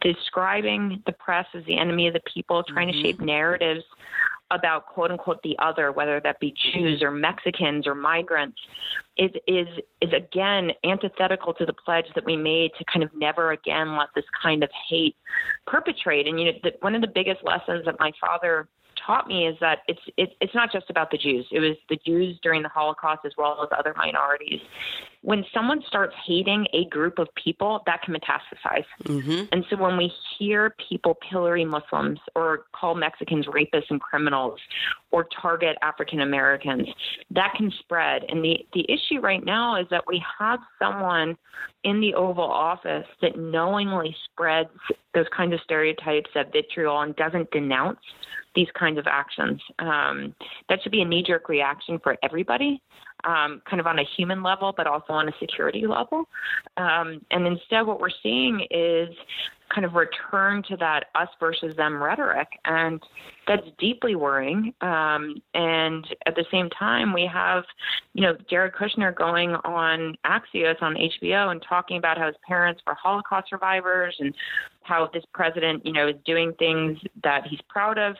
describing 0.00 1.02
the 1.06 1.12
press 1.12 1.46
as 1.54 1.64
the 1.64 1.78
enemy 1.78 2.06
of 2.06 2.14
the 2.14 2.22
people, 2.32 2.62
trying 2.62 2.88
mm-hmm. 2.88 3.02
to 3.02 3.06
shape 3.06 3.20
narratives 3.20 3.84
about 4.50 4.86
quote 4.86 5.10
unquote 5.10 5.42
the 5.42 5.56
other, 5.58 5.92
whether 5.92 6.20
that 6.20 6.40
be 6.40 6.54
Jews 6.72 7.02
or 7.02 7.10
Mexicans 7.10 7.86
or 7.86 7.94
migrants, 7.94 8.58
is 9.16 9.30
is 9.46 9.66
is 10.00 10.10
again 10.12 10.70
antithetical 10.84 11.54
to 11.54 11.66
the 11.66 11.72
pledge 11.72 12.06
that 12.14 12.24
we 12.24 12.36
made 12.36 12.70
to 12.78 12.84
kind 12.84 13.02
of 13.02 13.10
never 13.14 13.52
again 13.52 13.96
let 13.96 14.08
this 14.14 14.24
kind 14.42 14.62
of 14.62 14.70
hate 14.88 15.16
perpetrate. 15.66 16.26
And 16.26 16.38
you 16.38 16.46
know, 16.46 16.52
the, 16.62 16.72
one 16.80 16.94
of 16.94 17.00
the 17.00 17.08
biggest 17.08 17.40
lessons 17.44 17.84
that 17.84 17.96
my 17.98 18.12
father 18.20 18.68
taught 19.06 19.26
me 19.26 19.46
is 19.46 19.56
that 19.60 19.80
it's 19.86 20.00
it, 20.16 20.30
it's 20.40 20.54
not 20.54 20.72
just 20.72 20.90
about 20.90 21.10
the 21.10 21.18
Jews. 21.18 21.46
It 21.50 21.60
was 21.60 21.76
the 21.88 21.98
Jews 22.04 22.38
during 22.42 22.62
the 22.62 22.68
Holocaust 22.68 23.20
as 23.24 23.32
well 23.36 23.60
as 23.62 23.68
other 23.76 23.94
minorities. 23.96 24.60
When 25.22 25.44
someone 25.52 25.82
starts 25.86 26.14
hating 26.26 26.66
a 26.72 26.84
group 26.86 27.18
of 27.18 27.28
people, 27.42 27.82
that 27.86 28.02
can 28.02 28.14
metastasize. 28.14 28.84
Mm-hmm. 29.04 29.44
And 29.52 29.64
so 29.68 29.76
when 29.76 29.96
we 29.96 30.12
hear 30.38 30.74
people 30.88 31.18
pillory 31.28 31.64
Muslims 31.64 32.20
or 32.34 32.66
call 32.72 32.94
Mexicans 32.94 33.46
rapists 33.46 33.90
and 33.90 34.00
criminals 34.00 34.60
or 35.10 35.26
target 35.40 35.76
African 35.82 36.20
Americans, 36.20 36.88
that 37.30 37.54
can 37.56 37.72
spread. 37.80 38.24
And 38.28 38.44
the 38.44 38.66
the 38.72 38.84
issue 38.88 39.20
right 39.20 39.44
now 39.44 39.80
is 39.80 39.86
that 39.90 40.04
we 40.06 40.22
have 40.38 40.60
someone 40.78 41.36
in 41.84 42.00
the 42.00 42.14
Oval 42.14 42.44
Office 42.50 43.06
that 43.22 43.38
knowingly 43.38 44.14
spreads 44.24 44.70
those 45.14 45.26
kinds 45.36 45.52
of 45.54 45.60
stereotypes, 45.62 46.30
that 46.34 46.52
vitriol, 46.52 47.00
and 47.00 47.16
doesn't 47.16 47.50
denounce 47.50 47.98
these 48.54 48.68
kinds 48.78 48.98
of 48.98 49.06
actions. 49.06 49.60
Um, 49.78 50.34
that 50.68 50.82
should 50.82 50.92
be 50.92 51.02
a 51.02 51.04
knee 51.04 51.22
jerk 51.26 51.48
reaction 51.48 51.98
for 52.02 52.16
everybody, 52.22 52.82
um, 53.24 53.62
kind 53.68 53.80
of 53.80 53.86
on 53.86 53.98
a 53.98 54.04
human 54.16 54.42
level, 54.42 54.72
but 54.76 54.86
also 54.86 55.12
on 55.12 55.28
a 55.28 55.32
security 55.40 55.86
level. 55.86 56.24
Um, 56.76 57.24
and 57.30 57.46
instead, 57.46 57.82
what 57.82 58.00
we're 58.00 58.08
seeing 58.22 58.66
is 58.70 59.08
kind 59.72 59.84
of 59.84 59.94
return 59.94 60.62
to 60.68 60.76
that 60.76 61.06
us 61.14 61.28
versus 61.40 61.76
them 61.76 62.02
rhetoric. 62.02 62.48
And 62.64 63.02
that's 63.46 63.66
deeply 63.78 64.14
worrying. 64.14 64.74
Um, 64.80 65.42
and 65.54 66.06
at 66.26 66.34
the 66.34 66.44
same 66.50 66.68
time, 66.70 67.12
we 67.12 67.26
have, 67.32 67.64
you 68.12 68.22
know, 68.22 68.36
Jared 68.50 68.72
Kushner 68.74 69.14
going 69.14 69.54
on 69.64 70.16
Axios 70.26 70.80
on 70.82 70.94
HBO 70.94 71.50
and 71.50 71.62
talking 71.66 71.96
about 71.96 72.18
how 72.18 72.26
his 72.26 72.36
parents 72.46 72.82
were 72.86 72.94
Holocaust 72.94 73.48
survivors 73.48 74.16
and 74.18 74.34
how 74.82 75.08
this 75.12 75.24
president, 75.32 75.84
you 75.84 75.92
know, 75.92 76.08
is 76.08 76.16
doing 76.24 76.52
things 76.58 76.98
that 77.22 77.46
he's 77.46 77.60
proud 77.68 77.98
of. 77.98 78.16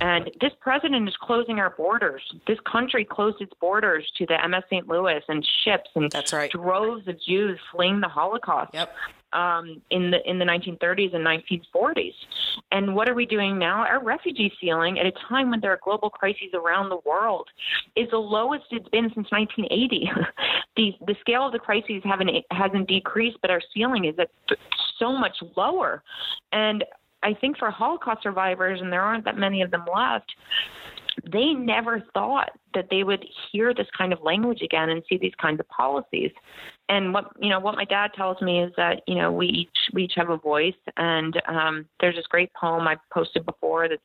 and 0.00 0.30
this 0.40 0.52
president 0.60 1.08
is 1.08 1.16
closing 1.20 1.58
our 1.58 1.70
borders. 1.70 2.22
This 2.46 2.58
country 2.70 3.04
closed 3.04 3.40
its 3.40 3.52
borders 3.60 4.10
to 4.18 4.26
the 4.26 4.38
MS 4.48 4.62
St. 4.70 4.88
Louis 4.88 5.20
and 5.28 5.46
ships 5.64 5.90
and 5.94 6.10
That's 6.10 6.32
right. 6.32 6.50
droves 6.50 7.06
of 7.08 7.20
Jews 7.20 7.58
fleeing 7.72 8.00
the 8.00 8.08
Holocaust. 8.08 8.72
Yep 8.74 8.94
um, 9.32 9.80
in 9.90 10.10
the 10.10 10.18
in 10.28 10.38
the 10.38 10.44
1930s 10.44 11.14
and 11.14 11.26
1940s. 11.26 12.14
And 12.70 12.94
what 12.94 13.08
are 13.08 13.14
we 13.14 13.26
doing 13.26 13.58
now? 13.58 13.86
Our 13.86 14.02
refugee 14.02 14.52
ceiling, 14.60 14.98
at 14.98 15.06
a 15.06 15.12
time 15.28 15.50
when 15.50 15.60
there 15.60 15.72
are 15.72 15.80
global 15.82 16.10
crises 16.10 16.50
around 16.54 16.88
the 16.88 17.00
world, 17.06 17.48
is 17.96 18.08
the 18.10 18.18
lowest 18.18 18.64
it's 18.70 18.88
been 18.88 19.10
since 19.14 19.30
1980. 19.30 20.10
the 20.76 20.92
the 21.06 21.14
scale 21.20 21.46
of 21.46 21.52
the 21.52 21.58
crises 21.58 22.02
haven't 22.04 22.30
hasn't 22.50 22.88
decreased, 22.88 23.38
but 23.42 23.50
our 23.50 23.60
ceiling 23.74 24.04
is 24.04 24.14
at 24.18 24.30
so 24.98 25.12
much 25.12 25.36
lower. 25.56 26.02
And 26.52 26.84
I 27.22 27.34
think 27.34 27.58
for 27.58 27.70
Holocaust 27.70 28.22
survivors, 28.22 28.80
and 28.80 28.92
there 28.92 29.02
aren't 29.02 29.24
that 29.24 29.38
many 29.38 29.62
of 29.62 29.70
them 29.70 29.84
left, 29.94 30.32
they 31.30 31.52
never 31.52 32.02
thought 32.14 32.50
that 32.74 32.86
they 32.90 33.04
would 33.04 33.24
hear 33.50 33.74
this 33.74 33.86
kind 33.96 34.12
of 34.12 34.22
language 34.22 34.62
again 34.62 34.90
and 34.90 35.02
see 35.08 35.18
these 35.18 35.34
kinds 35.40 35.60
of 35.60 35.68
policies. 35.68 36.30
And 36.88 37.14
what 37.14 37.32
you 37.40 37.48
know, 37.48 37.60
what 37.60 37.76
my 37.76 37.84
dad 37.84 38.10
tells 38.14 38.40
me 38.42 38.62
is 38.62 38.72
that 38.76 39.02
you 39.06 39.14
know 39.14 39.32
we 39.32 39.46
each 39.46 39.78
we 39.92 40.04
each 40.04 40.14
have 40.16 40.30
a 40.30 40.36
voice, 40.36 40.74
and 40.96 41.40
um, 41.48 41.86
there's 42.00 42.16
this 42.16 42.26
great 42.26 42.52
poem 42.54 42.86
I 42.86 42.96
posted 43.12 43.46
before 43.46 43.88
that's 43.88 44.02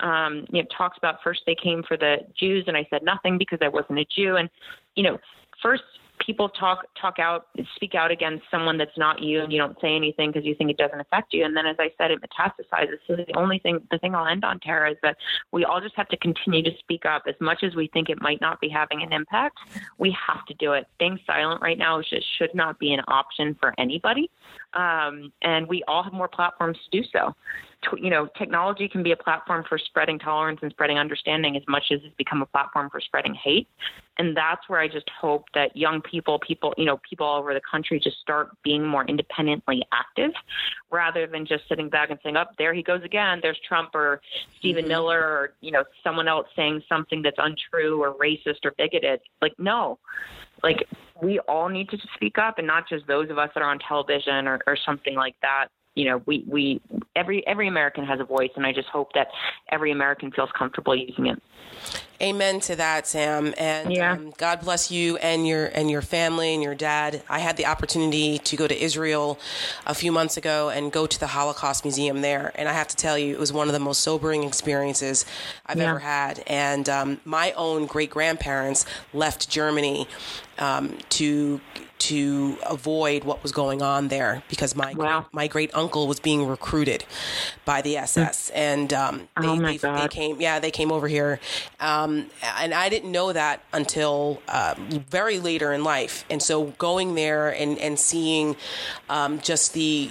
um, 0.00 0.46
you 0.50 0.62
know 0.62 0.68
talks 0.76 0.96
about 0.96 1.16
first 1.24 1.40
they 1.46 1.56
came 1.60 1.82
for 1.86 1.96
the 1.96 2.18
Jews, 2.38 2.64
and 2.66 2.76
I 2.76 2.86
said 2.88 3.02
nothing 3.02 3.36
because 3.36 3.58
I 3.62 3.68
wasn't 3.68 3.98
a 3.98 4.06
Jew, 4.16 4.36
and 4.36 4.48
you 4.94 5.02
know 5.02 5.18
first 5.60 5.82
people 6.24 6.48
talk 6.48 6.86
talk 7.00 7.18
out 7.18 7.46
speak 7.76 7.94
out 7.94 8.10
against 8.10 8.44
someone 8.50 8.78
that's 8.78 8.96
not 8.96 9.22
you 9.22 9.42
and 9.42 9.52
you 9.52 9.58
don't 9.58 9.76
say 9.80 9.94
anything 9.94 10.30
because 10.30 10.44
you 10.44 10.54
think 10.54 10.70
it 10.70 10.76
doesn't 10.76 11.00
affect 11.00 11.32
you. 11.32 11.44
And 11.44 11.56
then 11.56 11.66
as 11.66 11.76
i 11.78 11.90
said 11.98 12.10
it 12.10 12.20
metastasizes. 12.20 12.98
So 13.06 13.16
the 13.16 13.26
only 13.36 13.58
thing 13.58 13.80
the 13.90 13.98
thing 13.98 14.14
i'll 14.14 14.26
end 14.26 14.44
on 14.44 14.60
tara 14.60 14.90
is 14.92 14.96
that 15.02 15.16
we 15.52 15.64
all 15.64 15.80
just 15.80 15.96
have 15.96 16.08
to 16.08 16.16
continue 16.18 16.62
to 16.62 16.70
speak 16.78 17.04
up. 17.04 17.24
As 17.28 17.34
much 17.40 17.62
as 17.62 17.74
we 17.74 17.88
think 17.88 18.08
it 18.08 18.20
might 18.20 18.40
not 18.40 18.60
be 18.60 18.68
having 18.68 19.02
an 19.02 19.12
impact 19.12 19.58
we 19.98 20.16
have 20.26 20.44
to 20.46 20.54
do 20.54 20.72
it. 20.72 20.86
Staying 20.96 21.18
silent 21.26 21.62
right 21.62 21.78
now 21.78 22.00
just 22.00 22.26
should 22.38 22.54
not 22.54 22.78
be 22.78 22.92
an 22.92 23.00
option 23.08 23.56
for 23.60 23.74
anybody. 23.78 24.30
Um, 24.74 25.32
and 25.42 25.66
we 25.68 25.82
all 25.86 26.02
have 26.02 26.12
more 26.12 26.28
platforms 26.28 26.78
to 26.90 27.00
do 27.00 27.06
so 27.12 27.34
you 27.98 28.10
know, 28.10 28.28
technology 28.38 28.88
can 28.88 29.02
be 29.02 29.12
a 29.12 29.16
platform 29.16 29.64
for 29.68 29.78
spreading 29.78 30.18
tolerance 30.18 30.60
and 30.62 30.70
spreading 30.70 30.98
understanding 30.98 31.56
as 31.56 31.62
much 31.68 31.84
as 31.90 32.00
it's 32.04 32.14
become 32.16 32.42
a 32.42 32.46
platform 32.46 32.90
for 32.90 33.00
spreading 33.00 33.34
hate. 33.34 33.68
And 34.18 34.36
that's 34.36 34.68
where 34.68 34.80
I 34.80 34.88
just 34.88 35.08
hope 35.20 35.44
that 35.54 35.76
young 35.76 36.00
people, 36.00 36.38
people, 36.38 36.72
you 36.76 36.84
know, 36.84 37.00
people 37.08 37.26
all 37.26 37.40
over 37.40 37.52
the 37.52 37.60
country 37.68 37.98
just 37.98 38.18
start 38.20 38.50
being 38.62 38.86
more 38.86 39.04
independently 39.06 39.82
active 39.92 40.30
rather 40.90 41.26
than 41.26 41.46
just 41.46 41.68
sitting 41.68 41.88
back 41.88 42.10
and 42.10 42.18
saying, 42.22 42.36
oh, 42.36 42.44
there 42.58 42.74
he 42.74 42.82
goes 42.82 43.02
again. 43.02 43.40
There's 43.42 43.58
Trump 43.66 43.94
or 43.94 44.20
Stephen 44.58 44.82
mm-hmm. 44.82 44.90
Miller 44.90 45.20
or, 45.20 45.54
you 45.60 45.72
know, 45.72 45.84
someone 46.02 46.28
else 46.28 46.46
saying 46.54 46.82
something 46.88 47.22
that's 47.22 47.38
untrue 47.38 48.02
or 48.02 48.14
racist 48.14 48.64
or 48.64 48.72
bigoted. 48.78 49.20
Like, 49.42 49.54
no, 49.58 49.98
like 50.62 50.86
we 51.20 51.40
all 51.40 51.68
need 51.68 51.88
to 51.90 51.98
speak 52.14 52.38
up 52.38 52.58
and 52.58 52.66
not 52.66 52.88
just 52.88 53.06
those 53.06 53.30
of 53.30 53.38
us 53.38 53.50
that 53.54 53.62
are 53.62 53.70
on 53.70 53.78
television 53.80 54.46
or, 54.46 54.60
or 54.66 54.76
something 54.84 55.14
like 55.14 55.34
that 55.42 55.68
you 55.94 56.04
know, 56.06 56.22
we, 56.26 56.44
we 56.48 56.80
every 57.14 57.46
every 57.46 57.68
American 57.68 58.04
has 58.04 58.20
a 58.20 58.24
voice, 58.24 58.50
and 58.56 58.66
I 58.66 58.72
just 58.72 58.88
hope 58.88 59.12
that 59.14 59.28
every 59.70 59.92
American 59.92 60.32
feels 60.32 60.50
comfortable 60.56 60.94
using 60.94 61.26
it. 61.26 61.40
Amen 62.22 62.60
to 62.60 62.76
that, 62.76 63.06
Sam. 63.06 63.52
And 63.58 63.92
yeah. 63.92 64.12
um, 64.12 64.32
God 64.38 64.60
bless 64.60 64.90
you 64.90 65.16
and 65.18 65.46
your 65.46 65.66
and 65.66 65.90
your 65.90 66.00
family 66.02 66.54
and 66.54 66.62
your 66.62 66.74
dad. 66.74 67.22
I 67.28 67.40
had 67.40 67.56
the 67.56 67.66
opportunity 67.66 68.38
to 68.38 68.56
go 68.56 68.66
to 68.66 68.82
Israel 68.82 69.38
a 69.86 69.94
few 69.94 70.10
months 70.12 70.36
ago 70.36 70.70
and 70.70 70.92
go 70.92 71.06
to 71.06 71.20
the 71.20 71.26
Holocaust 71.26 71.84
Museum 71.84 72.22
there, 72.22 72.52
and 72.54 72.68
I 72.68 72.72
have 72.72 72.88
to 72.88 72.96
tell 72.96 73.18
you, 73.18 73.34
it 73.34 73.40
was 73.40 73.52
one 73.52 73.68
of 73.68 73.72
the 73.72 73.80
most 73.80 74.00
sobering 74.00 74.44
experiences 74.44 75.26
I've 75.66 75.78
yeah. 75.78 75.90
ever 75.90 75.98
had. 75.98 76.42
And 76.46 76.88
um, 76.88 77.20
my 77.24 77.52
own 77.52 77.86
great 77.86 78.10
grandparents 78.10 78.86
left 79.12 79.48
Germany 79.48 80.08
um, 80.58 80.96
to 81.10 81.60
to 81.96 82.58
avoid 82.66 83.24
what 83.24 83.42
was 83.42 83.50
going 83.50 83.80
on 83.80 84.08
there 84.08 84.42
because 84.50 84.76
my 84.76 84.92
wow. 84.94 85.24
my 85.32 85.46
great 85.46 85.74
uncle 85.74 86.06
was 86.06 86.20
being 86.20 86.46
recruited 86.46 87.04
by 87.64 87.80
the 87.80 87.96
SS, 87.96 88.50
and 88.50 88.92
um, 88.92 89.28
they, 89.40 89.46
oh 89.46 89.56
they, 89.56 89.76
they, 89.78 90.08
came. 90.08 90.40
Yeah, 90.40 90.58
they 90.58 90.70
came 90.70 90.92
over 90.92 91.08
here, 91.08 91.40
um, 91.80 92.26
and 92.58 92.74
I 92.74 92.88
didn't 92.88 93.10
know 93.10 93.32
that 93.32 93.62
until 93.72 94.42
uh, 94.48 94.74
very 95.08 95.38
later 95.38 95.72
in 95.72 95.82
life. 95.82 96.26
And 96.28 96.42
so 96.42 96.64
going 96.78 97.14
there 97.14 97.48
and 97.48 97.78
and 97.78 97.98
seeing 97.98 98.56
um, 99.08 99.40
just 99.40 99.72
the 99.72 100.10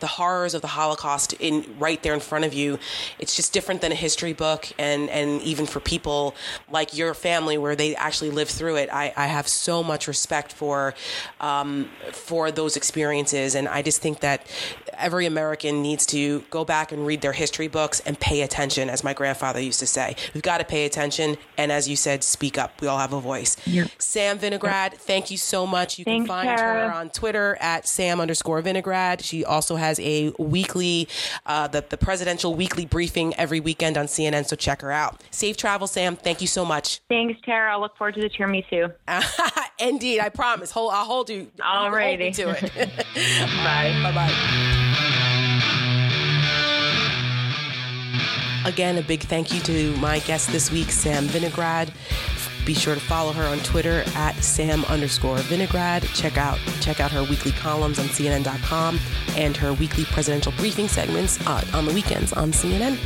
the 0.00 0.06
horrors 0.06 0.54
of 0.54 0.62
the 0.62 0.68
Holocaust 0.68 1.32
in 1.34 1.64
right 1.78 2.02
there 2.02 2.14
in 2.14 2.20
front 2.20 2.44
of 2.44 2.54
you, 2.54 2.78
it's 3.18 3.34
just 3.36 3.52
different 3.52 3.80
than 3.80 3.92
a 3.92 3.96
history 3.96 4.32
book, 4.32 4.68
and 4.78 5.08
and 5.10 5.40
even 5.42 5.66
for 5.66 5.80
people 5.80 6.34
like 6.70 6.96
your 6.96 7.14
family 7.14 7.58
where 7.58 7.76
they 7.76 7.96
actually 7.96 8.30
lived 8.30 8.50
through 8.50 8.76
it. 8.76 8.88
I, 8.92 9.12
I 9.16 9.26
have 9.26 9.48
so 9.48 9.82
much 9.82 10.08
respect 10.08 10.52
for 10.52 10.94
um, 11.40 11.88
for 12.12 12.50
those 12.50 12.76
experiences. 12.76 13.54
And 13.54 13.68
I 13.68 13.82
just 13.82 14.02
think 14.02 14.20
that 14.20 14.46
every 14.94 15.26
American 15.26 15.82
needs 15.82 16.04
to 16.06 16.40
go 16.50 16.64
back 16.64 16.92
and 16.92 17.06
read 17.06 17.20
their 17.20 17.32
history 17.32 17.68
books 17.68 18.00
and 18.00 18.18
pay 18.18 18.42
attention, 18.42 18.90
as 18.90 19.04
my 19.04 19.14
grandfather 19.14 19.60
used 19.60 19.80
to 19.80 19.86
say. 19.86 20.16
We've 20.34 20.42
got 20.42 20.58
to 20.58 20.64
pay 20.64 20.84
attention. 20.84 21.36
And 21.56 21.70
as 21.72 21.88
you 21.88 21.96
said, 21.96 22.24
speak 22.24 22.58
up. 22.58 22.80
We 22.80 22.88
all 22.88 22.98
have 22.98 23.12
a 23.12 23.20
voice. 23.20 23.56
Yep. 23.66 23.90
Sam 23.98 24.38
Vinograd, 24.38 24.92
yep. 24.92 24.94
thank 24.94 25.30
you 25.30 25.36
so 25.36 25.66
much. 25.66 25.98
You 25.98 26.04
Thanks, 26.04 26.22
can 26.22 26.28
find 26.28 26.48
Tara. 26.48 26.88
her 26.88 26.94
on 26.94 27.10
Twitter 27.10 27.56
at 27.60 27.86
Sam 27.86 28.20
underscore 28.20 28.62
Vinograd. 28.62 29.22
She 29.22 29.44
also 29.44 29.76
has 29.76 29.87
a 29.98 30.32
weekly, 30.38 31.08
uh, 31.46 31.68
the, 31.68 31.84
the 31.88 31.96
presidential 31.96 32.54
weekly 32.54 32.84
briefing 32.84 33.34
every 33.36 33.60
weekend 33.60 33.96
on 33.96 34.06
CNN. 34.06 34.46
So 34.46 34.56
check 34.56 34.82
her 34.82 34.90
out. 34.90 35.22
Safe 35.30 35.56
travel, 35.56 35.86
Sam. 35.86 36.16
Thank 36.16 36.40
you 36.40 36.46
so 36.46 36.64
much. 36.64 37.00
Thanks, 37.08 37.40
Tara. 37.44 37.74
I 37.74 37.76
look 37.78 37.96
forward 37.96 38.14
to 38.16 38.20
the 38.20 38.28
cheer 38.28 38.48
me 38.48 38.66
too. 38.68 38.88
Indeed, 39.78 40.20
I 40.20 40.28
promise. 40.28 40.70
Hold, 40.72 40.92
I'll 40.92 41.04
hold 41.04 41.30
you. 41.30 41.50
Alrighty. 41.60 42.34
to 42.34 42.50
it. 42.50 42.62
bye. 43.64 43.98
Bye 44.02 44.12
bye. 44.12 44.98
Again, 48.64 48.98
a 48.98 49.02
big 49.02 49.20
thank 49.20 49.54
you 49.54 49.60
to 49.60 49.96
my 49.96 50.18
guest 50.20 50.50
this 50.52 50.70
week, 50.70 50.90
Sam 50.90 51.26
Vinograd. 51.28 51.90
Be 52.68 52.74
sure 52.74 52.94
to 52.94 53.00
follow 53.00 53.32
her 53.32 53.44
on 53.44 53.60
Twitter 53.60 54.04
at 54.14 54.34
Sam 54.44 54.84
underscore 54.84 55.38
Vinograd. 55.38 56.02
Check 56.14 56.36
out 56.36 56.58
check 56.82 57.00
out 57.00 57.10
her 57.10 57.24
weekly 57.24 57.52
columns 57.52 57.98
on 57.98 58.04
CNN.com 58.08 59.00
and 59.38 59.56
her 59.56 59.72
weekly 59.72 60.04
presidential 60.04 60.52
briefing 60.58 60.86
segments 60.86 61.40
uh, 61.46 61.64
on 61.72 61.86
the 61.86 61.94
weekends 61.94 62.34
on 62.34 62.52
CNN. 62.52 62.98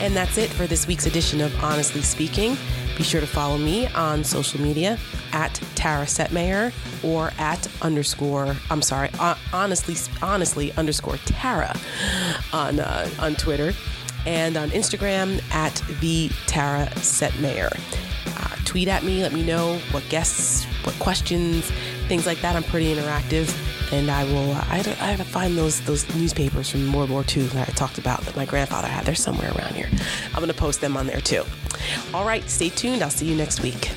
And 0.00 0.16
that's 0.16 0.38
it 0.38 0.50
for 0.50 0.66
this 0.66 0.88
week's 0.88 1.06
edition 1.06 1.40
of 1.40 1.54
Honestly 1.62 2.00
Speaking. 2.00 2.56
Be 2.96 3.04
sure 3.04 3.20
to 3.20 3.28
follow 3.28 3.58
me 3.58 3.86
on 3.92 4.24
social 4.24 4.60
media 4.60 4.98
at 5.32 5.54
Tara 5.76 6.04
Setmayer 6.04 6.72
or 7.04 7.30
at 7.38 7.64
underscore, 7.80 8.56
I'm 8.70 8.82
sorry, 8.82 9.10
uh, 9.20 9.36
honestly, 9.52 9.94
honestly, 10.20 10.72
underscore 10.72 11.18
Tara 11.18 11.76
on, 12.52 12.80
uh, 12.80 13.08
on 13.20 13.36
Twitter 13.36 13.72
and 14.28 14.58
on 14.58 14.68
Instagram 14.70 15.42
at 15.52 15.74
the 16.00 16.30
Tara 16.46 16.86
Setmayer. 16.96 17.72
Uh, 18.26 18.56
tweet 18.66 18.86
at 18.86 19.02
me, 19.02 19.22
let 19.22 19.32
me 19.32 19.42
know 19.42 19.78
what 19.90 20.06
guests, 20.10 20.66
what 20.84 20.94
questions, 20.98 21.70
things 22.08 22.26
like 22.26 22.38
that. 22.42 22.54
I'm 22.54 22.62
pretty 22.62 22.94
interactive, 22.94 23.50
and 23.90 24.10
I 24.10 24.24
will. 24.24 24.52
Uh, 24.52 24.64
I, 24.68 24.76
had 24.76 24.84
to, 24.84 25.04
I 25.04 25.16
to 25.16 25.24
find 25.24 25.56
those 25.56 25.80
those 25.80 26.14
newspapers 26.14 26.68
from 26.68 26.92
World 26.92 27.08
War 27.08 27.24
II 27.26 27.44
that 27.44 27.70
I 27.70 27.72
talked 27.72 27.96
about 27.96 28.20
that 28.22 28.36
my 28.36 28.44
grandfather 28.44 28.86
had. 28.86 29.06
They're 29.06 29.14
somewhere 29.14 29.50
around 29.52 29.74
here. 29.74 29.88
I'm 30.34 30.40
gonna 30.40 30.52
post 30.52 30.82
them 30.82 30.98
on 30.98 31.06
there 31.06 31.22
too. 31.22 31.44
All 32.12 32.26
right, 32.26 32.48
stay 32.50 32.68
tuned. 32.68 33.02
I'll 33.02 33.08
see 33.08 33.26
you 33.26 33.34
next 33.34 33.62
week. 33.62 33.90